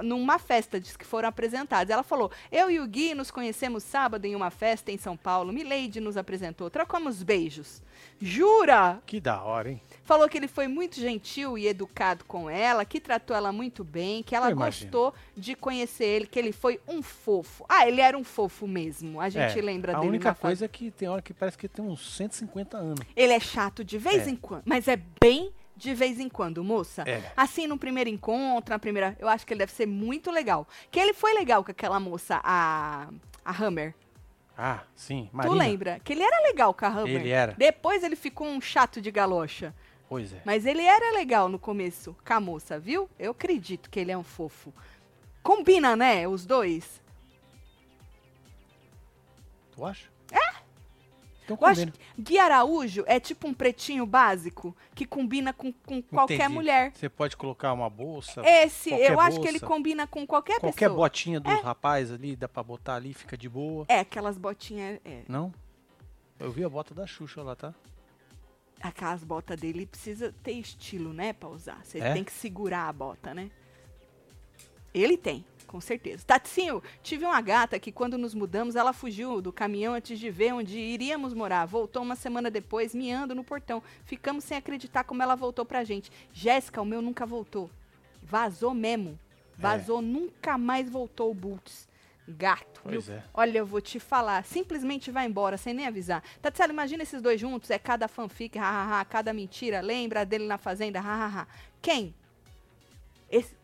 Numa 0.03 0.39
festa, 0.39 0.79
diz 0.79 0.95
que 0.97 1.05
foram 1.05 1.29
apresentados. 1.29 1.89
Ela 1.91 2.03
falou: 2.03 2.31
Eu 2.51 2.69
e 2.69 2.79
o 2.79 2.87
Gui 2.87 3.13
nos 3.13 3.31
conhecemos 3.31 3.83
sábado 3.83 4.25
em 4.25 4.35
uma 4.35 4.49
festa 4.49 4.91
em 4.91 4.97
São 4.97 5.15
Paulo. 5.17 5.51
Mileide 5.53 5.99
nos 5.99 6.17
apresentou. 6.17 6.69
Trocamos 6.69 7.23
beijos. 7.23 7.81
Jura? 8.19 8.99
Que 9.05 9.19
da 9.19 9.41
hora, 9.41 9.71
hein? 9.71 9.81
Falou 10.03 10.27
que 10.29 10.37
ele 10.37 10.47
foi 10.47 10.67
muito 10.67 10.99
gentil 10.99 11.57
e 11.57 11.67
educado 11.67 12.23
com 12.25 12.49
ela, 12.49 12.85
que 12.85 12.99
tratou 12.99 13.35
ela 13.35 13.51
muito 13.51 13.83
bem, 13.83 14.21
que 14.23 14.35
ela 14.35 14.47
Eu 14.47 14.51
imagino. 14.55 14.91
gostou 14.91 15.13
de 15.35 15.55
conhecer 15.55 16.05
ele, 16.05 16.27
que 16.27 16.37
ele 16.39 16.51
foi 16.51 16.79
um 16.87 17.01
fofo. 17.01 17.65
Ah, 17.67 17.87
ele 17.87 18.01
era 18.01 18.17
um 18.17 18.23
fofo 18.23 18.67
mesmo. 18.67 19.19
A 19.19 19.29
gente 19.29 19.57
É, 19.57 19.61
lembra 19.61 19.93
A 19.93 19.99
dele 19.99 20.09
única 20.09 20.29
na 20.29 20.33
fase. 20.35 20.41
coisa 20.41 20.65
é 20.65 20.67
que 20.67 20.91
tem 20.91 21.07
hora 21.07 21.21
que 21.21 21.33
parece 21.33 21.57
que 21.57 21.67
tem 21.67 21.83
uns 21.83 22.15
150 22.15 22.77
anos. 22.77 22.99
Ele 23.15 23.33
é 23.33 23.39
chato 23.39 23.83
de 23.83 23.97
vez 23.97 24.27
É. 24.27 24.29
em 24.31 24.35
quando, 24.35 24.63
mas 24.65 24.87
é 24.87 24.97
bem 25.19 25.51
de 25.75 25.93
vez 25.93 26.19
em 26.19 26.29
quando, 26.29 26.63
moça. 26.63 27.03
É. 27.05 27.31
Assim, 27.35 27.67
no 27.67 27.77
primeiro 27.77 28.09
encontro, 28.09 28.71
na 28.71 28.79
primeira. 28.79 29.15
Eu 29.19 29.27
acho 29.27 29.45
que 29.45 29.53
ele 29.53 29.59
deve 29.59 29.71
ser 29.71 29.85
muito 29.85 30.31
legal. 30.31 30.67
Que 30.89 30.99
ele 30.99 31.13
foi 31.13 31.33
legal 31.33 31.63
com 31.63 31.71
aquela 31.71 31.99
moça, 31.99 32.39
a. 32.43 33.07
A 33.43 33.63
Hammer. 33.63 33.93
Ah, 34.57 34.83
sim. 34.95 35.27
Tu 35.29 35.37
Marina. 35.37 35.55
lembra? 35.55 35.99
Que 36.03 36.13
ele 36.13 36.23
era 36.23 36.41
legal 36.47 36.73
com 36.73 36.85
a 36.85 36.89
Hammer. 36.89 37.21
Ele 37.21 37.29
era. 37.29 37.53
Depois 37.53 38.03
ele 38.03 38.15
ficou 38.15 38.47
um 38.47 38.59
chato 38.59 39.01
de 39.01 39.11
galocha. 39.11 39.73
Pois 40.07 40.33
é. 40.33 40.41
Mas 40.45 40.65
ele 40.65 40.83
era 40.83 41.13
legal 41.13 41.49
no 41.49 41.59
começo 41.59 42.15
com 42.25 42.33
a 42.33 42.39
moça, 42.39 42.79
viu? 42.79 43.09
Eu 43.19 43.31
acredito 43.31 43.89
que 43.89 43.99
ele 43.99 44.11
é 44.11 44.17
um 44.17 44.23
fofo. 44.23 44.73
Combina, 45.43 45.95
né? 45.95 46.27
Os 46.27 46.45
dois. 46.45 47.01
Tu 49.75 49.85
acha? 49.85 50.14
É. 51.47 51.53
Então 51.53 51.57
Eu 51.61 51.67
acho 51.67 51.87
que 51.87 51.99
Gui 52.21 52.37
Araújo 52.39 53.03
é 53.07 53.19
tipo 53.19 53.47
um 53.47 53.53
pretinho 53.53 54.05
básico 54.05 54.75
que 54.93 55.05
combina 55.05 55.53
com, 55.53 55.71
com 55.71 56.01
qualquer 56.01 56.35
Entendi. 56.35 56.53
mulher. 56.53 56.91
Você 56.93 57.07
pode 57.09 57.37
colocar 57.37 57.71
uma 57.73 57.89
bolsa. 57.89 58.41
Esse, 58.45 58.89
qualquer 58.89 59.11
eu 59.11 59.19
acho 59.19 59.39
que 59.39 59.47
ele 59.47 59.59
bolsa, 59.59 59.65
combina 59.75 60.07
com 60.07 60.25
qualquer, 60.25 60.59
Qualquer 60.59 60.87
pessoa. 60.89 60.95
botinha 61.07 61.39
dos 61.39 61.61
rapaz 61.61 62.11
ali, 62.11 62.35
dá 62.35 62.47
pra 62.47 62.63
botar 62.63 62.95
ali, 62.95 63.13
fica 63.13 63.37
de 63.37 63.47
boa. 63.47 63.85
É, 63.87 63.99
aquelas 63.99 64.37
botinhas. 64.37 64.99
É, 65.05 65.21
Não? 65.27 65.53
Eu 66.39 66.51
vi 66.51 66.63
a 66.65 66.69
bota 66.69 66.93
da 66.93 67.05
Xuxa 67.07 67.41
lá, 67.43 67.55
tá? 67.55 67.73
aquelas 68.81 69.23
botas 69.23 69.59
dele 69.59 69.85
precisa 69.87 70.31
ter 70.43 70.51
estilo, 70.51 71.11
né, 71.13 71.33
pra 71.33 71.49
usar. 71.49 71.79
Você 71.83 71.97
É? 71.99 72.13
tem 72.13 72.23
que 72.23 72.31
segurar 72.31 72.87
a 72.87 72.93
bota, 72.93 73.33
né? 73.33 73.49
Ele 74.93 75.17
tem, 75.17 75.43
com 75.65 75.81
certeza. 75.81 76.23
Tatinho, 76.25 76.81
tive 77.03 77.25
uma 77.25 77.41
gata 77.41 77.79
que 77.79 77.91
quando 77.91 78.17
nos 78.17 78.33
mudamos, 78.33 78.75
ela 78.75 78.93
fugiu 78.93 79.41
do 79.41 79.51
caminhão 79.51 79.93
antes 79.93 80.19
de 80.19 80.29
ver 80.29 80.53
onde 80.53 80.77
iríamos 80.77 81.33
morar. 81.33 81.65
Voltou 81.65 82.01
uma 82.03 82.15
semana 82.15 82.49
depois, 82.49 82.95
miando 82.95 83.35
no 83.35 83.43
portão. 83.43 83.83
Ficamos 84.05 84.43
sem 84.43 84.57
acreditar 84.57 85.03
como 85.03 85.21
ela 85.21 85.35
voltou 85.35 85.65
pra 85.65 85.83
gente. 85.83 86.11
Jéssica, 86.31 86.81
o 86.81 86.85
meu 86.85 87.01
nunca 87.01 87.25
voltou. 87.25 87.69
Vazou 88.21 88.73
mesmo. 88.73 89.19
Vazou, 89.57 90.01
nunca 90.01 90.57
mais 90.57 90.89
voltou 90.89 91.31
o 91.31 91.33
Boots. 91.33 91.87
Gato. 92.27 92.81
Pois 92.83 93.07
viu? 93.07 93.15
é. 93.15 93.23
Olha, 93.33 93.59
eu 93.59 93.65
vou 93.65 93.79
te 93.79 93.99
falar. 93.99 94.43
Simplesmente 94.43 95.11
vai 95.11 95.25
embora, 95.27 95.57
sem 95.57 95.73
nem 95.73 95.85
avisar. 95.85 96.23
Tatsela, 96.41 96.73
imagina 96.73 97.03
esses 97.03 97.21
dois 97.21 97.39
juntos. 97.39 97.69
É 97.69 97.77
cada 97.77 98.07
fanfic, 98.07 98.57
hahaha, 98.57 99.05
cada 99.05 99.31
mentira. 99.31 99.79
Lembra 99.81 100.25
dele 100.25 100.45
na 100.45 100.57
fazenda, 100.57 100.99
hahaha. 100.99 101.47
Quem? 101.81 102.15
Esse. 103.29 103.55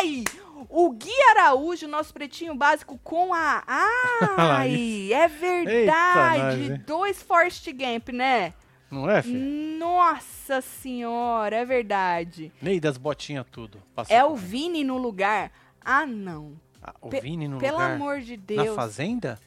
Ai! 0.00 0.24
O 0.68 0.90
Gui 0.92 1.10
Araújo, 1.30 1.86
nosso 1.88 2.12
pretinho 2.12 2.54
básico, 2.54 2.98
com 3.02 3.34
a. 3.34 3.62
Ai! 4.36 5.12
é 5.12 5.28
verdade! 5.28 6.38
nós, 6.58 6.70
hein? 6.70 6.82
Dois 6.86 7.22
Forest 7.22 7.70
Gamp, 7.72 8.08
né? 8.10 8.54
Não 8.90 9.08
é, 9.08 9.22
filho? 9.22 9.78
Nossa 9.78 10.60
senhora, 10.60 11.56
é 11.56 11.64
verdade. 11.64 12.52
Ney 12.60 12.80
das 12.80 12.96
botinhas 12.96 13.46
tudo. 13.50 13.80
É 14.08 14.24
o. 14.24 14.34
Vini 14.34 14.82
no 14.84 14.96
lugar. 14.98 15.50
Ah, 15.84 16.04
não. 16.06 16.54
Ah, 16.82 16.94
o 17.00 17.08
Pe- 17.08 17.20
Vini 17.20 17.46
no 17.46 17.58
Pelo 17.58 17.74
lugar. 17.78 17.92
amor 17.92 18.20
de 18.20 18.36
Na 18.36 18.42
Deus. 18.64 18.74
fazenda? 18.76 19.38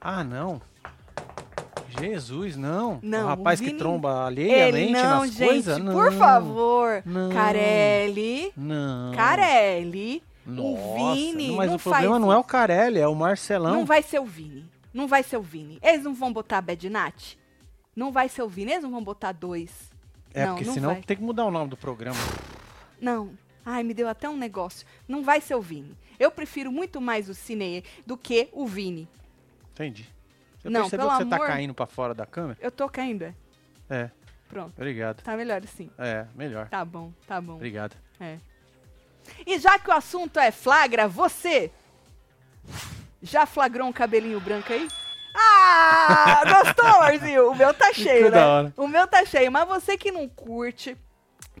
Ah, 0.00 0.24
não. 0.24 0.60
Jesus, 2.00 2.56
não. 2.56 2.98
Não, 3.02 3.24
o 3.24 3.28
rapaz 3.28 3.60
o 3.60 3.62
Vini- 3.62 3.72
que 3.72 3.78
tromba 3.78 4.26
alheiamente 4.26 4.76
Ele 4.78 4.92
não, 4.92 5.20
nas 5.20 5.30
gente, 5.32 5.44
coisas? 5.48 5.78
Não. 5.78 5.92
por 5.92 6.12
favor. 6.12 7.02
Não. 7.04 7.30
Carelli. 7.30 8.52
Não. 8.56 9.12
Carelli. 9.14 10.22
Nossa, 10.46 10.80
o 10.80 11.14
Vini. 11.14 11.52
Mas 11.52 11.68
não 11.68 11.76
o 11.76 11.78
problema 11.78 12.10
faz 12.12 12.20
não 12.22 12.32
é 12.32 12.36
o. 12.38 12.44
Carelli, 12.44 12.98
é 13.00 13.06
o 13.08 13.14
Marcelão. 13.14 13.72
Não 13.74 13.84
vai 13.84 14.02
ser 14.02 14.18
o 14.20 14.24
Vini. 14.24 14.64
Não 14.94 15.06
vai 15.06 15.22
ser 15.22 15.36
o 15.36 15.42
Vini. 15.42 15.78
Eles 15.82 16.02
não 16.02 16.14
vão 16.14 16.32
botar 16.32 16.58
a 16.58 16.62
Bad 16.62 16.88
Nat? 16.88 17.34
Não 17.94 18.10
vai 18.10 18.28
ser 18.28 18.42
o 18.42 18.48
Vini. 18.48 18.70
Eles 18.72 18.82
não 18.82 18.90
vão 18.90 19.04
botar 19.04 19.32
dois. 19.32 19.70
é, 20.32 20.44
não, 20.46 20.52
porque 20.54 20.66
não 20.66 20.74
senão 20.74 20.90
vai. 20.92 21.02
tem 21.02 21.16
que 21.16 21.22
mudar 21.22 21.44
o 21.44 21.50
nome 21.50 21.68
do 21.68 21.76
programa. 21.76 22.16
Não. 23.00 23.30
Ai, 23.64 23.82
me 23.82 23.92
deu 23.92 24.08
até 24.08 24.26
um 24.28 24.36
negócio. 24.36 24.86
Não 25.06 25.22
vai 25.22 25.40
ser 25.42 25.54
o 25.54 25.60
Vini. 25.60 25.94
Eu 26.18 26.30
prefiro 26.30 26.72
muito 26.72 27.00
mais 27.00 27.28
o 27.28 27.34
Cine 27.34 27.84
do 28.06 28.16
que 28.16 28.48
o 28.52 28.66
Vini. 28.66 29.06
Entendi. 29.72 30.08
Você 30.68 30.72
Não, 30.72 30.80
percebeu 30.82 31.06
pelo 31.06 31.18
que 31.18 31.24
você 31.24 31.30
tá 31.30 31.36
amor- 31.36 31.46
caindo 31.48 31.74
pra 31.74 31.86
fora 31.86 32.14
da 32.14 32.26
câmera? 32.26 32.58
Eu 32.60 32.70
tô 32.70 32.88
caindo, 32.88 33.22
é? 33.22 33.34
É, 33.90 34.10
Pronto. 34.48 34.72
obrigado. 34.76 35.22
Tá 35.22 35.36
melhor 35.36 35.62
assim. 35.64 35.90
É, 35.98 36.26
melhor. 36.34 36.68
Tá 36.68 36.84
bom, 36.84 37.12
tá 37.26 37.40
bom. 37.40 37.54
Obrigado. 37.54 37.96
É. 38.20 38.38
E 39.46 39.58
já 39.58 39.78
que 39.78 39.88
o 39.90 39.92
assunto 39.92 40.38
é 40.38 40.50
flagra, 40.50 41.06
você 41.08 41.70
já 43.22 43.46
flagrou 43.46 43.88
um 43.88 43.92
cabelinho 43.92 44.40
branco 44.40 44.72
aí? 44.72 44.88
Ah, 45.34 46.42
gostou, 46.64 47.00
Marzinho? 47.00 47.50
O 47.50 47.54
meu 47.54 47.72
tá 47.74 47.92
cheio, 47.92 48.30
né? 48.30 48.72
O 48.76 48.86
meu 48.86 49.06
tá 49.06 49.24
cheio, 49.24 49.50
mas 49.52 49.66
você 49.68 49.96
que 49.96 50.10
não 50.10 50.28
curte, 50.28 50.96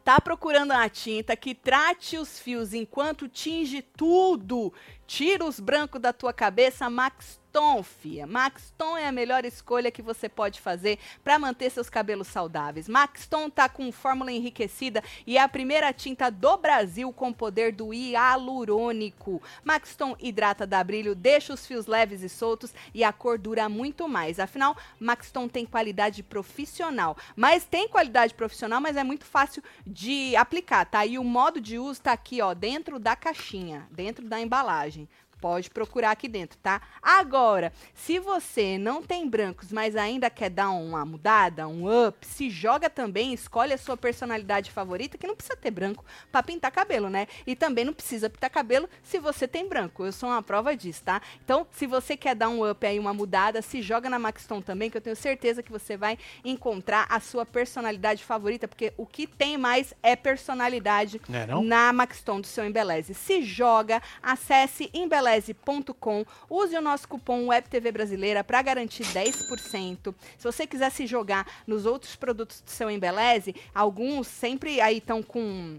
tá 0.04 0.20
procurando 0.20 0.72
uma 0.72 0.88
tinta 0.88 1.36
que 1.36 1.54
trate 1.54 2.16
os 2.18 2.38
fios 2.38 2.72
enquanto 2.74 3.28
tinge 3.28 3.82
tudo, 3.82 4.72
tira 5.08 5.42
os 5.42 5.58
brancos 5.58 6.00
da 6.00 6.12
tua 6.12 6.34
cabeça, 6.34 6.88
Maxton, 6.90 7.82
fia. 7.82 8.26
Maxton 8.26 8.96
é 8.98 9.08
a 9.08 9.10
melhor 9.10 9.44
escolha 9.46 9.90
que 9.90 10.02
você 10.02 10.28
pode 10.28 10.60
fazer 10.60 10.98
para 11.24 11.38
manter 11.38 11.70
seus 11.70 11.88
cabelos 11.88 12.28
saudáveis. 12.28 12.88
Maxton 12.88 13.48
tá 13.48 13.70
com 13.70 13.90
fórmula 13.90 14.30
enriquecida 14.30 15.02
e 15.26 15.38
é 15.38 15.40
a 15.40 15.48
primeira 15.48 15.92
tinta 15.94 16.30
do 16.30 16.58
Brasil 16.58 17.10
com 17.10 17.32
poder 17.32 17.72
do 17.72 17.92
hialurônico. 17.92 19.42
Maxton 19.64 20.14
hidrata, 20.20 20.66
dá 20.66 20.84
brilho, 20.84 21.14
deixa 21.14 21.54
os 21.54 21.66
fios 21.66 21.86
leves 21.86 22.22
e 22.22 22.28
soltos 22.28 22.74
e 22.94 23.02
a 23.02 23.10
cor 23.10 23.38
dura 23.38 23.66
muito 23.66 24.06
mais. 24.06 24.38
Afinal, 24.38 24.76
Maxton 25.00 25.48
tem 25.48 25.64
qualidade 25.64 26.22
profissional. 26.22 27.16
Mas 27.34 27.64
tem 27.64 27.88
qualidade 27.88 28.34
profissional, 28.34 28.78
mas 28.78 28.96
é 28.96 29.02
muito 29.02 29.24
fácil 29.24 29.62
de 29.86 30.36
aplicar, 30.36 30.84
tá? 30.84 31.06
E 31.06 31.18
o 31.18 31.24
modo 31.24 31.62
de 31.62 31.78
uso 31.78 32.02
tá 32.02 32.12
aqui, 32.12 32.42
ó, 32.42 32.52
dentro 32.52 32.98
da 32.98 33.16
caixinha, 33.16 33.88
dentro 33.90 34.28
da 34.28 34.38
embalagem. 34.38 34.97
imagem 34.98 35.08
Pode 35.40 35.70
procurar 35.70 36.10
aqui 36.10 36.26
dentro, 36.28 36.58
tá? 36.58 36.80
Agora, 37.00 37.72
se 37.94 38.18
você 38.18 38.76
não 38.76 39.02
tem 39.02 39.28
brancos, 39.28 39.70
mas 39.70 39.94
ainda 39.96 40.28
quer 40.28 40.50
dar 40.50 40.70
uma 40.70 41.04
mudada, 41.04 41.68
um 41.68 41.86
up, 42.06 42.26
se 42.26 42.50
joga 42.50 42.90
também, 42.90 43.32
escolhe 43.32 43.72
a 43.72 43.78
sua 43.78 43.96
personalidade 43.96 44.70
favorita, 44.70 45.16
que 45.16 45.26
não 45.26 45.36
precisa 45.36 45.56
ter 45.56 45.70
branco 45.70 46.04
pra 46.32 46.42
pintar 46.42 46.70
cabelo, 46.72 47.08
né? 47.08 47.26
E 47.46 47.54
também 47.54 47.84
não 47.84 47.92
precisa 47.92 48.28
pintar 48.28 48.50
cabelo 48.50 48.88
se 49.02 49.18
você 49.18 49.46
tem 49.46 49.68
branco. 49.68 50.04
Eu 50.04 50.12
sou 50.12 50.28
uma 50.28 50.42
prova 50.42 50.76
disso, 50.76 51.02
tá? 51.04 51.22
Então, 51.44 51.66
se 51.70 51.86
você 51.86 52.16
quer 52.16 52.34
dar 52.34 52.48
um 52.48 52.68
up 52.68 52.84
aí, 52.86 52.98
uma 52.98 53.14
mudada, 53.14 53.62
se 53.62 53.80
joga 53.80 54.10
na 54.10 54.18
Maxton 54.18 54.60
também, 54.60 54.90
que 54.90 54.96
eu 54.96 55.00
tenho 55.00 55.16
certeza 55.16 55.62
que 55.62 55.70
você 55.70 55.96
vai 55.96 56.18
encontrar 56.44 57.06
a 57.08 57.20
sua 57.20 57.46
personalidade 57.46 58.24
favorita, 58.24 58.66
porque 58.66 58.92
o 58.96 59.06
que 59.06 59.26
tem 59.26 59.56
mais 59.56 59.94
é 60.02 60.16
personalidade 60.16 61.20
Não 61.28 61.38
é 61.38 61.46
não? 61.46 61.62
na 61.62 61.92
Maxton 61.92 62.40
do 62.40 62.46
seu 62.46 62.64
Embeleze. 62.64 63.14
Se 63.14 63.42
joga, 63.42 64.02
acesse 64.22 64.90
embeleze.com, 65.28 66.24
use 66.48 66.76
o 66.76 66.80
nosso 66.80 67.08
cupom 67.08 67.48
WebTV 67.48 67.92
Brasileira 67.92 68.42
para 68.42 68.62
garantir 68.62 69.04
10%. 69.04 70.14
Se 70.36 70.44
você 70.44 70.66
quiser 70.66 70.90
se 70.90 71.06
jogar 71.06 71.46
nos 71.66 71.84
outros 71.86 72.16
produtos 72.16 72.60
do 72.60 72.70
seu 72.70 72.90
Embeleze, 72.90 73.54
alguns 73.74 74.26
sempre 74.26 74.80
aí 74.80 74.98
estão 74.98 75.22
com 75.22 75.78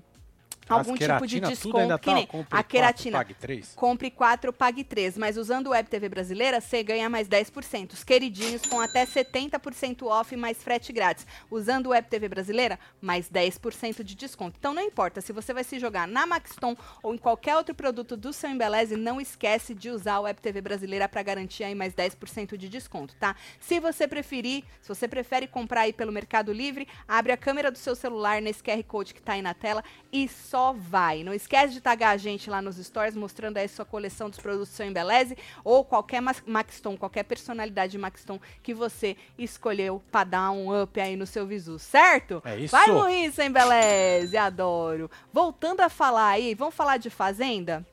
algum 0.76 0.96
tipo 0.96 1.28
de 1.28 1.40
desconto, 1.40 2.00
tá, 2.00 2.14
nem 2.14 2.26
compre 2.26 2.48
a 2.48 2.58
quatro, 2.58 2.70
queratina. 2.70 3.18
pague 3.18 3.34
três. 3.34 3.74
Compre 3.76 4.12
4, 4.12 4.54
pague 4.54 4.84
3. 4.84 5.18
Mas 5.18 5.38
usando 5.38 5.68
o 5.68 5.70
Web 5.72 5.90
TV 5.90 6.10
Brasileira, 6.10 6.62
você 6.62 6.84
ganha 6.84 7.10
mais 7.10 7.28
10%. 7.28 7.94
Os 7.94 8.04
queridinhos 8.04 8.62
com 8.64 8.80
até 8.80 9.06
70% 9.06 10.04
off 10.08 10.36
mais 10.36 10.62
frete 10.62 10.92
grátis. 10.92 11.26
Usando 11.50 11.88
o 11.88 11.90
Web 11.90 12.08
TV 12.10 12.28
Brasileira, 12.28 12.80
mais 13.02 13.30
10% 13.30 14.04
de 14.04 14.16
desconto. 14.16 14.58
Então 14.60 14.74
não 14.74 14.82
importa, 14.82 15.22
se 15.22 15.32
você 15.32 15.54
vai 15.54 15.64
se 15.64 15.80
jogar 15.80 16.08
na 16.08 16.26
Maxton 16.26 16.76
ou 17.02 17.14
em 17.14 17.18
qualquer 17.18 17.56
outro 17.56 17.74
produto 17.74 18.16
do 18.18 18.34
seu 18.34 18.50
Embeleze, 18.50 18.96
não 18.96 19.20
esquece 19.22 19.74
de 19.74 19.90
usar 19.90 20.20
o 20.20 20.24
Web 20.24 20.42
TV 20.42 20.62
Brasileira 20.62 21.08
para 21.08 21.24
garantir 21.24 21.64
aí 21.64 21.76
mais 21.76 21.94
10% 21.94 22.58
de 22.58 22.68
desconto, 22.70 23.16
tá? 23.16 23.36
Se 23.60 23.80
você 23.80 24.08
preferir, 24.08 24.64
se 24.82 24.90
você 24.90 25.08
prefere 25.08 25.48
comprar 25.48 25.82
aí 25.82 25.94
pelo 25.94 26.12
Mercado 26.12 26.52
Livre, 26.52 26.88
abre 27.08 27.32
a 27.32 27.38
câmera 27.38 27.72
do 27.72 27.78
seu 27.78 27.96
celular 27.96 28.42
nesse 28.42 28.62
QR 28.62 28.84
Code 28.84 29.14
que 29.14 29.22
tá 29.22 29.34
aí 29.34 29.42
na 29.42 29.54
tela 29.54 29.84
e 30.12 30.28
só 30.28 30.59
só 30.60 30.74
vai. 30.74 31.24
Não 31.24 31.34
esquece 31.34 31.74
de 31.74 31.80
tagar 31.80 32.14
a 32.14 32.18
gente 32.18 32.50
lá 32.50 32.62
nos 32.62 32.76
stories, 32.76 33.16
mostrando 33.16 33.56
aí 33.58 33.68
sua 33.70 33.86
coleção 33.86 34.30
dos 34.30 34.40
produtos 34.40 34.70
Seu 34.74 34.86
Embeleze 34.86 35.38
ou 35.64 35.86
qualquer 35.86 36.22
Max- 36.22 36.44
Maxton, 36.46 36.98
qualquer 36.98 37.24
personalidade 37.24 37.94
de 37.94 37.98
Maxton 37.98 38.38
que 38.62 38.74
você 38.74 39.16
escolheu 39.38 40.04
pra 40.12 40.26
dar 40.26 40.52
um 40.52 40.82
up 40.84 41.00
aí 41.00 41.16
no 41.16 41.26
seu 41.26 41.48
visu, 41.48 41.80
certo? 41.80 42.42
É 42.44 42.58
isso. 42.58 42.72
Vai 42.76 42.88
morrer, 42.88 43.32
Sem 43.32 43.48
Embeleze, 43.48 44.36
adoro. 44.36 45.10
Voltando 45.32 45.80
a 45.80 45.88
falar 45.88 46.28
aí, 46.28 46.54
vamos 46.54 46.76
falar 46.76 46.98
de 46.98 47.10
Fazenda? 47.10 47.86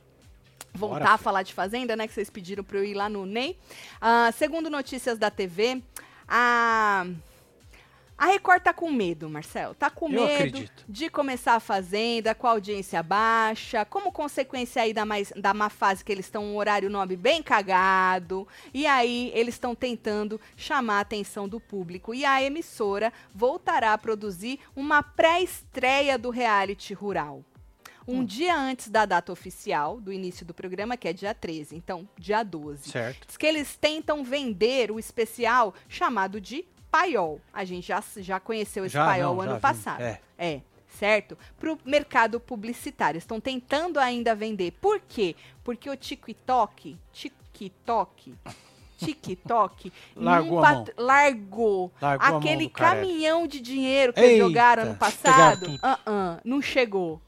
Voltar 0.74 0.98
Bora, 0.98 1.10
a 1.12 1.18
falar 1.18 1.42
de 1.44 1.54
Fazenda, 1.54 1.94
né? 1.94 2.08
Que 2.08 2.14
vocês 2.14 2.28
pediram 2.28 2.64
pra 2.64 2.78
eu 2.78 2.84
ir 2.84 2.94
lá 2.94 3.08
no 3.08 3.24
NEI. 3.24 3.56
Ah, 4.00 4.30
segundo 4.36 4.68
notícias 4.68 5.18
da 5.18 5.30
TV, 5.30 5.80
a. 6.28 7.06
A 8.18 8.26
Record 8.26 8.62
tá 8.62 8.72
com 8.72 8.90
medo, 8.90 9.28
Marcel. 9.28 9.74
Tá 9.74 9.90
com 9.90 10.06
Eu 10.06 10.26
medo 10.26 10.34
acredito. 10.34 10.84
de 10.88 11.10
começar 11.10 11.54
a 11.54 11.60
Fazenda 11.60 12.34
com 12.34 12.46
a 12.46 12.50
audiência 12.50 13.02
baixa, 13.02 13.84
como 13.84 14.10
consequência 14.10 14.80
aí 14.82 14.94
da, 14.94 15.04
mais, 15.04 15.32
da 15.36 15.52
má 15.52 15.68
fase 15.68 16.02
que 16.02 16.10
eles 16.10 16.24
estão 16.24 16.42
um 16.42 16.56
horário 16.56 16.88
nobre 16.88 17.16
bem 17.16 17.42
cagado. 17.42 18.48
E 18.72 18.86
aí 18.86 19.30
eles 19.34 19.56
estão 19.56 19.74
tentando 19.74 20.40
chamar 20.56 20.98
a 20.98 21.00
atenção 21.00 21.46
do 21.46 21.60
público. 21.60 22.14
E 22.14 22.24
a 22.24 22.42
emissora 22.42 23.12
voltará 23.34 23.92
a 23.92 23.98
produzir 23.98 24.60
uma 24.74 25.02
pré-estreia 25.02 26.16
do 26.16 26.30
reality 26.30 26.94
rural. 26.94 27.44
Um 28.08 28.24
dia 28.24 28.56
antes 28.56 28.88
da 28.88 29.04
data 29.04 29.32
oficial 29.32 30.00
do 30.00 30.12
início 30.12 30.46
do 30.46 30.54
programa, 30.54 30.96
que 30.96 31.08
é 31.08 31.12
dia 31.12 31.34
13, 31.34 31.74
então 31.74 32.08
dia 32.16 32.44
12. 32.44 32.90
Certo. 32.90 33.26
Diz 33.26 33.36
que 33.36 33.44
eles 33.44 33.76
tentam 33.76 34.22
vender 34.22 34.92
o 34.92 34.98
especial 34.98 35.74
chamado 35.88 36.40
de 36.40 36.64
paiol. 36.96 37.40
A 37.52 37.64
gente 37.64 37.86
já, 37.88 38.02
já 38.16 38.40
conheceu 38.40 38.86
esse 38.86 38.94
Já 38.94 39.04
paiol 39.04 39.34
não, 39.34 39.42
ano 39.42 39.54
vi, 39.56 39.60
passado. 39.60 40.00
é. 40.00 40.20
É, 40.38 40.60
certo? 40.98 41.36
Para 41.58 41.72
o 41.72 41.78
mercado 41.84 42.40
publicitário. 42.40 43.18
Estão 43.18 43.38
tentando 43.40 43.98
ainda 43.98 44.34
vender. 44.34 44.72
Por 44.80 45.00
quê? 45.00 45.36
Porque 45.62 45.88
o 45.90 45.96
TikTok, 45.96 46.96
TikTok, 47.12 48.34
TikTok 48.98 49.92
Largou 50.16 50.60
pat- 50.60 50.92
largou 50.96 51.92
Largou 52.00 52.38
aquele 52.38 52.68
caminhão 52.68 53.46
de 53.46 53.60
dinheiro 53.60 54.12
que 54.12 54.20
eles 54.20 54.38
jogaram 54.38 54.84
ano 54.84 54.96
passado. 54.96 55.78
Ah, 55.82 55.98
ah, 56.06 56.40
não 56.44 56.62
chegou. 56.62 57.20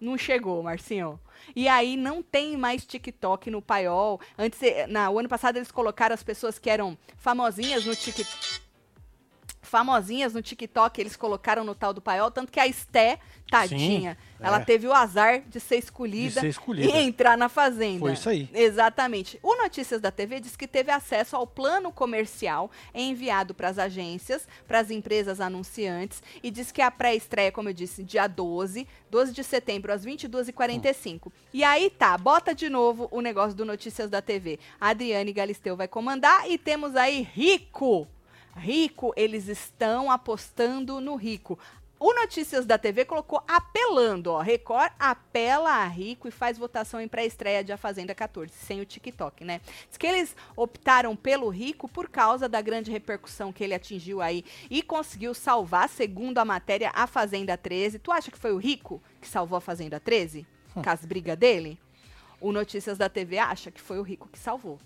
Não 0.00 0.18
chegou, 0.18 0.62
Marcinho. 0.62 1.18
E 1.54 1.68
aí 1.68 1.96
não 1.96 2.22
tem 2.22 2.56
mais 2.56 2.84
TikTok 2.84 3.50
no 3.50 3.62
paiol. 3.62 4.20
Antes, 4.38 4.60
eh, 4.62 4.86
na, 4.86 5.10
o 5.10 5.18
ano 5.18 5.28
passado 5.28 5.56
eles 5.56 5.70
colocaram 5.70 6.14
as 6.14 6.22
pessoas 6.22 6.58
que 6.58 6.68
eram 6.70 6.96
famosinhas 7.16 7.84
no 7.84 7.94
TikTok. 7.94 8.63
Famosinhas 9.74 10.32
no 10.32 10.40
TikTok, 10.40 11.00
eles 11.00 11.16
colocaram 11.16 11.64
no 11.64 11.74
tal 11.74 11.92
do 11.92 12.00
paiol, 12.00 12.30
tanto 12.30 12.52
que 12.52 12.60
a 12.60 12.66
Esté, 12.68 13.18
tadinha, 13.50 14.12
Sim, 14.14 14.36
ela 14.38 14.60
é. 14.60 14.64
teve 14.64 14.86
o 14.86 14.92
azar 14.92 15.40
de 15.48 15.58
ser 15.58 15.78
escolhida, 15.78 16.34
De 16.34 16.40
ser 16.42 16.46
escolhida. 16.46 16.96
e 16.96 17.02
entrar 17.02 17.36
na 17.36 17.48
fazenda. 17.48 17.98
Foi 17.98 18.12
isso 18.12 18.28
aí. 18.28 18.48
Exatamente. 18.54 19.36
O 19.42 19.56
Notícias 19.56 20.00
da 20.00 20.12
TV 20.12 20.38
diz 20.38 20.54
que 20.54 20.68
teve 20.68 20.92
acesso 20.92 21.34
ao 21.34 21.44
plano 21.44 21.90
comercial 21.90 22.70
enviado 22.94 23.52
para 23.52 23.68
as 23.68 23.76
agências, 23.76 24.46
para 24.68 24.78
as 24.78 24.92
empresas 24.92 25.40
anunciantes, 25.40 26.22
e 26.40 26.52
diz 26.52 26.70
que 26.70 26.80
a 26.80 26.88
pré-estreia, 26.88 27.50
como 27.50 27.68
eu 27.68 27.72
disse, 27.74 28.04
dia 28.04 28.28
12, 28.28 28.86
12 29.10 29.32
de 29.32 29.42
setembro, 29.42 29.92
às 29.92 30.06
22h45. 30.06 31.32
E 31.52 31.64
aí 31.64 31.90
tá, 31.90 32.16
bota 32.16 32.54
de 32.54 32.68
novo 32.68 33.08
o 33.10 33.20
negócio 33.20 33.56
do 33.56 33.64
Notícias 33.64 34.08
da 34.08 34.22
TV. 34.22 34.60
A 34.80 34.90
Adriane 34.90 35.32
Galisteu 35.32 35.76
vai 35.76 35.88
comandar 35.88 36.48
e 36.48 36.56
temos 36.56 36.94
aí 36.94 37.22
Rico. 37.34 38.06
Rico, 38.56 39.12
eles 39.16 39.48
estão 39.48 40.10
apostando 40.10 41.00
no 41.00 41.16
Rico. 41.16 41.58
O 41.98 42.12
Notícias 42.12 42.66
da 42.66 42.76
TV 42.76 43.04
colocou 43.04 43.42
apelando, 43.48 44.32
ó. 44.32 44.40
Record 44.40 44.92
apela 44.98 45.70
a 45.70 45.86
Rico 45.86 46.28
e 46.28 46.30
faz 46.30 46.58
votação 46.58 47.00
em 47.00 47.08
pré-estreia 47.08 47.64
de 47.64 47.72
A 47.72 47.76
Fazenda 47.76 48.14
14, 48.14 48.52
sem 48.52 48.80
o 48.80 48.84
TikTok, 48.84 49.44
né? 49.44 49.60
Diz 49.88 49.96
que 49.96 50.06
eles 50.06 50.36
optaram 50.56 51.16
pelo 51.16 51.48
Rico 51.48 51.88
por 51.88 52.08
causa 52.08 52.48
da 52.48 52.60
grande 52.60 52.90
repercussão 52.90 53.52
que 53.52 53.64
ele 53.64 53.74
atingiu 53.74 54.20
aí 54.20 54.44
e 54.68 54.82
conseguiu 54.82 55.32
salvar, 55.32 55.88
segundo 55.88 56.38
a 56.38 56.44
matéria, 56.44 56.90
a 56.94 57.06
Fazenda 57.06 57.56
13. 57.56 57.98
Tu 57.98 58.12
acha 58.12 58.30
que 58.30 58.38
foi 58.38 58.52
o 58.52 58.58
Rico 58.58 59.02
que 59.20 59.26
salvou 59.26 59.56
a 59.56 59.60
Fazenda 59.60 59.98
13? 59.98 60.46
Com 60.74 60.82
as 60.90 61.06
brigas 61.06 61.38
dele? 61.38 61.78
O 62.40 62.52
Notícias 62.52 62.98
da 62.98 63.08
TV 63.08 63.38
acha 63.38 63.70
que 63.70 63.80
foi 63.80 63.98
o 63.98 64.02
Rico 64.02 64.28
que 64.28 64.38
salvou 64.38 64.78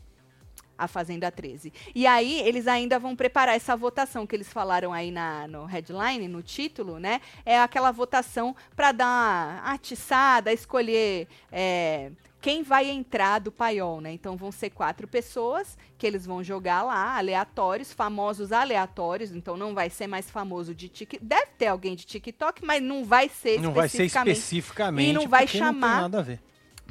a 0.79 0.87
Fazenda 0.87 1.31
13. 1.31 1.73
E 1.95 2.07
aí, 2.07 2.41
eles 2.41 2.69
ainda 2.69 2.99
vão 2.99 3.17
preparar 3.17 3.57
essa 3.57 3.77
votação 3.77 4.27
que 4.27 4.37
eles 4.37 4.51
falaram 4.53 4.93
aí 4.93 5.11
na, 5.11 5.49
no 5.49 5.65
headline, 5.65 6.29
no 6.29 6.43
título, 6.43 6.99
né? 7.01 7.21
É 7.45 7.59
aquela 7.61 7.91
votação 7.91 8.55
para 8.77 8.93
dar 8.93 9.07
uma 9.07 9.73
atiçada, 9.75 10.53
escolher 10.53 11.27
é, 11.51 12.13
quem 12.41 12.63
vai 12.63 12.89
entrar 12.89 13.41
do 13.41 13.51
paiol, 13.51 14.01
né? 14.01 14.13
Então 14.13 14.37
vão 14.37 14.53
ser 14.53 14.71
quatro 14.71 15.09
pessoas 15.09 15.77
que 15.99 16.07
eles 16.07 16.25
vão 16.25 16.45
jogar 16.45 16.83
lá, 16.83 17.17
aleatórios, 17.19 17.93
famosos 17.93 18.53
aleatórios. 18.53 19.33
Então 19.33 19.57
não 19.57 19.75
vai 19.75 19.91
ser 19.91 20.07
mais 20.07 20.31
famoso 20.31 20.73
de 20.73 20.89
TikTok. 20.89 21.25
Deve 21.25 21.49
ter 21.59 21.67
alguém 21.67 21.97
de 21.97 22.07
TikTok, 22.07 22.65
mas 22.65 22.81
não 22.81 23.05
vai 23.05 23.29
ser 23.29 23.61
Não 23.61 23.73
vai 23.73 23.89
ser 23.89 24.05
especificamente. 24.05 24.37
especificamente. 24.37 25.11
E 25.11 25.13
não 25.13 25.27
vai 25.29 25.47
porque 25.47 25.59
Não 25.59 25.67
chamar- 25.67 25.93
tem 25.95 26.01
nada 26.03 26.19
a 26.21 26.23
ver. 26.23 26.41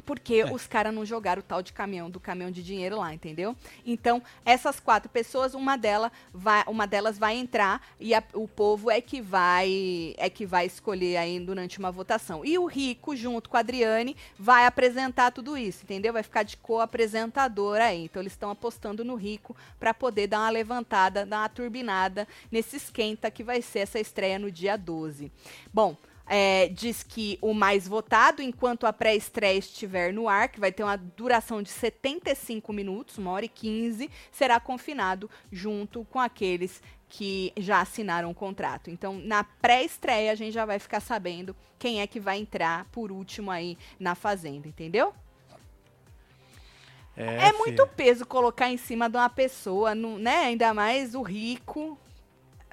Porque 0.08 0.36
É. 0.36 0.50
os 0.50 0.66
caras 0.66 0.94
não 0.94 1.04
jogaram 1.04 1.40
o 1.40 1.42
tal 1.42 1.60
de 1.62 1.70
caminhão, 1.70 2.08
do 2.08 2.18
caminhão 2.18 2.50
de 2.50 2.62
dinheiro 2.62 2.96
lá, 2.96 3.12
entendeu? 3.12 3.54
Então, 3.84 4.22
essas 4.42 4.80
quatro 4.80 5.10
pessoas, 5.10 5.52
uma, 5.52 5.76
dela 5.76 6.10
vai, 6.32 6.64
uma 6.66 6.86
delas 6.86 7.18
vai 7.18 7.36
entrar 7.36 7.86
e 8.00 8.14
a- 8.14 8.24
o 8.32 8.48
povo 8.48 8.90
é 8.90 9.02
que 9.02 9.20
vai 9.20 10.14
é 10.16 10.30
que 10.30 10.46
vai 10.46 10.64
escolher 10.64 11.18
aí 11.18 11.38
durante 11.38 11.78
uma 11.78 11.92
votação. 11.92 12.42
E 12.42 12.56
o 12.58 12.64
Rico, 12.64 13.14
junto 13.14 13.50
com 13.50 13.58
a 13.58 13.60
Adriane, 13.60 14.16
vai 14.38 14.64
apresentar 14.64 15.30
tudo 15.30 15.58
isso, 15.58 15.84
entendeu? 15.84 16.14
Vai 16.14 16.22
ficar 16.22 16.42
de 16.42 16.56
co-apresentador 16.56 17.76
aí. 17.76 18.04
Então, 18.04 18.22
eles 18.22 18.32
estão 18.32 18.50
apostando 18.50 19.04
no 19.04 19.14
Rico 19.14 19.54
para 19.78 19.92
poder 19.92 20.26
dar 20.26 20.38
uma 20.40 20.50
levantada, 20.50 21.26
dar 21.26 21.40
uma 21.40 21.48
turbinada 21.50 22.26
nesse 22.50 22.76
esquenta 22.76 23.30
que 23.30 23.44
vai 23.44 23.60
ser 23.60 23.80
essa 23.80 24.00
estreia 24.00 24.38
no 24.38 24.50
dia 24.50 24.76
12. 24.78 25.30
Bom, 25.72 25.94
é, 26.28 26.68
diz 26.68 27.02
que 27.02 27.38
o 27.40 27.54
mais 27.54 27.88
votado, 27.88 28.42
enquanto 28.42 28.86
a 28.86 28.92
pré-estreia 28.92 29.58
estiver 29.58 30.12
no 30.12 30.28
ar, 30.28 30.48
que 30.48 30.60
vai 30.60 30.70
ter 30.70 30.82
uma 30.82 30.96
duração 30.96 31.62
de 31.62 31.70
75 31.70 32.72
minutos, 32.72 33.16
uma 33.18 33.30
hora 33.32 33.46
e 33.46 33.48
15, 33.48 34.10
será 34.30 34.60
confinado 34.60 35.30
junto 35.50 36.04
com 36.04 36.20
aqueles 36.20 36.82
que 37.08 37.52
já 37.56 37.80
assinaram 37.80 38.30
o 38.30 38.34
contrato. 38.34 38.90
Então, 38.90 39.14
na 39.14 39.42
pré-estreia, 39.42 40.30
a 40.30 40.34
gente 40.34 40.52
já 40.52 40.66
vai 40.66 40.78
ficar 40.78 41.00
sabendo 41.00 41.56
quem 41.78 42.02
é 42.02 42.06
que 42.06 42.20
vai 42.20 42.38
entrar 42.38 42.84
por 42.92 43.10
último 43.10 43.50
aí 43.50 43.78
na 43.98 44.14
Fazenda, 44.14 44.68
entendeu? 44.68 45.14
É, 47.16 47.52
muito 47.52 47.84
peso 47.84 48.24
colocar 48.24 48.70
em 48.70 48.76
cima 48.76 49.10
de 49.10 49.16
uma 49.16 49.28
pessoa, 49.28 49.92
né? 49.92 50.44
Ainda 50.44 50.72
mais 50.72 51.16
o 51.16 51.22
rico. 51.22 51.98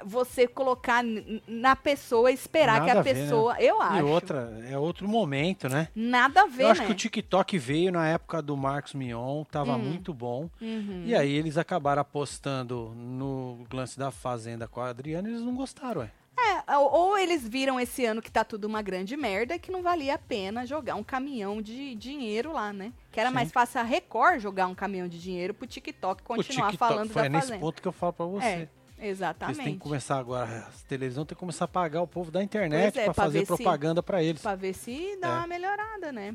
Você 0.04 0.46
colocar 0.46 1.02
na 1.48 1.74
pessoa, 1.74 2.30
esperar 2.30 2.80
que 2.80 2.86
Nada 2.88 2.98
a 2.98 3.00
a 3.00 3.02
ver, 3.02 3.14
né? 3.14 3.22
pessoa. 3.22 3.56
Eu 3.60 3.80
acho. 3.80 3.98
E 3.98 4.02
outra, 4.02 4.64
é 4.70 4.78
outro 4.78 5.08
momento, 5.08 5.68
né? 5.68 5.88
Nada 5.94 6.42
a 6.42 6.46
ver, 6.46 6.64
Eu 6.64 6.68
acho 6.70 6.80
né? 6.82 6.86
que 6.86 6.92
o 6.92 6.96
TikTok 6.96 7.58
veio 7.58 7.90
na 7.92 8.06
época 8.08 8.40
do 8.42 8.56
Marcos 8.56 8.94
Mion, 8.94 9.44
tava 9.44 9.74
Hum. 9.74 9.78
muito 9.78 10.12
bom. 10.14 10.48
Uhum. 10.60 11.02
E 11.06 11.14
aí 11.14 11.32
eles 11.32 11.56
acabaram 11.56 12.02
apostando 12.02 12.92
no 12.96 13.64
lance 13.72 13.98
da 13.98 14.10
Fazenda 14.10 14.66
com 14.68 14.80
a 14.80 14.88
Adriana 14.88 15.28
e 15.28 15.32
eles 15.32 15.42
não 15.42 15.54
gostaram, 15.54 16.00
ué. 16.02 16.10
É, 16.38 16.76
ou, 16.76 17.16
eles 17.16 17.48
viram 17.48 17.80
esse 17.80 18.04
ano 18.04 18.20
que 18.20 18.30
tá 18.30 18.44
tudo 18.44 18.66
uma 18.66 18.82
grande 18.82 19.16
merda 19.16 19.58
que 19.58 19.70
não 19.72 19.82
valia 19.82 20.14
a 20.14 20.18
pena 20.18 20.66
jogar 20.66 20.94
um 20.94 21.02
caminhão 21.02 21.62
de 21.62 21.94
dinheiro 21.94 22.52
lá, 22.52 22.72
né? 22.74 22.92
Que 23.10 23.18
era 23.18 23.30
Sim. 23.30 23.34
mais 23.34 23.50
fácil 23.50 23.80
a 23.80 23.82
Record 23.82 24.40
jogar 24.40 24.66
um 24.66 24.74
caminhão 24.74 25.08
de 25.08 25.18
dinheiro 25.18 25.54
pro 25.54 25.66
TikTok 25.66 26.22
O 26.22 26.24
continuar 26.26 26.70
TikTok 26.70 26.76
falando 26.92 27.10
foi 27.10 27.22
da 27.22 27.28
nesse 27.30 27.46
Fazenda. 27.46 27.60
ponto 27.60 27.80
que 27.80 27.88
eu 27.88 27.92
falo 27.92 28.12
pra 28.12 28.26
você. 28.26 28.46
É, 28.46 28.68
Eles 28.98 29.10
exatamente. 29.18 29.62
têm 29.62 29.74
que 29.74 29.80
começar 29.80 30.18
agora, 30.18 30.66
as 30.68 30.82
televisões 30.82 31.26
têm 31.26 31.34
que 31.34 31.40
começar 31.40 31.66
a 31.66 31.68
pagar 31.68 32.02
o 32.02 32.06
povo 32.06 32.30
da 32.30 32.42
internet 32.42 32.98
é, 32.98 33.04
pra 33.04 33.14
pra 33.14 33.24
fazer 33.24 33.46
propaganda 33.46 34.02
pra 34.02 34.22
eles. 34.22 34.40
Pra 34.42 34.54
ver 34.54 34.72
se 34.74 35.16
dá 35.20 35.28
É. 35.28 35.32
uma 35.38 35.46
melhorada, 35.46 36.10
né? 36.12 36.34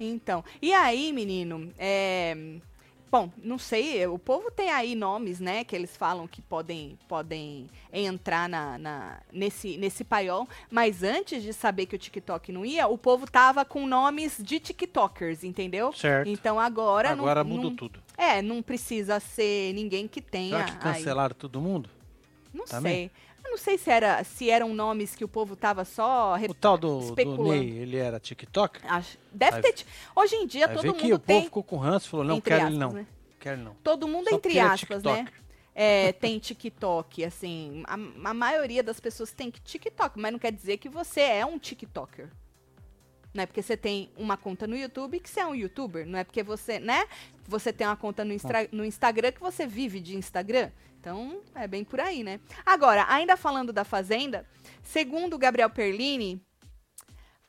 Então, 0.00 0.44
e 0.62 0.72
aí, 0.72 1.12
menino, 1.12 1.72
é... 1.78 2.36
Bom, 3.10 3.30
não 3.42 3.58
sei, 3.58 4.06
o 4.06 4.18
povo 4.18 4.50
tem 4.50 4.70
aí 4.70 4.94
nomes, 4.94 5.40
né, 5.40 5.64
que 5.64 5.74
eles 5.74 5.96
falam 5.96 6.28
que 6.28 6.42
podem, 6.42 6.98
podem 7.08 7.66
entrar 7.90 8.46
na, 8.50 8.76
na- 8.76 9.18
nesse, 9.32 9.78
nesse 9.78 10.04
paiol, 10.04 10.46
mas 10.70 11.02
antes 11.02 11.42
de 11.42 11.54
saber 11.54 11.86
que 11.86 11.94
o 11.96 11.98
TikTok 11.98 12.52
não 12.52 12.66
ia, 12.66 12.86
o 12.86 12.98
povo 12.98 13.24
tava 13.26 13.64
com 13.64 13.86
nomes 13.86 14.36
de 14.38 14.60
TikTokers, 14.60 15.42
entendeu? 15.42 15.90
Certo. 15.94 16.28
Então 16.28 16.60
agora, 16.60 17.16
não- 17.16 17.24
Agora 17.24 17.42
não, 17.42 17.50
mudou 17.50 17.70
tudo. 17.70 18.02
É, 18.14 18.42
não 18.42 18.60
precisa 18.60 19.18
ser 19.20 19.72
ninguém 19.72 20.06
que 20.06 20.20
tenha. 20.20 20.58
Será 20.58 20.64
que 20.78 20.88
aí. 20.88 20.94
cancelaram 20.94 21.34
todo 21.34 21.62
mundo? 21.62 21.88
Não 22.58 22.64
também? 22.66 23.10
sei. 23.14 23.28
Eu 23.44 23.52
não 23.52 23.58
sei 23.58 23.78
se, 23.78 23.88
era, 23.90 24.22
se 24.24 24.50
eram 24.50 24.74
nomes 24.74 25.14
que 25.14 25.24
o 25.24 25.28
povo 25.28 25.56
tava 25.56 25.84
só 25.84 26.36
O 26.48 26.52
tal 26.54 26.76
do, 26.76 27.14
do. 27.14 27.42
Ney, 27.48 27.78
ele 27.78 27.96
era 27.96 28.20
TikTok? 28.20 28.80
Acho- 28.86 29.16
Deve 29.32 29.56
Aí- 29.56 29.62
ter. 29.62 29.86
Hoje 30.14 30.34
em 30.36 30.46
dia 30.46 30.68
todo 30.68 30.84
mundo 30.86 30.96
que 30.98 31.12
o 31.14 31.18
tem. 31.18 31.36
povo 31.36 31.44
ficou 31.46 31.62
com 31.62 31.76
ranço 31.76 32.06
e 32.08 32.10
falou, 32.10 32.26
não, 32.26 32.40
quero 32.40 32.56
aspas, 32.56 32.70
ele 32.72 32.78
não. 32.78 32.92
né? 32.92 33.06
Quero 33.40 33.56
ele 33.56 33.64
não. 33.64 33.74
Todo 33.82 34.06
mundo, 34.06 34.28
Só 34.28 34.36
entre 34.36 34.58
é 34.58 34.60
aspas, 34.60 35.02
né? 35.02 35.26
É, 35.74 36.12
tem 36.12 36.38
TikTok, 36.40 37.24
assim. 37.24 37.84
A, 37.86 37.94
a 38.30 38.34
maioria 38.34 38.82
das 38.82 38.98
pessoas 38.98 39.32
tem 39.32 39.48
TikTok, 39.50 40.18
mas 40.18 40.32
não 40.32 40.38
quer 40.38 40.52
dizer 40.52 40.76
que 40.78 40.88
você 40.88 41.20
é 41.20 41.46
um 41.46 41.56
TikToker. 41.58 42.28
Não 43.32 43.42
é 43.44 43.46
porque 43.46 43.62
você 43.62 43.76
tem 43.76 44.10
uma 44.16 44.36
conta 44.36 44.66
no 44.66 44.76
YouTube 44.76 45.20
que 45.20 45.30
você 45.30 45.40
é 45.40 45.46
um 45.46 45.54
youtuber. 45.54 46.04
Não 46.04 46.18
é 46.18 46.24
porque 46.24 46.42
você, 46.42 46.80
né? 46.80 47.06
Você 47.46 47.72
tem 47.72 47.86
uma 47.86 47.96
conta 47.96 48.24
no, 48.24 48.32
Instra- 48.32 48.68
no 48.72 48.84
Instagram 48.84 49.30
que 49.30 49.40
você 49.40 49.66
vive 49.66 50.00
de 50.00 50.16
Instagram. 50.16 50.70
Então, 51.00 51.40
é 51.54 51.66
bem 51.66 51.84
por 51.84 52.00
aí, 52.00 52.24
né? 52.24 52.40
Agora, 52.66 53.06
ainda 53.08 53.36
falando 53.36 53.72
da 53.72 53.84
Fazenda, 53.84 54.44
segundo 54.82 55.34
o 55.34 55.38
Gabriel 55.38 55.70
Perlini, 55.70 56.42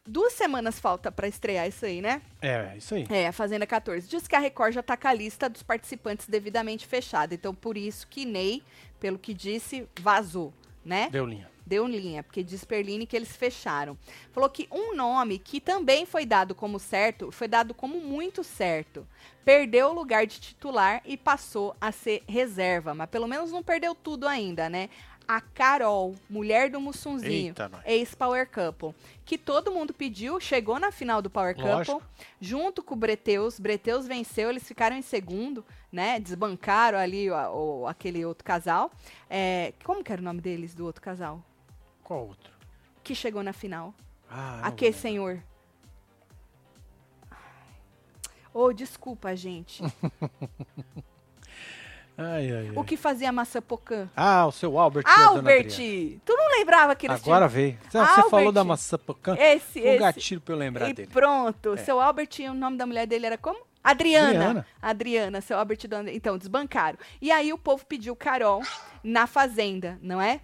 duas 0.05 0.33
semanas 0.33 0.79
falta 0.79 1.11
pra 1.11 1.27
estrear 1.27 1.67
isso 1.67 1.85
aí, 1.85 2.01
né? 2.01 2.21
É, 2.41 2.75
isso 2.77 2.93
aí. 2.93 3.07
É, 3.09 3.27
a 3.27 3.31
Fazenda 3.31 3.65
14. 3.65 4.07
Diz 4.07 4.27
que 4.27 4.35
a 4.35 4.39
Record 4.39 4.73
já 4.73 4.83
tá 4.83 4.95
com 4.95 5.07
a 5.07 5.13
lista 5.13 5.49
dos 5.49 5.63
participantes 5.63 6.27
devidamente 6.27 6.85
fechada. 6.85 7.33
Então, 7.33 7.53
por 7.53 7.75
isso 7.75 8.07
que 8.07 8.23
Ney, 8.23 8.63
pelo 8.99 9.17
que 9.17 9.33
disse, 9.33 9.87
vazou, 9.99 10.53
né? 10.85 11.09
Deu 11.09 11.25
linha. 11.25 11.48
Deu 11.69 11.85
linha, 11.85 12.23
porque 12.23 12.41
diz 12.43 12.63
Perline 12.65 13.05
que 13.05 13.15
eles 13.15 13.35
fecharam. 13.35 13.95
Falou 14.31 14.49
que 14.49 14.67
um 14.71 14.95
nome 14.95 15.37
que 15.37 15.61
também 15.61 16.03
foi 16.03 16.25
dado 16.25 16.55
como 16.55 16.79
certo, 16.79 17.31
foi 17.31 17.47
dado 17.47 17.75
como 17.75 18.01
muito 18.01 18.43
certo. 18.43 19.05
Perdeu 19.45 19.89
o 19.89 19.93
lugar 19.93 20.25
de 20.25 20.39
titular 20.39 20.99
e 21.05 21.15
passou 21.15 21.75
a 21.79 21.91
ser 21.91 22.23
reserva. 22.27 22.95
Mas 22.95 23.07
pelo 23.09 23.27
menos 23.27 23.51
não 23.51 23.61
perdeu 23.61 23.93
tudo 23.93 24.27
ainda, 24.27 24.67
né? 24.67 24.89
A 25.27 25.39
Carol, 25.39 26.15
mulher 26.27 26.71
do 26.71 26.81
Mussunzinho, 26.81 27.53
ex-Power 27.85 28.49
Couple, 28.49 28.95
que 29.23 29.37
todo 29.37 29.71
mundo 29.71 29.93
pediu, 29.93 30.39
chegou 30.39 30.79
na 30.79 30.91
final 30.91 31.21
do 31.21 31.29
Power 31.29 31.55
Lógico. 31.55 31.99
Couple, 31.99 32.25
junto 32.41 32.81
com 32.81 32.95
o 32.95 32.97
Breteus. 32.97 33.59
Breteus 33.59 34.07
venceu, 34.07 34.49
eles 34.49 34.67
ficaram 34.67 34.95
em 34.95 35.03
segundo, 35.03 35.63
né? 35.91 36.19
Desbancaram 36.19 36.97
ali 36.97 37.29
o, 37.29 37.35
o- 37.35 37.87
aquele 37.87 38.25
outro 38.25 38.43
casal. 38.43 38.91
É, 39.29 39.71
como 39.83 40.03
que 40.03 40.11
era 40.11 40.19
o 40.19 40.25
nome 40.25 40.41
deles, 40.41 40.73
do 40.73 40.83
outro 40.83 40.99
casal? 40.99 41.43
Qual 42.09 42.25
outro? 42.27 42.51
Que 43.03 43.13
chegou 43.13 43.43
na 43.43 43.53
final. 43.53 43.93
Ah, 44.27 44.61
Aquele 44.63 44.89
lembro. 44.89 45.01
senhor. 45.01 45.43
Ô, 48.51 48.73
desculpa, 48.73 49.35
gente. 49.35 49.83
Ai, 52.21 52.51
ai, 52.51 52.67
ai. 52.67 52.73
o 52.75 52.83
que 52.83 52.97
fazia 52.97 53.31
maçã 53.31 53.61
pocã? 53.61 54.09
Ah, 54.13 54.45
o 54.45 54.51
seu 54.51 54.77
Albert. 54.77 55.05
a 55.07 55.27
Albert! 55.27 55.69
Tu 56.25 56.33
não 56.35 56.49
lembrava 56.57 56.93
que 56.93 57.07
eles 57.07 57.21
Agora 57.21 57.47
veio. 57.47 57.77
Você, 57.89 57.97
você 57.97 58.29
falou 58.29 58.51
da 58.51 58.59
Albert. 58.59 58.65
maçã. 58.65 58.99
Esse, 59.39 59.79
Um 59.79 59.85
esse. 59.85 59.97
gatilho 59.99 60.41
pra 60.41 60.53
eu 60.53 60.59
lembrar 60.59 60.89
E 60.89 60.93
dele. 60.93 61.09
pronto. 61.09 61.77
Seu 61.77 61.97
Albert, 62.01 62.27
o 62.49 62.53
nome 62.53 62.75
da 62.75 62.85
mulher 62.85 63.07
dele 63.07 63.25
era 63.27 63.37
como? 63.37 63.61
Adriana. 63.81 64.27
Adriana. 64.31 64.65
Adriana, 64.81 65.39
seu 65.41 65.57
Albert. 65.57 65.87
Dona- 65.87 66.11
Então, 66.11 66.37
desbancaram. 66.37 66.99
E 67.21 67.31
aí 67.31 67.53
o 67.53 67.57
povo 67.57 67.85
pediu 67.85 68.13
Carol 68.17 68.61
na 69.01 69.25
Fazenda, 69.25 69.97
não 70.01 70.19
é? 70.21 70.41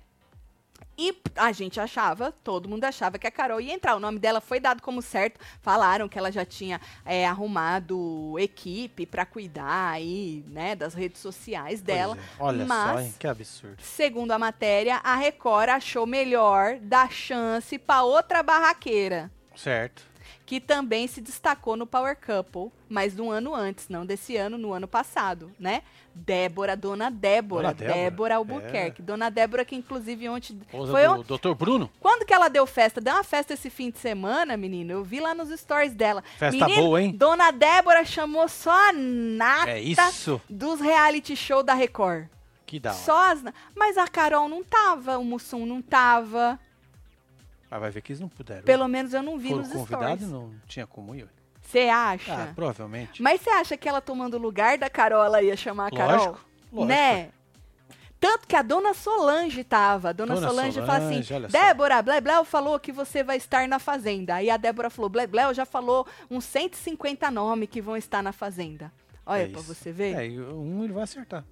E 0.98 1.16
a 1.36 1.52
gente 1.52 1.80
achava, 1.80 2.32
todo 2.44 2.70
mundo 2.70 2.84
achava 2.86 3.20
que 3.20 3.28
a 3.28 3.32
Carol 3.32 3.60
ia 3.60 3.74
entrar. 3.74 3.96
O 3.96 4.00
nome 4.00 4.20
dela 4.20 4.40
foi 4.40 4.60
dado 4.60 4.82
como 4.82 5.02
certo. 5.02 5.40
Falaram 5.62 6.08
que 6.08 6.18
ela 6.18 6.32
já 6.32 6.46
tinha 6.46 6.80
é, 7.06 7.26
arrumado 7.26 8.38
equipe 8.40 9.06
pra 9.06 9.26
cuidar 9.26 9.92
aí, 9.92 10.44
né, 10.48 10.76
das 10.76 10.94
redes 10.94 11.22
sociais 11.22 11.82
dela. 11.82 12.16
é. 12.18 12.20
Olha 12.40 12.66
mas, 12.66 12.92
só, 12.92 13.00
hein? 13.02 13.16
Que 13.20 13.28
absurdo. 13.28 13.78
Segundo 13.82 14.32
a 14.32 14.40
matéria, 14.40 14.98
a 15.04 15.16
Record 15.16 15.70
achou 15.70 16.06
melhor 16.06 16.78
dar 16.80 17.12
chance 17.12 17.78
pra 17.78 18.04
outra 18.04 18.42
barraqueira 18.42 19.32
Certo. 19.56 20.04
Que 20.46 20.60
também 20.60 21.08
se 21.08 21.22
destacou 21.22 21.76
no 21.76 21.88
Power 21.88 22.16
Couple, 22.16 22.72
mas 22.88 23.16
no 23.16 23.32
ano 23.32 23.56
antes, 23.56 23.90
não 23.90 24.06
desse 24.06 24.38
ano, 24.38 24.58
no 24.58 24.74
ano 24.74 24.88
passado, 24.88 25.52
né? 25.60 25.82
Débora, 26.14 26.78
Dona 26.78 27.10
Débora, 27.10 27.70
Dona 27.70 27.74
Débora, 27.74 27.94
Débora 27.94 28.36
Albuquerque. 28.36 29.02
Dona 29.02 29.30
Débora 29.30 29.66
que 29.66 29.76
inclusive 29.76 30.30
ontem 30.30 30.58
foi 30.70 31.24
do 31.24 31.38
Dr. 31.38 31.54
Bruno. 31.56 31.90
quando 32.00 32.26
que 32.26 32.34
ela 32.34 32.48
deu 32.48 32.66
festa? 32.68 33.02
Deu 33.02 33.14
uma 33.14 33.24
festa 33.24 33.54
esse 33.54 33.70
fim 33.70 33.90
de 33.90 33.98
semana, 33.98 34.56
menino. 34.56 34.92
Eu 34.94 35.04
vi 35.04 35.20
lá 35.20 35.34
nos 35.34 35.50
stories 35.60 35.94
dela. 35.94 36.24
Festa 36.38 36.66
Menino, 36.66 36.84
boa, 36.84 37.02
hein? 37.02 37.12
Dona 37.12 37.52
Débora 37.52 38.06
chamou 38.06 38.48
só 38.48 38.90
a 38.90 38.94
nata 38.94 39.72
É 39.72 39.82
isso. 39.82 40.42
dos 40.50 40.80
reality 40.80 41.36
show 41.36 41.64
da 41.64 41.74
Record. 41.74 42.28
Que 42.66 42.80
da 42.80 42.92
hora. 42.92 43.00
Só 43.00 43.32
as, 43.32 43.44
mas 43.76 43.98
a 43.98 44.08
Carol 44.08 44.48
não 44.48 44.64
tava, 44.64 45.18
o 45.18 45.24
Mussum 45.24 45.66
não 45.66 45.82
tava. 45.82 46.60
Mas 47.70 47.80
vai 47.82 47.92
ver 47.92 48.02
que 48.02 48.12
eles 48.12 48.20
não 48.20 48.30
puderam. 48.30 48.64
Pelo 48.64 48.88
menos 48.88 49.14
eu 49.14 49.24
não 49.24 49.38
vi 49.38 49.50
Foram 49.50 49.64
nos 49.64 49.72
convidados 49.74 50.26
stories. 50.26 50.30
não 50.32 50.54
tinha 50.68 50.86
como 50.88 51.16
ir. 51.16 51.28
Você 51.62 51.90
acha? 51.90 52.34
Ah, 52.34 52.54
provavelmente. 52.54 53.22
Mas 53.24 53.42
você 53.42 53.50
acha 53.50 53.76
que 53.76 53.90
ela 53.90 54.00
tomando 54.00 54.36
o 54.36 54.40
lugar 54.40 54.78
da 54.78 54.90
Carol, 54.90 55.24
ela 55.24 55.42
ia 55.42 55.58
chamar 55.58 55.88
a 55.88 55.92
Carol? 55.92 56.16
Lógico, 56.28 56.46
lógico. 56.72 56.86
Né? 56.86 57.30
Tanto 58.20 58.48
que 58.48 58.56
a 58.56 58.62
dona 58.62 58.94
Solange 58.94 59.64
tava. 59.64 60.10
A 60.10 60.12
dona, 60.14 60.36
Dona 60.36 60.48
Solange, 60.48 60.80
fala 60.82 60.98
assim: 60.98 61.22
Solange, 61.24 61.34
olha 61.34 61.50
só. 61.50 61.58
Débora, 61.58 62.02
Blebleu 62.02 62.46
falou 62.46 62.80
que 62.80 62.92
você 62.92 63.24
vai 63.24 63.38
estar 63.38 63.68
na 63.68 63.78
Fazenda. 63.78 64.36
Aí 64.36 64.50
a 64.50 64.58
Débora 64.58 64.90
falou: 64.90 65.10
Blebleu 65.10 65.54
já 65.54 65.66
falou 65.66 66.08
uns 66.30 66.46
150 66.46 67.30
nomes 67.32 67.70
que 67.70 67.82
vão 67.82 67.98
estar 67.98 68.24
na 68.24 68.32
Fazenda. 68.32 68.92
Olha 69.26 69.42
É 69.44 69.48
pra 69.48 69.60
isso. 69.60 69.74
você 69.74 69.92
ver. 69.92 70.14
É, 70.16 70.40
um 70.40 70.84
ele 70.84 70.94
vai 70.94 71.04
acertar. 71.04 71.44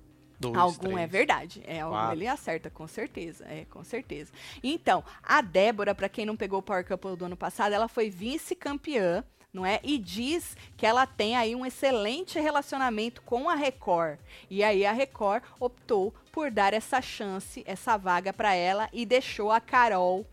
Dois, 0.51 0.57
Algum 0.57 0.91
é 0.97 1.07
três. 1.07 1.11
verdade. 1.11 1.61
É, 1.65 1.81
algum 1.81 1.95
quatro. 1.95 2.15
ele 2.17 2.27
acerta, 2.27 2.69
com 2.69 2.87
certeza. 2.87 3.45
É, 3.47 3.65
com 3.69 3.83
certeza. 3.83 4.31
Então, 4.63 5.03
a 5.23 5.41
Débora, 5.41 5.95
pra 5.95 6.09
quem 6.09 6.25
não 6.25 6.35
pegou 6.35 6.59
o 6.59 6.63
Power 6.63 6.85
Couple 6.87 7.15
do 7.15 7.25
ano 7.25 7.37
passado, 7.37 7.73
ela 7.73 7.87
foi 7.87 8.09
vice-campeã, 8.09 9.23
não 9.51 9.65
é? 9.65 9.79
E 9.83 9.97
diz 9.97 10.55
que 10.77 10.85
ela 10.85 11.05
tem 11.05 11.35
aí 11.35 11.55
um 11.55 11.65
excelente 11.65 12.39
relacionamento 12.39 13.21
com 13.21 13.49
a 13.49 13.55
Record. 13.55 14.17
E 14.49 14.63
aí 14.63 14.85
a 14.85 14.91
Record 14.91 15.43
optou 15.59 16.13
por 16.31 16.49
dar 16.49 16.73
essa 16.73 17.01
chance, 17.01 17.63
essa 17.67 17.95
vaga 17.97 18.33
pra 18.33 18.53
ela 18.55 18.89
e 18.91 19.05
deixou 19.05 19.51
a 19.51 19.59
Carol 19.61 20.25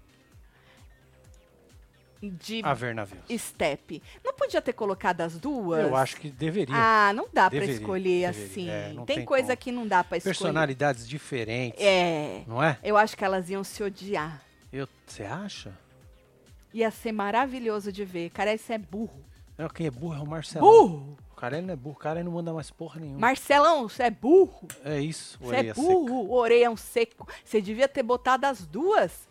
de 2.23 2.61
A 2.65 2.75
ver 2.75 2.95
navios. 2.95 3.23
step. 3.39 4.03
Não 4.25 4.35
podia 4.35 4.61
ter 4.61 4.73
colocado 4.75 5.23
as 5.23 5.39
duas? 5.39 5.81
Eu 5.87 5.97
acho 5.97 6.17
que 6.17 6.31
deveria. 6.31 6.75
Ah, 6.77 7.13
não 7.15 7.25
dá 7.33 7.49
pra 7.49 7.59
Deveria, 7.61 7.75
escolher 7.77 8.27
deveria. 8.27 8.31
assim. 8.31 8.69
É, 8.69 8.93
tem, 8.95 9.05
tem 9.17 9.25
coisa 9.25 9.49
como. 9.49 9.57
que 9.57 9.73
não 9.73 9.87
dá 9.87 10.05
pra 10.05 10.19
escolher. 10.19 10.35
Personalidades 10.35 11.09
diferentes. 11.09 11.81
É. 11.83 12.43
Não 12.47 12.63
é? 12.63 12.79
Eu 12.83 12.97
acho 12.97 13.17
que 13.17 13.25
elas 13.25 13.49
iam 13.49 13.65
se 13.65 13.83
odiar. 13.83 14.43
Eu, 14.73 14.87
você 15.07 15.25
acha? 15.25 15.73
Ia 16.75 16.91
ser 16.91 17.13
maravilhoso 17.13 17.91
de 17.91 18.05
ver. 18.05 18.31
Cara, 18.31 18.53
esse 18.53 18.73
é 18.73 18.79
burro. 18.79 19.25
Não, 19.57 19.69
quem 19.69 19.87
é 19.87 19.91
burro 19.91 20.15
é 20.15 20.21
o 20.23 20.27
Marcelão. 20.27 20.65
Burro! 20.67 21.17
O 21.33 21.35
cara 21.41 21.61
não 21.63 21.73
é 21.73 21.77
burro, 21.77 21.95
o 21.97 21.99
cara 21.99 22.23
não 22.23 22.33
manda 22.33 22.53
mais 22.53 22.71
porra 22.71 23.01
nenhuma. 23.01 23.19
Marcelão, 23.19 23.89
você 23.89 24.03
é 24.05 24.11
burro. 24.11 24.69
É 24.85 25.01
isso, 25.01 25.39
Você 25.41 25.45
é 25.55 25.59
orelha 25.59 25.75
seca. 25.75 25.87
burro. 25.87 26.31
Orelhão 26.33 26.77
seco. 26.77 27.27
Você 27.43 27.63
devia 27.63 27.89
ter 27.89 28.03
botado 28.03 28.47
as 28.47 28.67
duas. 28.67 29.27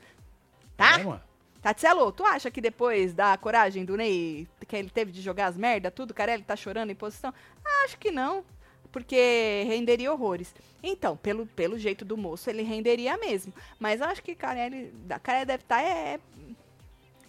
Tá? 0.76 1.00
É, 1.00 1.04
mano. 1.04 1.22
Tatielo, 1.62 2.12
tu 2.12 2.24
acha 2.26 2.49
que 2.49 2.62
depois 2.62 3.14
da 3.14 3.38
coragem 3.38 3.84
do 3.84 3.97
Ney, 3.97 4.47
que 4.68 4.76
ele 4.76 4.89
teve 4.89 5.12
de 5.12 5.22
jogar 5.22 5.47
as 5.47 5.57
merda, 5.57 5.91
tudo, 5.91 6.14
Carelli 6.14 6.43
tá 6.43 6.55
chorando 6.55 6.89
em 6.91 6.95
posição? 6.95 7.34
Ah, 7.66 7.84
acho 7.86 7.97
que 7.97 8.12
não. 8.12 8.43
Porque 8.91 9.66
renderia 9.68 10.12
horrores. 10.12 10.53
Então, 10.82 11.16
pelo, 11.18 11.45
pelo 11.45 11.78
jeito 11.78 12.03
do 12.03 12.18
moço, 12.18 12.49
ele 12.49 12.64
renderia 12.64 13.18
mesmo. 13.18 13.53
Mas 13.78 13.99
eu 14.01 14.07
acho 14.07 14.24
que 14.24 14.34
Carelli. 14.34 14.88
da- 15.05 15.20
Carelli 15.20 15.45
deve 15.45 15.64
estar. 15.64 15.82
é, 15.84 16.20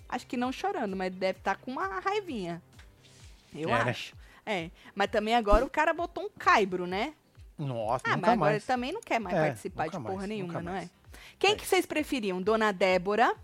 acho 0.09 0.27
que 0.27 0.37
não 0.37 0.51
chorando, 0.53 0.97
mas 0.97 1.13
deve 1.15 1.39
estar 1.39 1.57
com 1.57 1.73
uma 1.73 2.01
raivinha. 2.01 2.63
Eu 3.55 3.69
É, 3.69 3.75
acho. 3.75 4.15
É. 4.47 4.71
Mas 4.95 5.11
também 5.11 5.35
agora 5.35 5.65
o 5.65 5.69
cara 5.71 5.93
botou 5.93 6.25
um 6.25 6.31
caibro, 6.31 6.87
né? 6.87 7.13
Nossa, 7.59 8.05
Ah, 8.07 8.11
mas 8.11 8.17
nunca 8.17 8.33
agora 8.33 8.51
mais. 8.53 8.57
ele 8.63 8.67
também 8.67 8.93
não 8.93 9.03
quer 9.03 9.19
mais 9.19 9.37
É, 9.37 9.41
participar 9.47 9.87
de 9.89 9.99
porra 10.01 10.15
mais, 10.15 10.29
nenhuma, 10.29 10.63
não 10.63 10.73
é? 10.75 10.89
Quem 11.39 11.53
É 11.53 11.57
que 11.57 11.67
vocês 11.67 11.85
preferiam? 11.85 12.41
Dona 12.41 12.73
Débora 12.73 13.35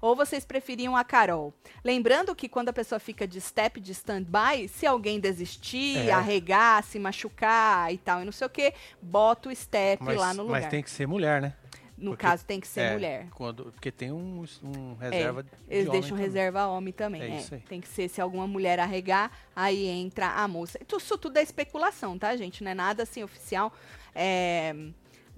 ou 0.00 0.14
vocês 0.16 0.44
preferiam 0.44 0.96
a 0.96 1.04
Carol? 1.04 1.52
Lembrando 1.84 2.34
que 2.34 2.48
quando 2.48 2.68
a 2.68 2.72
pessoa 2.72 2.98
fica 2.98 3.26
de 3.26 3.40
step, 3.40 3.80
de 3.80 3.92
stand-by, 3.92 4.68
se 4.68 4.86
alguém 4.86 5.18
desistir, 5.20 5.98
É. 6.08 6.12
arregar, 6.12 6.82
se 6.84 6.98
machucar 6.98 7.92
e 7.92 7.98
tal, 7.98 8.22
e 8.22 8.24
não 8.24 8.32
sei 8.32 8.46
o 8.46 8.50
que, 8.50 8.72
bota 9.00 9.48
o 9.48 9.54
step 9.54 10.02
Mas, 10.02 10.16
lá 10.18 10.32
no 10.34 10.44
lugar. 10.44 10.60
mas 10.62 10.70
tem 10.70 10.82
que 10.82 10.90
ser 10.90 11.06
mulher, 11.06 11.40
né? 11.40 11.54
No 11.96 12.12
porque- 12.12 12.22
caso, 12.26 12.44
tem 12.44 12.60
que 12.60 12.68
ser 12.68 12.80
É, 12.82 12.92
mulher. 12.92 13.26
Quando, 13.34 13.72
porque 13.72 13.90
tem 13.90 14.12
um, 14.12 14.44
um 14.62 14.96
É, 15.00 15.10
reserva 15.10 15.42
de 15.42 15.50
eles 15.68 15.88
homem 15.88 16.00
deixam 16.00 16.16
também. 16.16 16.24
reserva 16.26 16.66
homem 16.68 16.92
também. 16.92 17.22
É 17.22 17.54
é. 17.56 17.58
Tem 17.68 17.80
que 17.80 17.88
ser, 17.88 18.08
se 18.08 18.20
alguma 18.20 18.46
mulher 18.46 18.78
arregar, 18.78 19.32
aí 19.56 19.84
entra 19.88 20.28
a 20.28 20.46
moça. 20.46 20.78
Isso 20.96 21.18
tudo 21.18 21.38
é 21.38 21.42
especulação, 21.42 22.16
tá, 22.16 22.36
gente? 22.36 22.62
Não 22.62 22.70
é 22.70 22.74
nada 22.74 23.02
assim 23.02 23.24
oficial. 23.24 23.72
É, 24.14 24.76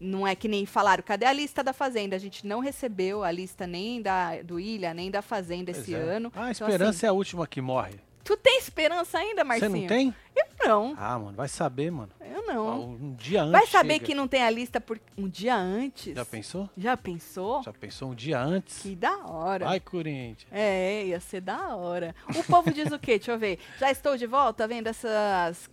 não 0.01 0.27
é 0.27 0.35
que 0.35 0.49
nem 0.49 0.65
falaram, 0.67 1.03
cadê 1.03 1.27
a 1.27 1.33
lista 1.33 1.63
da 1.63 1.73
Fazenda? 1.73 2.17
A 2.17 2.19
gente 2.19 2.47
não 2.47 2.61
recebeu 2.61 3.23
a 3.23 3.31
lista 3.31 3.67
nem 3.67 4.01
da, 4.01 4.41
do 4.43 4.59
Ilha, 4.59 4.95
nem 4.95 5.11
da 5.11 5.21
Fazenda 5.23 5.73
Pois 5.73 5.79
esse 5.85 5.95
é. 5.95 5.99
ano. 5.99 6.33
Ah, 6.35 6.47
a 6.47 6.51
Então, 6.51 6.67
esperança 6.69 6.99
assim, 6.99 7.07
é 7.07 7.09
a 7.11 7.13
última 7.13 7.47
que 7.47 7.61
morre. 7.61 7.95
Tu 8.23 8.37
tem 8.37 8.59
esperança 8.59 9.19
ainda, 9.19 9.43
Você 9.43 9.45
Marcinho? 9.49 9.71
não 9.81 9.87
tem? 9.87 10.15
Eu 10.37 10.45
não. 10.69 10.95
Ah, 10.97 11.19
mano, 11.19 11.37
vai 11.37 11.49
saber, 11.49 11.91
mano. 11.91 12.11
Eu 12.21 12.47
não. 12.47 12.91
Um 12.91 13.15
dia 13.15 13.41
antes. 13.43 13.53
Vai 13.53 13.67
saber 13.67 13.95
chega. 13.95 14.05
que 14.07 14.15
não 14.15 14.29
tem 14.29 14.43
a 14.43 14.51
lista 14.51 14.81
por 14.81 15.01
um 15.19 15.27
dia 15.29 15.57
antes? 15.57 16.15
Já 16.15 16.25
pensou? 16.25 16.71
Já 16.77 16.97
pensou? 16.97 17.63
Já 17.63 17.73
pensou 17.73 18.11
um 18.11 18.15
dia 18.15 18.39
antes? 18.41 18.79
Que 18.83 18.95
da 18.95 19.17
hora. 19.27 19.69
Ai, 19.69 19.81
Corinthians. 19.81 20.47
É, 20.53 21.07
ia 21.07 21.19
ser 21.19 21.41
da 21.41 21.75
hora. 21.75 22.15
O 22.37 22.45
povo 22.45 22.71
diz 22.73 22.93
o 22.93 22.99
quê? 22.99 23.17
Deixa 23.17 23.33
eu 23.33 23.39
ver. 23.39 23.59
Já 23.81 23.91
estou 23.91 24.17
de 24.17 24.27
volta 24.27 24.69
vendo 24.69 24.87
essas 24.87 25.69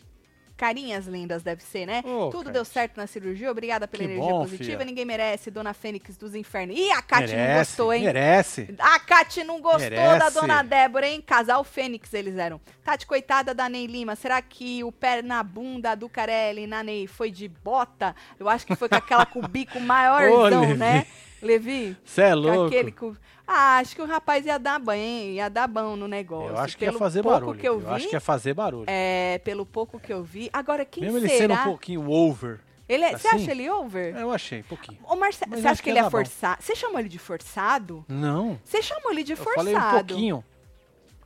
Carinhas 0.58 1.06
lindas, 1.06 1.44
deve 1.44 1.62
ser, 1.64 1.86
né? 1.86 2.02
Ô, 2.04 2.30
Tudo 2.32 2.46
Kate. 2.46 2.54
deu 2.54 2.66
certo 2.66 2.98
na 2.98 3.06
cirurgia, 3.06 3.52
obrigada 3.52 3.88
pela 3.88 4.04
Que 4.04 4.10
energia 4.12 4.32
bom, 4.34 4.42
positiva. 4.42 4.64
filha. 4.72 4.86
Ninguém 4.86 5.06
merece, 5.06 5.52
Dona 5.52 5.74
Fênix 5.74 6.18
dos 6.18 6.34
Infernos. 6.34 6.76
Ih, 6.76 6.92
a 6.92 7.02
Kate 7.02 7.28
não 7.32 7.38
merece, 7.40 7.60
gostou, 7.70 7.94
hein? 7.94 8.04
merece. 8.04 8.76
A 8.80 9.00
Kate 9.00 9.44
não 9.44 9.62
gostou 9.62 9.80
Merece. 9.82 10.20
da 10.20 10.30
Dona 10.32 10.64
Débora, 10.64 11.08
hein? 11.08 11.22
Casal 11.26 11.64
Fênix 11.64 12.12
eles 12.14 12.38
eram. 12.38 12.60
Tati, 12.84 13.06
coitada 13.06 13.54
da 13.54 13.70
Ney 13.70 13.86
Lima. 13.86 14.16
Será 14.16 14.42
que 14.42 14.84
o 14.84 14.92
pé 14.92 15.22
na 15.22 15.44
bunda 15.44 15.94
do 15.96 16.10
Carelli 16.10 16.66
na 16.66 16.82
Ney 16.84 17.06
foi 17.06 17.30
de 17.30 17.48
bota? 17.48 18.16
Eu 18.40 18.50
acho 18.50 18.66
que 18.66 18.76
foi 18.76 18.90
com 18.90 18.96
aquela 18.96 19.26
com 19.26 19.40
o 19.40 19.48
bico 19.48 19.80
maiorzão, 19.82 20.62
Levi. 20.62 20.74
né? 20.80 21.06
Levi? 21.42 21.96
Você 22.04 22.22
é 22.24 22.34
louco. 22.34 22.66
Aquele 22.66 22.92
com... 22.92 23.16
Ah, 23.48 23.78
acho 23.78 23.96
que 23.96 24.02
o 24.02 24.06
rapaz 24.06 24.46
ia 24.46 24.58
dar 24.60 24.78
banho, 24.78 25.32
ia 25.32 25.50
dar 25.50 25.68
bom 25.68 25.96
no 25.96 26.06
negócio. 26.08 26.50
Eu 26.50 26.58
acho 26.58 26.78
que 26.78 26.84
ia 26.84 26.90
Pelo 26.92 27.00
fazer 27.00 27.24
pouco 27.24 27.40
barulho. 27.40 27.60
que 27.60 27.68
eu 27.68 27.80
eu 27.82 27.90
acho 27.94 28.04
vi, 28.04 28.10
que 28.10 28.16
ia 28.16 28.20
fazer 28.20 28.54
barulho. 28.54 28.84
é, 28.88 29.40
pelo 29.44 29.66
pouco 29.66 30.00
que 30.00 30.12
eu 30.12 30.22
vi. 30.24 30.50
Agora, 30.52 30.84
quem 30.84 31.04
Mesmo 31.04 31.18
ele 31.18 31.30
será? 31.30 31.56
sendo 31.56 31.62
um 31.62 31.64
pouquinho 31.72 32.10
over. 32.12 32.60
Ele 32.90 33.04
é- 33.06 33.18
Você 33.18 33.28
assim? 33.28 33.38
acha 33.44 33.52
ele 33.52 33.70
over? 33.70 34.16
Eu 34.18 34.32
achei, 34.32 34.60
um 34.60 34.64
pouquinho. 34.64 35.00
Ô, 35.04 35.16
Marcelo, 35.16 35.52
você 35.56 35.68
acha 35.68 35.76
que 35.78 35.84
que 35.84 35.90
ele 35.92 36.00
ia 36.00 36.06
é 36.06 36.10
forçado? 36.10 36.62
Você 36.62 36.76
chamou 36.76 37.00
ele 37.00 37.10
de 37.10 37.20
forçado? 37.20 38.06
Não. 38.08 38.60
Você 38.64 38.82
chamou 38.82 39.12
ele 39.12 39.24
de 39.24 39.32
Eu 39.34 39.38
forçado. 39.38 39.56
falei 39.56 39.76
um 39.76 39.92
pouquinho. 39.92 40.44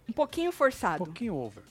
Um 0.09 0.13
pouquinho 0.13 0.49
Um 0.49 0.53
forçado. 0.53 1.03
pouquinho 1.03 1.35
over. 1.35 1.63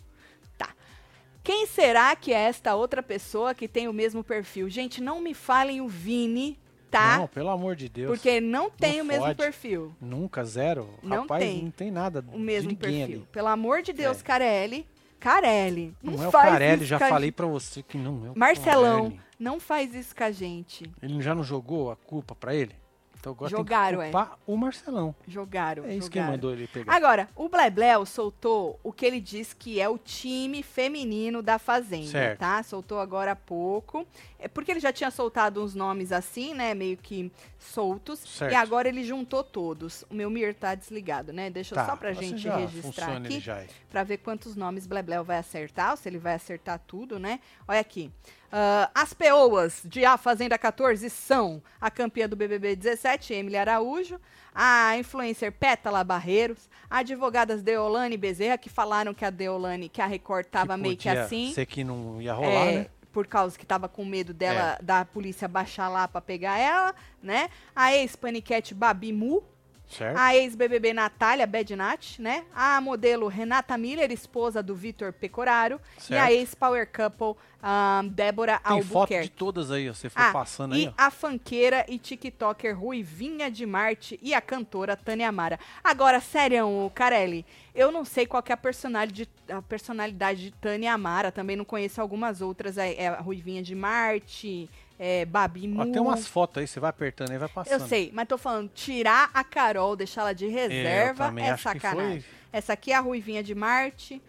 Quem 1.43 1.67
será 1.67 2.15
que 2.15 2.35
é 2.35 2.39
esta 2.39 2.75
outra 2.75 3.03
pessoa 3.03 3.55
que 3.55 3.67
tem 3.67 3.89
o 3.89 3.95
mesmo 3.95 4.23
perfil? 4.23 4.69
Gente, 4.69 5.01
não 5.01 5.21
me 5.21 5.33
falem 5.33 5.81
o 5.81 5.89
Vini, 5.89 6.60
tá? 6.91 7.19
Não, 7.19 7.27
pelo 7.29 7.49
amor 7.51 7.77
de 7.77 7.89
Deus. 7.89 8.09
Porque 8.11 8.41
não 8.41 8.69
tem 8.71 8.97
Não 8.99 9.05
o 9.05 9.07
mesmo 9.07 9.25
fode. 9.27 9.37
perfil. 9.37 9.95
Nunca, 10.01 10.45
zero. 10.45 10.89
Não 11.03 11.23
Rapaz, 11.23 11.43
tem 11.45 11.63
não 11.65 11.71
tem 11.71 11.91
nada 11.91 12.25
O 12.33 12.39
mesmo 12.39 12.75
perfil. 12.77 13.03
ali. 13.05 13.27
Pelo 13.33 13.49
amor 13.49 13.83
de 13.83 13.93
Deus, 13.93 14.21
É. 14.21 14.23
Carelli. 14.23 14.87
Carelli. 15.19 15.95
Não, 16.03 16.15
Não 16.15 16.25
é 16.25 16.29
o 16.29 16.33
Carelli, 16.33 16.85
já 16.87 16.99
falei 16.99 17.31
pra 17.31 17.47
você 17.47 17.83
que 17.83 17.99
não 17.99 18.27
é 18.27 18.31
o 18.31 18.39
Marcelão, 18.39 19.03
Carelli. 19.05 19.21
não 19.39 19.61
faz 19.61 19.95
isso 19.95 20.17
com 20.17 20.25
a 20.25 20.31
gente. 20.31 20.91
Ele 21.03 21.21
já 21.21 21.35
não 21.35 21.45
jogou 21.45 21.91
a 21.91 21.97
culpa 21.97 22.35
pra 22.35 22.55
ele? 22.55 22.75
Então 23.21 23.33
agora 23.33 23.51
Jogaram, 23.51 23.99
tem 23.99 24.09
é. 24.09 24.11
que 24.11 24.31
o 24.47 24.57
Marcelão. 24.57 25.15
Jogaram. 25.29 25.85
É 25.85 25.95
isso 25.95 26.11
que 26.11 26.19
jogaram. 26.19 26.33
mandou 26.33 26.53
ele 26.53 26.67
pegar. 26.67 26.93
Agora, 26.95 27.29
o 27.37 27.49
Blebleu 27.51 28.07
soltou 28.07 28.81
o 28.83 28.93
que 28.93 29.05
ele 29.05 29.21
diz 29.21 29.53
que 29.53 29.79
é 29.79 29.87
o 29.89 29.99
time 29.99 30.63
feminino 30.63 31.43
da 31.43 31.59
Fazenda, 31.59 32.07
Certo. 32.11 32.39
tá? 32.41 32.63
Soltou 32.63 32.99
agora 32.99 33.33
há 33.33 33.37
pouco. 33.37 34.07
É 34.39 34.49
porque 34.49 34.71
ele 34.71 34.81
já 34.81 34.91
tinha 34.91 35.11
soltado 35.11 35.63
uns 35.63 35.75
nomes 35.75 36.13
assim, 36.13 36.55
né? 36.55 36.73
Meio 36.73 36.97
que 36.97 37.31
soltos. 37.59 38.21
Certo. 38.21 38.53
E 38.53 38.55
agora 38.55 38.89
ele 38.89 39.05
juntou 39.05 39.45
todos. 39.45 40.03
O 40.11 40.15
meu 40.15 40.31
Mir 40.31 40.55
tá 40.55 40.75
desligado, 40.75 41.31
né? 41.31 41.51
Deixa 41.51 41.75
Tá, 41.75 41.85
só 41.87 41.97
pra 41.97 42.15
gente 42.15 42.49
registrar 42.49 43.19
aqui. 43.19 43.43
Pra 43.91 44.03
ver 44.03 44.17
quantos 44.19 44.57
nomes 44.57 44.87
Blebleu 44.87 45.23
vai 45.23 45.37
acertar, 45.37 45.91
ou 45.91 45.97
se 45.99 46.09
ele 46.09 46.19
vai 46.19 46.35
acertar 46.35 46.81
tudo, 46.87 47.19
né? 47.19 47.39
Olha 47.69 47.81
aqui. 47.81 48.11
Ah, 48.53 48.91
as 48.95 49.13
peoas 49.13 49.83
de 49.85 50.05
A 50.05 50.17
Fazenda 50.17 50.59
14 50.59 51.09
são 51.09 51.63
a 51.81 51.91
campeã 51.91 52.29
do 52.29 52.37
BBB 52.37 52.75
17, 52.77 53.33
Emily 53.33 53.57
Araújo, 53.57 54.21
a 54.55 54.97
influencer 54.99 55.53
Pétala 55.53 56.03
Barreiros, 56.03 56.69
advogadas 56.89 57.63
Deolane 57.63 58.17
Bezerra, 58.17 58.59
que 58.59 58.69
falaram 58.69 59.15
que 59.15 59.25
a 59.25 59.31
Deolane, 59.31 59.89
que 59.89 60.03
a 60.03 60.07
Record 60.07 60.47
tava 60.47 60.77
meio 60.77 60.97
que 60.97 61.09
assim. 61.09 61.53
Ser 61.53 61.67
que 61.67 61.85
não 61.85 62.21
ia 62.21 62.33
rolar, 62.35 62.49
É, 62.67 62.73
né? 62.81 62.87
Por 63.13 63.27
causa 63.27 63.59
que 63.59 63.67
tava 63.67 63.89
com 63.89 64.05
medo 64.05 64.33
dela, 64.33 64.79
da 64.81 65.05
polícia 65.05 65.49
baixar 65.49 65.89
lá 65.89 66.07
pra 66.07 66.21
pegar 66.21 66.59
ela, 66.59 66.95
né? 67.21 67.49
A 67.75 67.93
ex-paniquete 67.95 68.73
Babi 68.73 69.13
Mu, 69.13 69.43
Certo? 69.91 70.17
a 70.17 70.37
ex-BBB 70.37 70.93
Natália 70.95 71.47
Bednat, 71.47 72.21
né? 72.21 72.45
A 72.55 72.81
modelo 72.81 73.27
Renata 73.27 73.77
Miller, 73.77 74.11
esposa 74.13 74.63
do 74.63 74.75
Vitor 74.75 75.13
Pecoraro. 75.13 75.81
E 76.09 76.15
a 76.15 76.27
Certo. 76.27 76.31
ex-power 76.33 76.87
couple 76.91 77.35
ahn, 77.63 78.07
Débora 78.09 78.59
Tem 78.59 78.83
foto 78.83 78.85
de 78.87 78.95
Albuquerque. 78.97 79.29
todas 79.31 79.71
aí. 79.71 79.89
Você 79.89 80.09
foi 80.09 80.23
Ah, 80.23 80.33
passando 80.33 80.77
e 80.77 80.83
aí, 80.87 80.89
ó. 80.89 80.93
a 80.97 81.11
fanqueira 81.11 81.85
e 81.89 81.99
tiktoker 81.99 82.79
Ruivinha 82.79 83.51
de 83.51 83.67
Marte 83.67 84.19
e 84.23 84.33
a 84.33 84.41
cantora 84.41 84.97
Tânia 84.97 85.29
Amara. 85.29 85.59
Agora, 85.83 86.21
sério, 86.21 86.91
Carelli, 86.95 87.45
eu 87.75 87.91
não 87.91 88.05
sei 88.05 88.27
qual 88.27 88.43
que 88.43 88.53
é 88.53 88.55
a 88.55 88.57
personalidade, 88.57 89.29
a 89.49 89.61
personalidade 89.61 90.45
de 90.45 90.51
Tânia 90.53 90.93
Amara, 90.95 91.33
também 91.33 91.57
não 91.57 91.65
conheço 91.65 92.01
algumas 92.01 92.41
outras, 92.41 92.79
é, 92.79 92.95
é 92.95 93.09
a 93.09 93.21
Ruivinha 93.21 93.63
de 93.63 93.75
Marte, 93.75 94.71
é 95.03 95.25
Babi 95.25 95.75
Ó, 95.79 95.85
tem 95.85 95.99
umas 95.99 96.27
fotos 96.27 96.59
aí, 96.59 96.67
você 96.67 96.79
vai 96.79 96.91
apertando 96.91 97.31
aí, 97.31 97.39
vai 97.39 97.49
passando. 97.49 97.81
Eu 97.81 97.89
sei, 97.89 98.11
mas 98.13 98.29
tô 98.29 98.37
falando, 98.37 98.69
tirar 98.69 99.31
a 99.33 99.43
Carol, 99.43 99.97
deixar 99.97 100.21
ela 100.21 100.35
de 100.35 100.47
reserva 100.47 101.33
é 101.39 101.51
acho 101.51 101.57
que 101.73 101.81
sacanagem. 101.81 102.25
Essa 102.53 102.75
aqui 102.75 102.93
é 102.93 102.97
a 102.97 103.01
Ruivinha 103.01 103.43
de 103.43 103.55
Marte. 103.55 104.21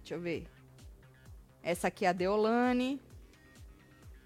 Deixa 0.00 0.14
eu 0.14 0.20
ver. 0.20 0.46
Essa 1.62 1.88
aqui 1.88 2.04
é 2.04 2.10
a 2.10 2.12
Deolane. 2.12 3.00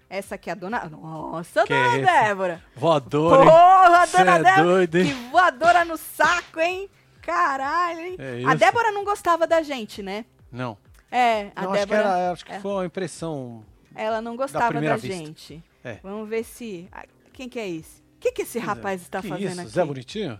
Essa 0.09 0.35
aqui 0.35 0.49
é 0.49 0.51
a 0.51 0.55
dona. 0.55 0.83
Nossa, 0.89 1.63
Que 1.63 1.73
dona 1.73 1.97
isso? 1.97 2.05
Débora! 2.05 2.63
Voador, 2.75 3.39
hein? 3.39 3.45
Porra, 3.45 4.07
Cê 4.07 4.17
dona 4.17 4.35
é 4.35 4.43
Débora! 4.43 4.63
doido, 4.63 4.95
hein? 4.97 5.05
Que 5.05 5.13
voadora 5.29 5.85
no 5.85 5.95
saco, 5.95 6.59
hein? 6.59 6.89
Caralho, 7.21 7.99
hein? 8.01 8.15
É 8.19 8.43
a. 8.45 8.53
Débora 8.53 8.91
não 8.91 9.05
gostava 9.05 9.47
da 9.47 9.61
gente, 9.61 10.03
né? 10.03 10.25
Não. 10.51 10.77
É, 11.09 11.51
a 11.55 11.61
não, 11.61 11.71
acho 11.71 11.83
que, 11.83 11.89
Débora. 11.89 12.09
era, 12.09 12.31
acho 12.31 12.45
que 12.45 12.51
é. 12.51 12.59
foi 12.59 12.71
uma 12.71 12.85
impressão. 12.85 13.63
Ela 13.95 14.21
não 14.21 14.35
gostava 14.35 14.81
da 14.81 14.97
vista. 14.97 15.15
gente. 15.15 15.63
É. 15.91 15.99
Vamos 16.03 16.27
ver 16.29 16.43
se. 16.43 16.87
ah, 16.91 17.05
Quem 17.33 17.47
que 17.49 17.59
é 17.59 17.69
esse? 17.69 18.01
O 18.01 18.19
que, 18.19 18.31
que 18.31 18.41
esse 18.41 18.59
rapaz 18.59 19.01
está 19.01 19.21
que 19.21 19.29
fazendo 19.29 19.49
isso? 19.51 19.61
aqui? 19.61 19.69
Zé 19.69 19.85
Bonitinho? 19.85 20.39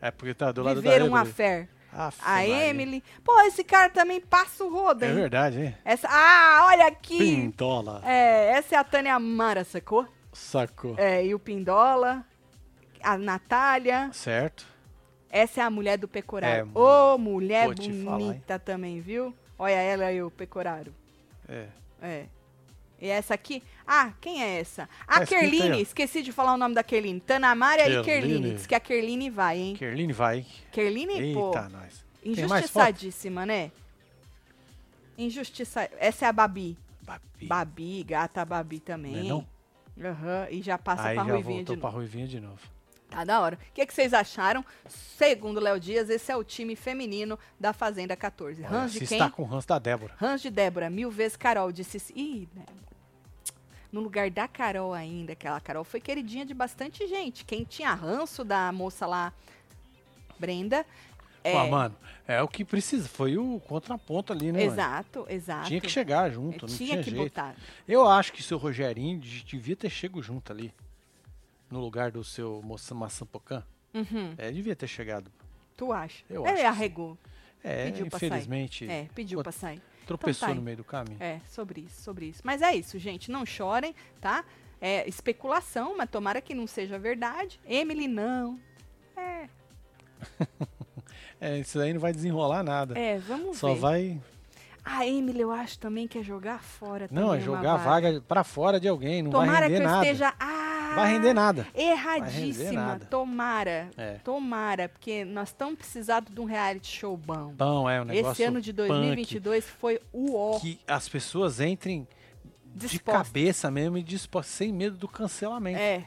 É 0.00 0.10
porque 0.10 0.32
tá 0.34 0.52
do 0.52 0.62
lado 0.62 0.80
Viver 0.80 1.00
da 1.00 1.04
uma 1.06 1.24
fé. 1.24 1.68
A. 2.22 2.46
Emily. 2.46 3.02
Pô, 3.24 3.40
esse 3.40 3.64
cara 3.64 3.88
também 3.88 4.20
passa 4.20 4.62
o 4.62 4.70
rodo, 4.72 5.04
É 5.04 5.08
hein? 5.08 5.14
verdade, 5.14 5.60
hein? 5.60 5.74
Essa... 5.84 6.06
Ah, 6.10 6.66
olha 6.66 6.86
aqui! 6.86 7.16
Pintola. 7.18 8.02
É, 8.04 8.50
essa 8.50 8.74
é 8.74 8.78
a 8.78 8.84
Tânia 8.84 9.14
Amara, 9.14 9.64
sacou? 9.64 10.06
Sacou. 10.32 10.94
É, 10.98 11.24
e 11.24 11.34
o 11.34 11.38
Pindola. 11.38 12.22
A 13.02 13.16
Natália. 13.16 14.10
Certo. 14.12 14.66
Essa 15.30 15.62
é 15.62 15.64
a 15.64 15.70
mulher 15.70 15.96
do 15.96 16.06
Pecoraro. 16.06 16.70
É, 16.74 16.78
Ô, 16.78 17.16
mulher 17.18 17.64
vou 17.66 17.74
te 17.74 17.90
falar, 18.04 18.18
bonita 18.18 18.58
também, 18.58 19.00
viu? 19.00 19.34
Olha 19.58 19.72
ela 19.72 20.12
e 20.12 20.22
o 20.22 20.30
Pecoraro. 20.30 20.94
É. 21.48 21.66
É. 22.02 22.26
E 23.00 23.08
essa 23.08 23.32
aqui? 23.34 23.62
Ah, 23.86 24.12
quem 24.20 24.42
é 24.42 24.58
essa? 24.58 24.88
A 25.06 25.20
aí, 25.20 25.26
Kerline, 25.26 25.80
esqueci 25.80 26.20
de 26.22 26.32
falar 26.32 26.54
o 26.54 26.56
nome 26.56 26.74
da 26.74 26.82
Kerline. 26.82 27.20
Tanamária 27.20 27.82
e 27.84 28.02
Kerline. 28.02 28.04
Kerline. 28.32 28.54
Diz 28.56 28.66
que 28.66 28.74
a 28.74 28.80
Kerline 28.80 29.30
vai, 29.30 29.58
hein? 29.58 29.76
Kerline 29.76 30.12
vai. 30.12 30.44
Kerline, 30.72 31.32
pô, 31.34 31.48
Eita, 31.48 31.68
nós. 31.68 32.04
Mais 32.24 32.70
foto? 32.70 32.88
injustiçadíssima, 32.88 33.46
né? 33.46 33.70
Injustiça. 35.16 35.88
Essa 35.98 36.26
é 36.26 36.28
a 36.28 36.32
Babi. 36.32 36.76
Babi. 37.02 37.46
Babi, 37.46 38.04
gata 38.04 38.44
Babi 38.44 38.76
Não 38.76 38.84
também. 38.84 39.18
é 39.18 39.22
não? 39.28 39.46
Aham, 40.02 40.48
e 40.50 40.60
já 40.60 40.76
passa 40.76 41.04
Aí 41.08 41.14
pra 41.14 41.24
já 41.24 41.32
Ruivinha 41.32 41.56
voltou 41.58 41.74
de 41.74 41.80
pra 41.80 41.88
novo. 41.90 41.98
Ruivinha 42.00 42.26
de 42.26 42.40
novo. 42.40 42.60
Tá 43.08 43.24
da 43.24 43.40
hora. 43.40 43.56
O 43.70 43.72
que, 43.72 43.86
que 43.86 43.94
vocês 43.94 44.12
acharam? 44.12 44.64
Segundo 44.88 45.60
Léo 45.60 45.78
Dias, 45.78 46.10
esse 46.10 46.30
é 46.30 46.36
o 46.36 46.42
time 46.44 46.74
feminino 46.76 47.38
da 47.58 47.72
Fazenda 47.72 48.16
14. 48.16 48.62
Olha, 48.64 48.70
Hans 48.76 48.92
se 48.92 48.98
de 48.98 49.06
quem? 49.06 49.16
está 49.16 49.30
com 49.30 49.42
o 49.42 49.46
ranço 49.46 49.68
da 49.68 49.78
Débora. 49.78 50.14
Hans 50.20 50.42
de 50.42 50.50
Débora, 50.50 50.90
mil 50.90 51.10
vezes 51.10 51.36
Carol. 51.36 51.70
Disse. 51.72 52.12
Ih, 52.14 52.48
Débora. 52.52 52.86
No 53.96 54.02
lugar 54.02 54.30
da 54.30 54.46
Carol 54.46 54.92
ainda, 54.92 55.32
aquela 55.32 55.58
Carol 55.58 55.82
foi 55.82 56.02
queridinha 56.02 56.44
de 56.44 56.52
bastante 56.52 57.06
gente. 57.06 57.46
Quem 57.46 57.64
tinha 57.64 57.94
ranço 57.94 58.44
da 58.44 58.70
moça 58.70 59.06
lá, 59.06 59.32
Brenda. 60.38 60.84
É, 61.42 61.52
Pô, 61.52 61.66
mano, 61.70 61.96
é 62.28 62.42
o 62.42 62.46
que 62.46 62.62
precisa. 62.62 63.08
Foi 63.08 63.38
o 63.38 63.58
contraponto 63.60 64.34
ali, 64.34 64.52
né, 64.52 64.64
exato, 64.64 65.24
exato. 65.30 65.68
Tinha 65.68 65.80
que 65.80 65.88
chegar 65.88 66.28
É, 66.28 66.34
junto, 66.34 66.66
não 66.66 66.74
tinha 66.76 66.90
tinha 66.90 67.02
que 67.02 67.08
jeito. 67.10 67.22
botar. 67.22 67.56
Eu 67.88 68.06
acho 68.06 68.34
que 68.34 68.40
o 68.42 68.44
seu 68.44 68.58
Rogerinho 68.58 69.18
de- 69.18 69.42
devia 69.44 69.74
ter 69.74 69.88
chego 69.88 70.20
junto 70.22 70.52
ali. 70.52 70.74
No 71.70 71.80
lugar 71.80 72.10
do 72.10 72.22
seu 72.22 72.60
moça 72.62 72.94
maçã 72.94 73.24
pocã. 73.24 73.62
Uhum, 73.94 74.34
É, 74.36 74.50
devia 74.52 74.76
ter 74.76 74.88
chegado. 74.88 75.32
tu 75.74 75.90
acha? 75.90 76.22
Eu 76.28 76.42
Ele 76.42 76.48
acho 76.50 76.56
que 76.56 76.60
sim. 76.60 76.66
arregou. 76.66 77.18
É, 77.64 77.84
Pediu 77.86 78.06
pra 78.10 78.18
sair. 78.18 78.26
infelizmente, 78.28 78.90
É, 78.90 79.08
pediu 79.14 79.42
pra 79.42 79.52
sair. 79.52 79.80
Tropeçou 80.06 80.46
Então 80.46 80.54
tá 80.54 80.54
no 80.54 80.62
meio 80.64 80.76
do 80.78 80.84
caminho. 80.84 81.16
É, 81.20 81.40
sobre 81.48 81.82
isso, 81.82 82.02
sobre 82.02 82.26
isso. 82.26 82.40
Mas 82.44 82.62
é 82.62 82.74
isso, 82.74 82.98
gente. 82.98 83.30
Não 83.30 83.44
chorem, 83.44 83.94
tá? 84.20 84.44
É 84.80 85.08
especulação, 85.08 85.96
mas 85.96 86.08
tomara 86.10 86.40
que 86.40 86.54
não 86.54 86.66
seja 86.66 86.98
verdade. 86.98 87.60
Emily, 87.66 88.06
não. 88.08 88.58
É, 89.16 89.48
É, 91.40 91.58
isso 91.58 91.78
aí 91.78 91.92
não 91.92 92.00
vai 92.00 92.12
desenrolar 92.12 92.62
nada. 92.62 92.98
é, 92.98 93.18
vamos 93.18 93.58
Só 93.58 93.74
ver. 93.74 93.80
vai. 93.80 94.20
A 94.82 95.06
Emily, 95.06 95.40
eu 95.40 95.50
acho 95.52 95.78
também 95.78 96.06
que 96.08 96.18
é 96.18 96.22
jogar 96.22 96.62
fora 96.62 97.08
Não, 97.10 97.34
é 97.34 97.40
jogar 97.40 97.76
vaga 97.76 98.22
pra 98.26 98.42
fora 98.44 98.78
de 98.80 98.86
alguém. 98.88 99.20
Não 99.22 99.30
Tomara 99.32 99.52
vai 99.52 99.68
que 99.68 99.74
render 99.74 99.84
eu 99.84 99.88
nada. 99.90 100.04
esteja. 100.06 100.34
Vai 100.96 101.12
render 101.12 101.32
nada. 101.34 101.66
Erradíssima. 101.74 102.72
nada. 102.72 103.04
Tomara. 103.06 103.90
É. 103.96 104.14
Tomara, 104.24 104.88
porque 104.88 105.24
nós 105.24 105.48
estamos 105.48 105.76
precisando 105.76 106.30
de 106.30 106.40
um 106.40 106.44
reality 106.44 106.88
show 106.96 107.16
bom. 107.16 107.52
Bom, 107.56 107.88
é 107.88 108.00
um 108.00 108.04
negócio. 108.04 108.32
Esse 108.32 108.44
ano 108.44 108.60
de 108.60 108.72
punk, 108.72 108.88
2022 108.88 109.64
foi 109.66 110.00
o 110.12 110.34
ó. 110.36 110.58
Que 110.58 110.78
as 110.86 111.08
pessoas 111.08 111.60
entrem 111.60 112.06
de 112.74 112.88
Dispostas. 112.88 113.26
cabeça 113.28 113.70
mesmo 113.70 113.96
e 113.98 114.02
dispostas, 114.02 114.54
sem 114.54 114.72
medo 114.72 114.96
do 114.96 115.08
cancelamento. 115.08 115.78
É. 115.78 116.04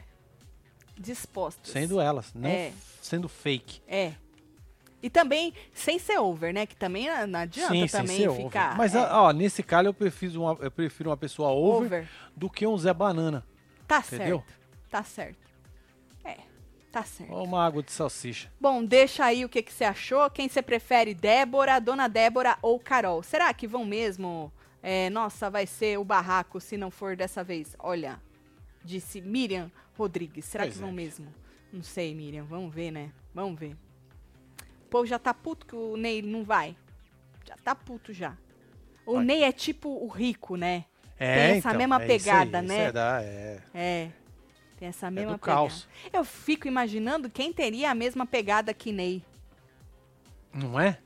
Dispostos. 0.98 1.70
Sendo 1.72 2.00
elas, 2.00 2.32
não 2.34 2.48
É. 2.48 2.72
sendo 3.00 3.28
fake. 3.28 3.80
É. 3.88 4.12
E 5.02 5.08
também 5.08 5.54
sem 5.72 5.98
ser 5.98 6.18
over, 6.18 6.52
né? 6.52 6.66
Que 6.66 6.76
também 6.76 7.08
não 7.26 7.38
adianta 7.40 7.72
Sim, 7.72 7.86
também 7.86 8.18
ser 8.18 8.28
over. 8.28 8.44
ficar. 8.44 8.76
Mas, 8.76 8.94
é, 8.94 9.00
ó, 9.10 9.32
nesse 9.32 9.62
caso 9.62 9.88
eu 9.88 9.94
prefiro 9.94 10.42
uma, 10.42 10.58
eu 10.60 10.70
prefiro 10.70 11.08
uma 11.08 11.16
pessoa 11.16 11.48
over, 11.50 11.86
over. 11.86 12.08
do 12.36 12.50
que 12.50 12.66
um 12.66 12.76
Zé 12.76 12.92
Banana. 12.92 13.42
Tá 13.88 14.00
entendeu? 14.06 14.44
certo. 14.46 14.59
Tá 14.90 15.04
certo. 15.04 15.48
É, 16.24 16.36
tá 16.90 17.04
certo. 17.04 17.32
Ou 17.32 17.44
uma 17.44 17.64
água 17.64 17.82
de 17.82 17.92
salsicha. 17.92 18.50
Bom, 18.60 18.84
deixa 18.84 19.24
aí 19.24 19.44
o 19.44 19.48
que, 19.48 19.62
que 19.62 19.72
você 19.72 19.84
achou. 19.84 20.28
Quem 20.30 20.48
você 20.48 20.60
prefere, 20.60 21.14
Débora, 21.14 21.80
Dona 21.80 22.08
Débora 22.08 22.58
ou 22.60 22.78
Carol? 22.80 23.22
Será 23.22 23.52
que 23.54 23.66
vão 23.68 23.84
mesmo? 23.84 24.52
É, 24.82 25.08
nossa, 25.10 25.48
vai 25.48 25.66
ser 25.66 25.98
o 25.98 26.04
barraco 26.04 26.60
se 26.60 26.76
não 26.76 26.90
for 26.90 27.14
dessa 27.14 27.44
vez. 27.44 27.76
Olha, 27.78 28.20
disse 28.84 29.20
Miriam 29.20 29.70
Rodrigues. 29.96 30.44
Será 30.44 30.64
Pois 30.64 30.74
que 30.74 30.80
vão 30.80 30.90
é. 30.90 30.92
mesmo? 30.92 31.32
Não 31.72 31.82
sei, 31.82 32.14
Miriam. 32.14 32.44
Vamos 32.44 32.74
ver, 32.74 32.90
né? 32.90 33.12
Vamos 33.32 33.58
ver. 33.58 33.76
O 34.86 34.90
povo 34.90 35.06
já 35.06 35.18
tá 35.20 35.32
puto 35.32 35.66
que 35.66 35.76
o 35.76 35.96
Ney 35.96 36.20
não 36.20 36.42
vai. 36.42 36.76
Já 37.46 37.56
tá 37.56 37.74
puto 37.74 38.12
já. 38.12 38.36
O. 39.06 39.20
Ney 39.20 39.44
é 39.44 39.52
tipo 39.52 39.88
o 39.88 40.08
rico, 40.08 40.56
né? 40.56 40.84
É, 41.18 41.34
Tem 41.34 41.58
essa 41.58 41.68
então, 41.68 41.78
mesma 41.78 42.02
é 42.02 42.06
pegada, 42.06 42.58
aí, 42.60 42.66
né? 42.66 42.84
É, 42.84 42.92
é, 42.94 43.60
É. 43.74 44.10
Tem 44.80 44.88
essa 44.88 45.08
é 45.08 45.10
mesma 45.10 45.34
do 45.34 45.38
pegada. 45.38 45.58
caos. 45.58 45.86
Eu 46.10 46.24
fico 46.24 46.66
imaginando 46.66 47.28
quem 47.28 47.52
teria 47.52 47.90
a 47.90 47.94
mesma 47.94 48.24
pegada 48.24 48.72
que 48.72 48.90
Ney. 48.90 49.22
Não 50.54 50.80
é? 50.80 50.98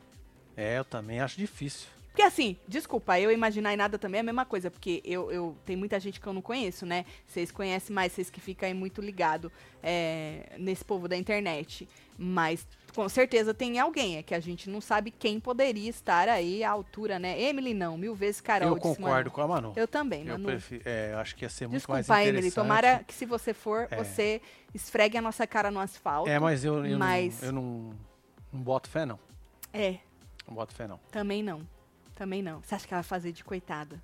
É, 0.57 0.79
eu 0.79 0.85
também 0.85 1.19
acho 1.21 1.37
difícil. 1.37 1.89
Porque 2.15 2.23
assim, 2.23 2.57
desculpa, 2.69 3.19
eu 3.19 3.33
imaginar 3.33 3.73
e 3.75 3.77
nada 3.77 3.99
também 3.99 4.19
é 4.19 4.21
a 4.21 4.25
mesma 4.25 4.45
coisa, 4.45 4.71
porque 4.71 5.03
eu, 5.05 5.33
eu 5.33 5.57
tem 5.67 5.75
muita 5.75 5.99
gente 5.99 6.21
que 6.21 6.27
eu 6.29 6.33
não 6.33 6.41
conheço, 6.41 6.87
né? 6.87 7.05
Vocês 7.27 7.51
conhecem 7.51 7.93
mais, 7.93 8.13
vocês 8.13 8.31
que 8.31 8.41
ficam 8.41 8.69
aí 8.69 8.73
muito 8.73 9.01
ligado 9.01 9.51
é, 9.83 10.53
nesse 10.57 10.85
povo 10.85 11.09
da 11.09 11.17
internet. 11.17 11.89
Mas 12.17 12.65
com 12.95 13.09
certeza 13.09 13.53
tem 13.53 13.81
alguém, 13.81 14.17
é 14.17 14.23
que 14.23 14.33
a 14.33 14.39
gente 14.39 14.71
não 14.71 14.81
sabe 14.81 15.11
quem 15.11 15.41
poderia 15.41 15.91
estar 15.91 16.29
aí 16.29 16.63
à 16.63 16.71
altura, 16.71 17.19
né? 17.19 17.37
Emily 17.43 17.75
não, 17.75 17.99
mil 17.99 18.15
vezes 18.15 18.41
Carol. 18.41 18.69
eu 18.69 18.77
concordo 18.77 19.33
com 19.33 19.41
a 19.41 19.49
Manu. 19.49 19.73
Eu 19.75 19.89
também, 19.89 20.21
Eu 20.21 20.35
Manu. 20.35 20.45
prefiro, 20.47 20.83
é, 20.87 21.15
eu 21.15 21.19
acho 21.19 21.35
que 21.35 21.45
ia 21.45 21.49
ser 21.49 21.67
muito 21.67 21.91
mais 21.91 22.07
Desculpa, 22.07 22.23
interessante. 22.23 22.39
Emily. 22.39 22.53
Tomara 22.55 23.03
que 23.05 23.13
se 23.13 23.27
você 23.27 23.53
for, 23.53 23.89
É. 23.91 23.97
você 23.97 24.41
esfregue 24.73 25.19
a 25.19 25.21
nossa 25.21 25.49
cara 25.49 25.69
no 25.69 25.81
asfalto. 25.81 26.31
É, 26.31 26.39
mas 26.39 26.65
eu, 26.65 26.87
eu, 26.87 26.97
mas- 26.97 27.41
Não, 27.41 27.49
eu 27.49 27.53
não, 27.53 27.95
não 28.53 28.61
boto 28.63 28.89
fé, 28.89 29.05
não. 29.05 29.19
É, 29.73 29.97
Não 30.47 30.55
boto 30.55 30.73
fé, 30.73 30.87
não. 30.87 31.01
também 31.11 31.43
não. 31.43 31.67
Também 32.15 32.43
não. 32.43 32.61
Você 32.63 32.75
acha 32.75 32.87
que 32.87 32.95
ela 32.95 33.03
vai 33.03 33.09
fazer 33.09 33.33
de 33.33 33.43
coitada? 33.45 34.01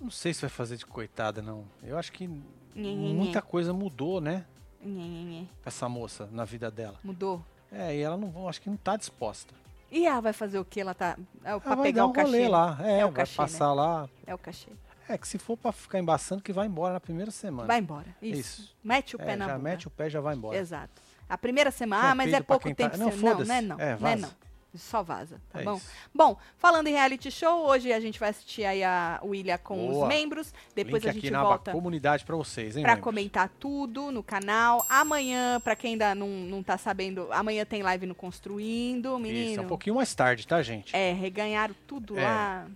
Não 0.00 0.10
sei 0.10 0.32
se 0.34 0.40
vai 0.42 0.50
fazer 0.50 0.76
de 0.76 0.86
coitada, 0.86 1.40
não. 1.42 1.64
Eu 1.82 1.98
acho 1.98 2.12
que 2.12 2.28
muita 2.74 3.40
coisa 3.42 3.72
mudou, 3.72 4.20
né? 4.20 4.44
Nhe. 4.82 5.48
Essa 5.64 5.88
moça 5.88 6.28
na 6.30 6.44
vida 6.44 6.70
dela. 6.70 6.98
Mudou. 7.02 7.42
É, 7.72 7.96
e 7.96 8.00
ela 8.00 8.16
não, 8.16 8.48
acho 8.48 8.60
que 8.60 8.70
não 8.70 8.76
tá 8.76 8.96
disposta. 8.96 9.52
E 9.90 10.06
ela 10.06 10.20
vai 10.20 10.32
fazer 10.32 10.58
o 10.58 10.64
que? 10.64 10.80
Ela 10.80 10.94
tá. 10.94 11.16
É, 11.44 11.50
Ela 11.50 11.60
pra 11.60 11.74
vai 11.74 11.84
pegar 11.86 12.02
dar 12.02 12.06
um 12.06 12.10
o 12.10 12.12
cachê. 12.12 12.26
rolê 12.26 12.48
lá. 12.48 12.78
É, 12.80 12.98
É 13.00 13.04
o 13.04 13.08
vai 13.08 13.16
cachê, 13.16 13.36
passar 13.36 13.72
lá. 13.72 14.08
É 14.26 14.34
o 14.34 14.38
cachê. 14.38 14.70
É, 15.08 15.16
que 15.16 15.26
se 15.26 15.38
for 15.38 15.56
pra 15.56 15.70
ficar 15.72 15.98
embaçando, 16.00 16.42
que 16.42 16.52
vai 16.52 16.66
embora 16.66 16.94
na 16.94 17.00
primeira 17.00 17.30
semana. 17.30 17.66
Vai 17.66 17.78
embora. 17.78 18.06
Isso. 18.20 18.40
Isso. 18.62 18.76
Mete 18.82 19.14
o 19.16 19.18
pé 19.18 19.32
É, 19.32 19.36
na 19.36 19.46
já 19.46 19.52
bunda. 19.56 19.64
mete 19.70 19.86
o 19.86 19.90
pé 19.90 20.06
e 20.08 20.10
já 20.10 20.20
vai 20.20 20.34
embora. 20.34 20.56
Exato. 20.58 21.00
A 21.28 21.38
primeira 21.38 21.70
semana, 21.70 22.10
ah, 22.10 22.14
mas 22.14 22.32
é 22.32 22.40
pouco 22.40 22.68
tá- 22.68 22.74
tempo. 22.74 22.96
Não, 22.96 23.10
sem- 23.12 23.20
não, 23.20 23.44
não 23.44 23.54
é 23.54 23.60
não. 23.62 23.76
É, 23.80 23.86
não 23.86 23.92
é 23.92 23.96
vaza. 23.96 24.16
não. 24.16 24.45
Só 24.76 25.02
vaza, 25.02 25.40
tá 25.50 25.60
É 25.60 25.64
bom? 25.64 25.76
isso. 25.76 25.86
Bom, 26.14 26.36
falando 26.58 26.86
em 26.88 26.92
reality 26.92 27.30
show, 27.30 27.66
hoje 27.66 27.92
a 27.92 28.00
gente 28.00 28.18
vai 28.20 28.30
assistir 28.30 28.64
aí 28.64 28.82
a 28.84 29.20
William 29.24 29.58
com 29.58 29.76
Boa. 29.88 30.02
os 30.04 30.08
membros. 30.08 30.52
Depois 30.74 31.02
Link 31.02 31.08
a 31.10 31.12
gente 31.12 31.26
aqui 31.26 31.30
na 31.30 31.42
volta 31.42 31.72
comunidade 31.72 32.24
pra 32.24 32.36
vocês, 32.36 32.76
hein, 32.76 32.82
membros? 32.84 33.02
comentar 33.02 33.48
tudo 33.60 34.10
no 34.10 34.22
canal. 34.22 34.84
Amanhã, 34.88 35.60
pra 35.60 35.74
quem 35.76 35.92
ainda 35.92 36.14
não, 36.14 36.28
não 36.28 36.62
tá 36.62 36.76
sabendo, 36.78 37.32
amanhã 37.32 37.64
tem 37.64 37.82
live 37.82 38.06
no 38.06 38.14
Construindo, 38.14 39.18
menino. 39.18 39.50
Isso, 39.52 39.60
é 39.60 39.62
um 39.62 39.66
pouquinho 39.68 39.96
mais 39.96 40.14
tarde, 40.14 40.46
tá, 40.46 40.62
gente? 40.62 40.94
É, 40.94 41.12
reganharam 41.12 41.74
tudo 41.86 42.18
É. 42.18 42.22
lá. 42.22 42.66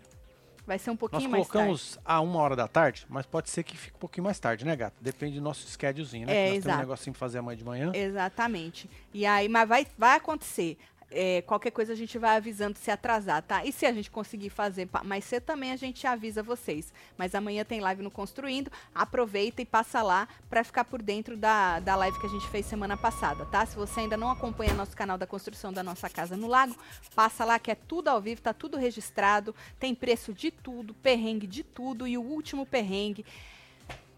Vai 0.66 0.78
ser 0.78 0.90
um 0.90 0.92
Nós 0.92 1.00
pouquinho 1.00 1.28
mais 1.30 1.48
tarde. 1.48 1.52
colocamos 1.52 1.98
a 2.04 2.20
uma 2.20 2.38
hora 2.38 2.54
da 2.54 2.68
tarde, 2.68 3.04
mas 3.08 3.26
pode 3.26 3.50
ser 3.50 3.64
que 3.64 3.76
fique 3.76 3.96
um 3.96 3.98
pouquinho 3.98 4.22
mais 4.24 4.38
tarde, 4.38 4.64
né, 4.64 4.76
gato? 4.76 4.94
Depende 5.00 5.36
do 5.36 5.42
nosso 5.42 5.66
schedulezinho, 5.66 6.28
né? 6.28 6.32
É, 6.32 6.36
nós 6.36 6.48
temos 6.50 6.64
exato. 6.64 6.76
um 6.76 6.80
negocinho 6.80 7.12
pra 7.14 7.18
fazer 7.20 7.38
amanhã 7.38 7.56
de 7.56 7.64
manhã. 7.64 7.90
Exatamente. 7.92 8.88
E 9.12 9.26
aí, 9.26 9.48
mas 9.48 9.68
vai, 9.68 9.86
vai 9.98 10.16
acontecer. 10.18 10.78
É, 11.12 11.42
qualquer 11.42 11.72
coisa 11.72 11.92
a 11.92 11.96
gente 11.96 12.16
vai 12.18 12.36
avisando 12.36 12.78
se 12.78 12.88
atrasar, 12.90 13.42
tá? 13.42 13.64
E 13.64 13.72
se 13.72 13.84
a 13.84 13.92
gente 13.92 14.08
conseguir 14.10 14.48
fazer 14.48 14.88
mais 15.04 15.24
cedo 15.24 15.42
também, 15.42 15.72
a 15.72 15.76
gente 15.76 16.06
avisa 16.06 16.40
vocês. 16.42 16.92
Mas 17.18 17.34
amanhã 17.34 17.64
tem 17.64 17.80
live 17.80 18.00
no 18.02 18.10
Construindo. 18.12 18.70
Aproveita 18.94 19.60
e 19.60 19.64
passa 19.64 20.02
lá 20.02 20.28
pra 20.48 20.62
ficar 20.62 20.84
por 20.84 21.02
dentro 21.02 21.36
da, 21.36 21.80
da 21.80 21.96
live 21.96 22.18
que 22.20 22.26
a 22.26 22.30
gente 22.30 22.46
fez 22.48 22.64
semana 22.66 22.96
passada, 22.96 23.44
tá? 23.46 23.66
Se 23.66 23.74
você 23.74 24.00
ainda 24.00 24.16
não 24.16 24.30
acompanha 24.30 24.72
nosso 24.72 24.96
canal 24.96 25.18
da 25.18 25.26
construção 25.26 25.72
da 25.72 25.82
nossa 25.82 26.08
casa 26.08 26.36
no 26.36 26.46
lago, 26.46 26.76
passa 27.14 27.44
lá 27.44 27.58
que 27.58 27.72
é 27.72 27.74
tudo 27.74 28.06
ao 28.08 28.20
vivo, 28.20 28.40
tá 28.40 28.52
tudo 28.54 28.76
registrado. 28.76 29.52
Tem 29.80 29.94
preço 29.94 30.32
de 30.32 30.50
tudo, 30.52 30.94
perrengue 30.94 31.46
de 31.48 31.64
tudo. 31.64 32.06
E 32.06 32.16
o 32.16 32.22
último 32.22 32.64
perrengue 32.64 33.26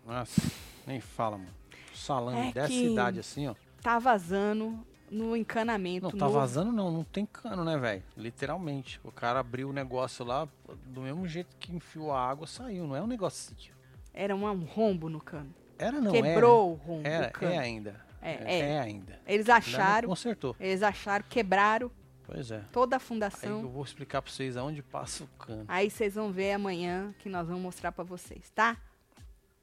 Nossa, 0.07 0.43
nem 0.87 1.01
fala, 1.01 1.39
mano. 1.39 1.51
Salame 1.95 2.49
É 2.49 2.53
dessa 2.53 2.73
idade 2.73 3.21
assim, 3.21 3.47
ó. 3.49 3.55
tá 3.81 3.99
vazando 3.99 4.85
no 5.13 5.37
encanamento. 5.37 6.05
Não, 6.11 6.19
tá 6.19 6.27
vazando 6.27 6.73
não, 6.73 6.91
não 6.91 7.05
tem 7.05 7.27
cano, 7.27 7.65
né, 7.65 7.77
velho? 7.77 8.03
Literalmente. 8.17 8.99
O 9.05 9.13
cara 9.13 9.41
abriu 9.41 9.69
o 9.69 9.73
negócio 9.73 10.25
lá, 10.25 10.49
do 10.87 11.03
mesmo 11.03 11.29
jeito 11.29 11.55
que 11.59 11.75
enfiou 11.75 12.13
a 12.13 12.21
água, 12.29 12.47
saiu. 12.47 12.87
Não 12.87 12.97
é 12.97 13.03
um 13.03 13.07
negocinho. 13.07 13.75
Era 14.15 14.35
um, 14.35 14.47
um 14.47 14.65
rombo 14.65 15.09
no 15.09 15.21
cano. 15.21 15.55
Era 15.79 16.01
não, 16.01 16.13
Quebrou 16.13 16.73
o 16.73 16.75
rombo 16.75 17.07
era. 17.07 17.25
Era, 17.25 17.31
cano. 17.33 17.53
é 17.53 17.59
ainda. 17.59 18.01
É, 18.21 18.33
é, 18.33 18.61
é. 18.71 18.81
ainda. 18.81 19.19
Eles 19.27 19.49
Ainda 19.49 19.53
não 19.53 19.59
acharam, 19.59 20.09
Consertou. 20.09 20.57
eles 20.61 20.83
acharam, 20.83 21.25
quebraram 21.29 21.91
Pois 22.25 22.51
é. 22.53 22.63
toda 22.71 22.97
a 22.97 22.99
Aí 22.99 23.03
eu 23.03 23.07
fundação. 23.07 23.69
vou 23.69 23.83
explicar 23.83 24.23
pra 24.23 24.31
vocês 24.31 24.57
aonde 24.57 24.81
passa 24.83 25.25
o 25.25 25.27
cano. 25.39 25.65
Aí 25.67 25.91
vocês 25.91 26.15
vão 26.15 26.31
ver 26.31 26.53
amanhã 26.53 27.13
que 27.19 27.29
nós 27.29 27.47
vamos 27.47 27.63
mostrar 27.63 27.91
pra 27.91 28.05
vocês, 28.05 28.49
tá? 28.55 28.77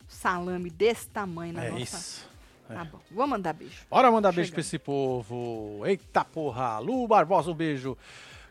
Salame 0.08 0.70
desse 0.70 1.08
tamanho 1.08 1.54
na 1.54 1.66
é 1.66 1.70
nossa. 1.72 1.82
isso. 1.84 2.30
Tá 2.74 2.84
bom. 2.86 3.00
Vou 3.12 3.26
mandar 3.28 3.54
beijo. 3.54 3.74
Bora 3.90 4.12
mandar 4.12 4.32
beijo 4.32 4.48
Chegando. 4.50 4.54
pra 4.56 4.62
esse 4.62 4.78
povo. 4.80 5.82
Eita 5.86 6.24
porra. 6.24 6.80
Lu 6.80 7.08
Barbosa, 7.08 7.50
um 7.52 7.54
beijo. 7.56 7.98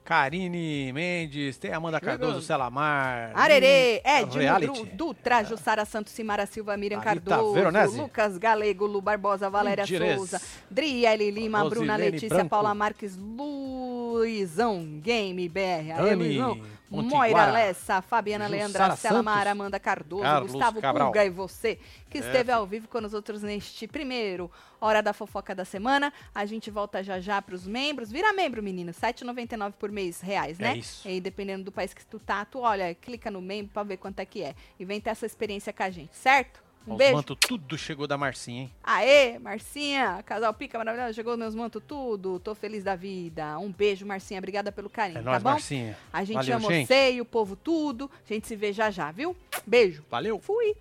Karine 0.04 0.90
Mendes, 0.90 1.58
tem 1.58 1.70
Amanda 1.70 2.00
Cardoso, 2.00 2.40
Celamar. 2.40 3.30
Arerê, 3.34 4.00
reality. 4.32 4.72
Dru- 4.86 4.96
Dutra, 4.96 5.44
Jussara 5.44 5.84
Santos, 5.84 6.14
Simara 6.14 6.46
Silva, 6.46 6.74
Miriam 6.78 6.98
Thalita 6.98 7.28
Cardoso, 7.28 7.52
Veronese. 7.52 7.98
Lucas 8.00 8.38
Galego, 8.38 8.86
Lu 8.86 9.02
Barbosa, 9.02 9.50
Valéria 9.50 9.82
Indires. 9.82 10.16
Souza, 10.16 10.40
Driele 10.70 11.30
Lima, 11.30 11.58
Bruna 11.68 11.92
Rosilene 11.92 12.10
Letícia, 12.12 12.28
Branco. 12.36 12.48
Paula 12.48 12.74
Marques, 12.74 13.18
Luizão 13.18 14.98
Game 15.02 15.46
BR, 15.48 15.60
Aê, 15.60 15.94
Dani 15.96 16.14
Luizão, 16.14 16.60
Montiguara. 16.90 17.30
Moira 17.30 17.52
Lessa, 17.52 18.00
Fabiana 18.02 18.44
Jussara 18.44 18.60
Leandra, 18.60 18.96
Santos. 18.96 19.46
Amanda 19.46 19.78
Cardoso, 19.80 20.22
Carlos 20.22 20.52
Gustavo 20.52 20.80
Cabral. 20.80 21.08
Pulga 21.08 21.24
e 21.24 21.30
você, 21.30 21.78
que 22.08 22.18
É, 22.18 22.20
esteve 22.20 22.50
ao 22.50 22.66
vivo 22.66 22.88
com 22.88 23.00
nós 23.00 23.12
outros 23.14 23.42
neste 23.42 23.86
primeiro 23.86 24.50
Hora 24.80 25.02
da 25.02 25.12
Fofoca 25.12 25.54
da 25.54 25.64
Semana. 25.64 26.12
A 26.34 26.46
gente 26.46 26.70
volta 26.70 27.02
já 27.02 27.20
já 27.20 27.42
pros 27.42 27.66
membros. 27.66 28.10
Vira 28.10 28.32
membro, 28.32 28.62
menino, 28.62 28.90
R$ 28.92 29.12
7,99 29.12 29.72
por 29.72 29.90
mês 29.90 30.20
reais, 30.20 30.58
né? 30.58 30.72
É 30.72 30.76
isso. 30.76 31.08
E 31.08 31.20
dependendo 31.20 31.64
do 31.64 31.72
país 31.72 31.92
que 31.92 32.04
tu 32.06 32.18
tá, 32.18 32.44
tu 32.44 32.60
olha, 32.60 32.94
clica 32.94 33.30
no 33.30 33.40
membro 33.40 33.72
pra 33.72 33.82
ver 33.82 33.96
quanto 33.96 34.20
é 34.20 34.24
que 34.24 34.42
é. 34.42 34.54
E 34.78 34.84
vem 34.84 35.00
ter 35.00 35.10
essa 35.10 35.26
experiência 35.26 35.72
com 35.72 35.82
a 35.82 35.90
gente, 35.90 36.14
certo? 36.16 36.67
Um 36.88 36.94
Os 36.94 37.10
mantos 37.12 37.36
tudo 37.40 37.76
chegou 37.76 38.06
da 38.06 38.16
Marcinha, 38.16 38.62
hein? 38.62 38.72
Aê, 38.82 39.38
Marcinha, 39.38 40.22
casal 40.24 40.54
pica 40.54 40.78
maravilhoso, 40.78 41.14
chegou 41.14 41.36
meus 41.36 41.54
mantos 41.54 41.82
tudo, 41.86 42.38
tô 42.40 42.54
feliz 42.54 42.82
da 42.82 42.96
vida. 42.96 43.58
Um 43.58 43.70
beijo, 43.70 44.06
Marcinha, 44.06 44.38
obrigada 44.38 44.72
pelo 44.72 44.88
carinho, 44.88 45.18
É 45.20 45.22
tá 45.22 45.30
nóis, 45.30 45.42
bom? 45.42 45.50
Marcinha. 45.50 45.96
A 46.12 46.24
gente 46.24 46.36
Valeu, 46.36 46.56
ama 46.56 46.68
gente. 46.72 46.86
você 46.86 47.12
e 47.12 47.20
o 47.20 47.24
povo 47.24 47.54
tudo. 47.56 48.10
A 48.28 48.32
gente 48.32 48.46
se 48.46 48.56
vê 48.56 48.72
já 48.72 48.90
já, 48.90 49.10
viu? 49.10 49.36
Beijo. 49.66 50.02
Valeu. 50.10 50.38
Fui. 50.40 50.74